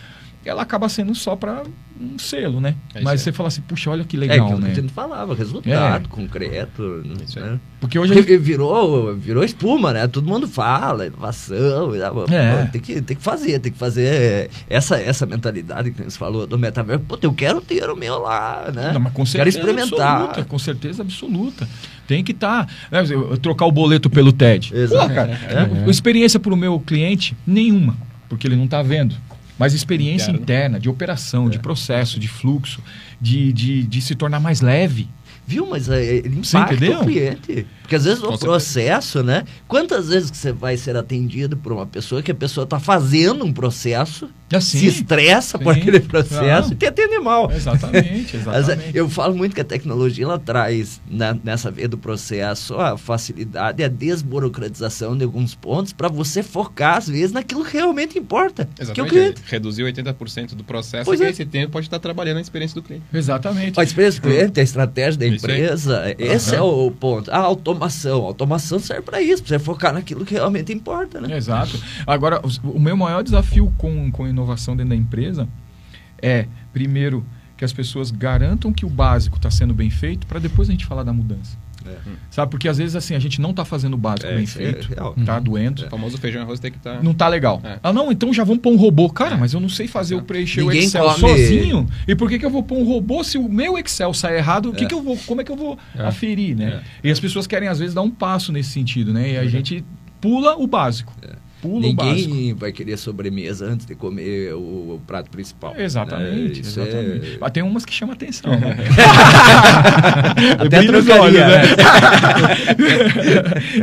ela 0.45 0.61
acaba 0.61 0.87
sendo 0.87 1.13
só 1.13 1.35
para 1.35 1.63
um 1.99 2.17
selo, 2.17 2.61
né? 2.61 2.75
É 2.93 3.01
Mas 3.01 3.21
você 3.21 3.31
fala 3.31 3.47
assim, 3.47 3.61
puxa, 3.61 3.89
olha 3.89 4.05
que 4.05 4.15
é, 4.15 4.19
legal, 4.21 4.53
é, 4.53 4.55
né? 4.55 4.71
que 4.73 4.79
a 4.79 4.81
gente 4.81 4.93
falava, 4.93 5.35
resultado 5.35 6.05
é. 6.05 6.07
concreto. 6.07 6.81
Né? 6.81 7.59
Porque 7.81 7.99
hoje 7.99 8.13
gente... 8.13 8.37
virou, 8.37 9.15
virou 9.15 9.43
espuma, 9.43 9.91
né? 9.91 10.07
Todo 10.07 10.25
mundo 10.25 10.47
fala, 10.47 11.07
inovação, 11.07 11.93
é. 12.31 12.65
tem, 12.67 12.79
que, 12.79 13.01
tem 13.01 13.17
que 13.17 13.23
fazer, 13.23 13.59
tem 13.59 13.71
que 13.71 13.77
fazer 13.77 14.49
essa, 14.69 14.97
essa 14.97 15.25
mentalidade 15.25 15.91
que 15.91 16.03
você 16.03 16.17
falou 16.17 16.47
do 16.47 16.57
metaverso. 16.57 17.03
Pô, 17.05 17.17
eu 17.21 17.33
quero 17.33 17.59
ter 17.59 17.89
o 17.89 17.95
meu 17.95 18.19
lá, 18.19 18.71
né? 18.73 18.93
Não, 18.93 19.11
com 19.11 19.25
quero 19.25 19.49
experimentar. 19.49 20.21
Absoluta, 20.21 20.45
com 20.45 20.57
certeza 20.57 21.03
absoluta. 21.03 21.67
Tem 22.09 22.23
que 22.23 22.31
estar. 22.31 22.65
Tá, 22.65 23.03
né? 23.03 23.03
Trocar 23.39 23.67
o 23.67 23.71
boleto 23.71 24.09
pelo 24.09 24.33
TED. 24.33 24.75
Exato. 24.75 25.09
Pô, 25.09 25.13
cara, 25.13 25.39
é. 25.85 25.89
experiência 25.91 26.39
para 26.39 26.51
o 26.51 26.57
meu 26.57 26.79
cliente, 26.79 27.37
nenhuma. 27.45 27.95
Porque 28.27 28.47
ele 28.47 28.55
não 28.55 28.65
está 28.65 28.81
vendo 28.81 29.15
mas 29.59 29.73
experiência 29.73 30.31
interna, 30.31 30.41
interna 30.41 30.79
de 30.79 30.87
operação, 30.87 31.47
é. 31.47 31.49
de 31.49 31.59
processo, 31.59 32.17
de 32.17 32.29
fluxo, 32.29 32.81
de, 33.19 33.51
de, 33.51 33.83
de 33.83 34.01
se 34.01 34.15
tornar 34.15 34.39
mais 34.39 34.61
leve. 34.61 35.09
Viu? 35.49 35.65
Mas 35.65 35.89
é, 35.89 36.17
ele 36.17 36.37
impacta 36.37 36.75
o 36.75 37.05
cliente. 37.05 37.65
Porque 37.81 37.95
às 37.95 38.05
vezes 38.05 38.21
o 38.21 38.37
processo, 38.37 39.23
né? 39.23 39.43
Quantas 39.67 40.09
vezes 40.09 40.29
que 40.29 40.37
você 40.37 40.51
vai 40.51 40.77
ser 40.77 40.95
atendido 40.95 41.57
por 41.57 41.71
uma 41.73 41.87
pessoa 41.87 42.21
que 42.21 42.29
a 42.29 42.35
pessoa 42.35 42.63
está 42.63 42.79
fazendo 42.79 43.43
um 43.43 43.51
processo, 43.51 44.29
assim, 44.53 44.77
se 44.77 44.85
estressa 44.85 45.57
sim. 45.57 45.63
por 45.63 45.73
aquele 45.73 45.99
processo 45.99 46.73
e 46.73 46.75
te 46.75 46.85
atende 46.85 47.17
mal. 47.17 47.51
Exatamente, 47.51 48.37
exatamente. 48.37 48.95
eu 48.95 49.09
falo 49.09 49.35
muito 49.35 49.55
que 49.55 49.61
a 49.61 49.65
tecnologia 49.65 50.23
ela 50.23 50.37
traz 50.37 51.01
na, 51.09 51.35
nessa 51.43 51.71
vez 51.71 51.89
do 51.89 51.97
processo 51.97 52.75
a 52.75 52.95
facilidade, 52.95 53.83
a 53.83 53.87
desburocratização 53.87 55.17
de 55.17 55.23
alguns 55.23 55.55
pontos 55.55 55.91
para 55.91 56.09
você 56.09 56.43
focar, 56.43 56.97
às 56.97 57.07
vezes, 57.07 57.31
naquilo 57.31 57.65
que 57.65 57.73
realmente 57.73 58.19
importa. 58.19 58.69
Exatamente. 58.79 58.93
Que 58.93 59.01
é 59.01 59.03
o 59.03 59.07
cliente. 59.07 59.41
Reduzir 59.47 59.81
80% 59.81 60.53
do 60.53 60.63
processo 60.63 61.05
pois 61.05 61.19
e 61.19 61.23
é. 61.23 61.29
esse 61.31 61.43
tempo 61.43 61.71
pode 61.71 61.87
estar 61.87 61.97
trabalhando 61.97 62.35
na 62.35 62.41
experiência 62.41 62.75
do 62.75 62.83
cliente. 62.83 63.05
Exatamente. 63.11 63.79
A 63.79 63.83
experiência 63.83 64.21
do 64.21 64.27
cliente, 64.27 64.59
a 64.59 64.63
estratégia 64.63 65.19
da 65.19 65.25
empresa, 65.39 66.15
esse 66.17 66.55
uhum. 66.55 66.57
é 66.57 66.61
o 66.61 66.91
ponto. 66.91 67.31
A 67.31 67.37
automação. 67.37 68.23
A 68.23 68.27
automação 68.27 68.79
serve 68.79 69.03
para 69.03 69.21
isso, 69.21 69.43
para 69.43 69.57
você 69.57 69.59
focar 69.59 69.93
naquilo 69.93 70.25
que 70.25 70.33
realmente 70.33 70.71
importa, 70.73 71.19
né? 71.21 71.35
Exato. 71.35 71.79
Agora, 72.05 72.41
o 72.63 72.79
meu 72.79 72.95
maior 72.95 73.23
desafio 73.23 73.73
com, 73.77 74.11
com 74.11 74.27
inovação 74.27 74.75
dentro 74.75 74.89
da 74.89 74.95
empresa 74.95 75.47
é, 76.21 76.47
primeiro, 76.71 77.25
que 77.57 77.65
as 77.65 77.73
pessoas 77.73 78.11
garantam 78.11 78.71
que 78.71 78.85
o 78.85 78.89
básico 78.89 79.37
está 79.37 79.51
sendo 79.51 79.73
bem 79.73 79.89
feito 79.89 80.25
para 80.27 80.39
depois 80.39 80.69
a 80.69 80.71
gente 80.71 80.85
falar 80.85 81.03
da 81.03 81.13
mudança. 81.13 81.57
É. 81.85 81.95
Sabe? 82.29 82.51
Porque 82.51 82.67
às 82.67 82.77
vezes 82.77 82.95
assim, 82.95 83.15
a 83.15 83.19
gente 83.19 83.39
não 83.39 83.51
está 83.51 83.63
fazendo 83.63 83.93
o 83.93 83.97
básico 83.97 84.27
é, 84.27 84.35
bem 84.35 84.43
é 84.43 84.47
feito. 84.47 84.89
É 84.91 85.25
tá 85.25 85.39
doendo. 85.39 85.85
O 85.85 85.89
famoso 85.89 86.17
feijão 86.17 86.41
e 86.41 86.43
arroz 86.43 86.59
tem 86.59 86.71
que 86.71 86.77
estar. 86.77 86.97
Tá... 86.97 87.03
Não 87.03 87.13
tá 87.13 87.27
legal. 87.27 87.61
É. 87.63 87.79
Ah, 87.81 87.93
não, 87.93 88.11
então 88.11 88.33
já 88.33 88.43
vamos 88.43 88.61
pôr 88.61 88.71
um 88.71 88.77
robô. 88.77 89.09
Cara, 89.09 89.37
mas 89.37 89.53
eu 89.53 89.59
não 89.59 89.69
sei 89.69 89.87
fazer 89.87 90.15
o 90.15 90.21
preencher 90.21 90.63
o 90.63 90.71
Excel 90.71 91.05
come... 91.05 91.19
sozinho. 91.19 91.87
E 92.07 92.15
por 92.15 92.29
que, 92.29 92.39
que 92.39 92.45
eu 92.45 92.49
vou 92.49 92.63
pôr 92.63 92.77
um 92.77 92.83
robô 92.83 93.23
se 93.23 93.37
o 93.37 93.47
meu 93.47 93.77
Excel 93.77 94.13
sai 94.13 94.37
errado? 94.37 94.69
O 94.69 94.73
que, 94.73 94.85
que 94.85 94.93
eu 94.93 95.01
vou, 95.01 95.17
como 95.25 95.41
é 95.41 95.43
que 95.43 95.51
eu 95.51 95.57
vou 95.57 95.77
aferir, 95.97 96.55
né? 96.55 96.81
E 97.03 97.09
as 97.09 97.19
pessoas 97.19 97.47
querem, 97.47 97.67
às 97.67 97.79
vezes, 97.79 97.93
dar 97.93 98.01
um 98.01 98.11
passo 98.11 98.51
nesse 98.51 98.69
sentido, 98.69 99.13
né? 99.13 99.31
E 99.31 99.37
a 99.37 99.45
gente 99.45 99.83
pula 100.19 100.57
o 100.57 100.67
básico. 100.67 101.13
Pula 101.61 101.81
Ninguém 101.81 102.53
vai 102.53 102.71
querer 102.71 102.95
sobremesa 102.97 103.65
antes 103.65 103.85
de 103.85 103.93
comer 103.93 104.53
o, 104.53 104.59
o 104.59 105.01
prato 105.05 105.29
principal. 105.29 105.75
Exatamente, 105.77 106.61
né? 106.61 106.67
exatamente. 106.67 107.35
É... 107.35 107.37
Mas 107.41 107.51
tem 107.51 107.63
umas 107.63 107.83
que 107.83 107.93
chamam 107.93 108.13
atenção. 108.13 108.51
Né? 108.51 108.77
Até 110.57 110.83
trocaria, 110.83 111.47
né? 111.47 111.61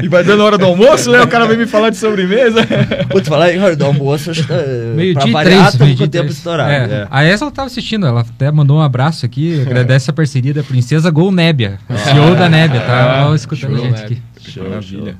e 0.03 0.09
vai 0.09 0.25
dando 0.25 0.43
hora 0.43 0.57
do 0.57 0.65
almoço, 0.65 1.11
né? 1.11 1.21
O 1.21 1.29
cara 1.29 1.47
vem 1.47 1.59
me 1.59 1.67
falar 1.67 1.91
de 1.91 1.99
sobremesa. 1.99 2.67
Putz, 3.11 3.29
falar 3.29 3.53
em 3.53 3.61
hora 3.61 3.77
do 3.77 3.85
almoço, 3.85 4.31
acho 4.31 4.43
que 4.43 4.49
tá, 4.49 4.63
meio 4.95 5.13
pra 5.13 5.25
dia 5.25 5.33
variar, 5.33 5.73
três, 5.73 5.81
meio 5.81 5.99
com 5.99 6.05
o 6.05 6.09
tempo 6.09 6.31
estourado. 6.31 6.71
É. 6.71 7.03
É. 7.03 7.09
A 7.11 7.25
Essa 7.25 7.45
ela 7.45 7.51
estava 7.51 7.67
assistindo, 7.67 8.07
ela 8.07 8.23
até 8.23 8.51
mandou 8.51 8.79
um 8.79 8.83
abraço 8.83 9.27
aqui, 9.27 9.61
agradece 9.61 10.09
a 10.09 10.15
parceria 10.15 10.55
da 10.55 10.63
Princesa 10.63 11.11
Gol 11.11 11.31
Nébia, 11.31 11.79
o 11.91 11.99
CEO 11.99 12.35
da 12.35 12.49
Nébia, 12.49 12.81
tá 12.81 13.31
ah, 13.31 13.35
escutando 13.35 13.77
a 13.77 13.81
gente 13.81 14.03
aqui. 14.03 14.23
Show, 14.41 14.65
Maravilha. 14.65 15.13
Show. 15.13 15.15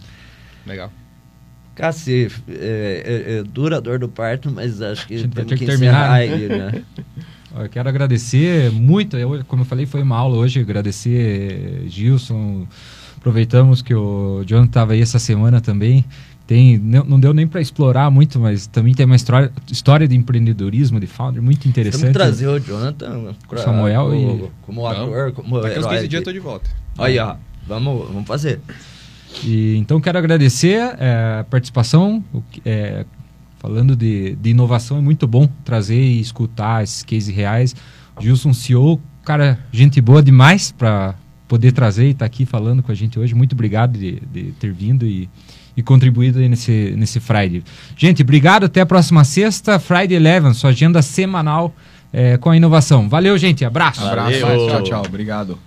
Legal. 0.67 0.91
Cassi, 1.77 2.29
é, 2.49 2.55
é, 2.55 3.39
é, 3.39 3.43
dura 3.43 3.77
a 3.77 3.81
dor 3.81 3.99
do 3.99 4.09
parto, 4.09 4.51
mas 4.51 4.81
acho 4.81 5.07
que 5.07 5.29
temos 5.29 5.53
que, 5.53 5.59
que 5.59 5.67
terminar 5.67 6.11
aí, 6.11 6.49
né? 6.49 6.83
Eu 7.59 7.71
quero 7.71 7.89
agradecer 7.89 8.71
muito, 8.71 9.17
eu, 9.17 9.43
como 9.49 9.63
eu 9.63 9.67
falei, 9.67 9.87
foi 9.87 10.03
uma 10.03 10.15
aula 10.15 10.37
hoje, 10.37 10.61
agradecer 10.61 11.85
Gilson, 11.89 12.67
aproveitamos 13.17 13.81
que 13.81 13.95
o 13.95 14.45
John 14.45 14.65
estava 14.65 14.93
aí 14.93 15.01
essa 15.01 15.19
semana 15.19 15.59
também, 15.59 16.05
tem, 16.47 16.77
não, 16.77 17.03
não 17.05 17.19
deu 17.19 17.33
nem 17.33 17.47
para 17.47 17.59
explorar 17.63 18.11
muito, 18.11 18.39
mas 18.39 18.67
também 18.67 18.93
tem 18.93 19.07
uma 19.07 19.17
história, 19.17 19.51
história 19.73 20.07
de 20.07 20.15
empreendedorismo 20.15 21.01
de 21.01 21.07
founder 21.07 21.43
muito 21.43 21.67
interessante. 21.67 22.03
Vamos 22.03 22.15
trazer 22.15 22.47
o 22.47 22.61
Jonathan 22.61 23.35
pra, 23.49 23.59
Samuel 23.63 24.05
como, 24.05 24.15
e... 24.15 24.51
como 24.67 24.87
ator, 24.87 25.33
como 25.33 25.61
Daqui 25.63 25.79
uns 25.79 25.87
15 25.87 26.09
dias 26.09 26.21
eu 26.21 26.25
tô 26.25 26.33
de 26.33 26.39
volta. 26.39 26.69
Aí, 26.99 27.19
ó, 27.19 27.37
vamos, 27.67 28.07
vamos 28.09 28.29
fazer. 28.29 28.61
E, 29.45 29.77
então 29.77 30.01
quero 30.01 30.19
agradecer 30.19 30.95
é, 30.99 31.41
a 31.41 31.45
participação. 31.45 32.25
É, 32.65 33.05
falando 33.59 33.97
de, 33.97 34.37
de, 34.37 34.51
inovação, 34.51 34.99
é 34.99 35.01
muito 35.01 35.27
bom 35.27 35.49
trazer 35.65 36.01
e 36.01 36.21
escutar 36.21 36.83
esses 36.83 37.03
cases 37.03 37.35
reais. 37.35 37.75
Gilson 38.21 38.53
CEO, 38.53 39.01
cara, 39.25 39.59
gente 39.73 40.01
boa 40.01 40.23
demais 40.23 40.73
para 40.73 41.15
poder 41.49 41.73
trazer 41.73 42.07
e 42.07 42.11
estar 42.11 42.21
tá 42.21 42.27
aqui 42.27 42.45
falando 42.45 42.83
com 42.83 42.93
a 42.93 42.95
gente 42.95 43.19
hoje. 43.19 43.35
Muito 43.35 43.53
obrigado 43.53 43.99
de, 43.99 44.21
de 44.33 44.53
ter 44.53 44.73
vindo 44.73 45.07
e, 45.07 45.29
e 45.77 45.83
contribuído 45.83 46.39
nesse, 46.41 46.95
nesse 46.97 47.21
Friday. 47.21 47.63
Gente, 47.97 48.23
obrigado. 48.23 48.65
Até 48.65 48.81
a 48.81 48.87
próxima 48.87 49.25
sexta, 49.25 49.79
Friday 49.79 50.17
Eleven, 50.17 50.55
sua 50.55 50.71
agenda 50.71 51.03
semanal 51.03 51.75
é, 52.13 52.37
com 52.37 52.51
a 52.51 52.57
inovação. 52.57 53.09
Valeu, 53.09 53.37
gente. 53.37 53.65
Abraço. 53.65 54.05
Abraço. 54.05 54.41
Valeu. 54.41 54.69
Tchau, 54.69 54.83
tchau. 54.83 55.03
Obrigado. 55.07 55.59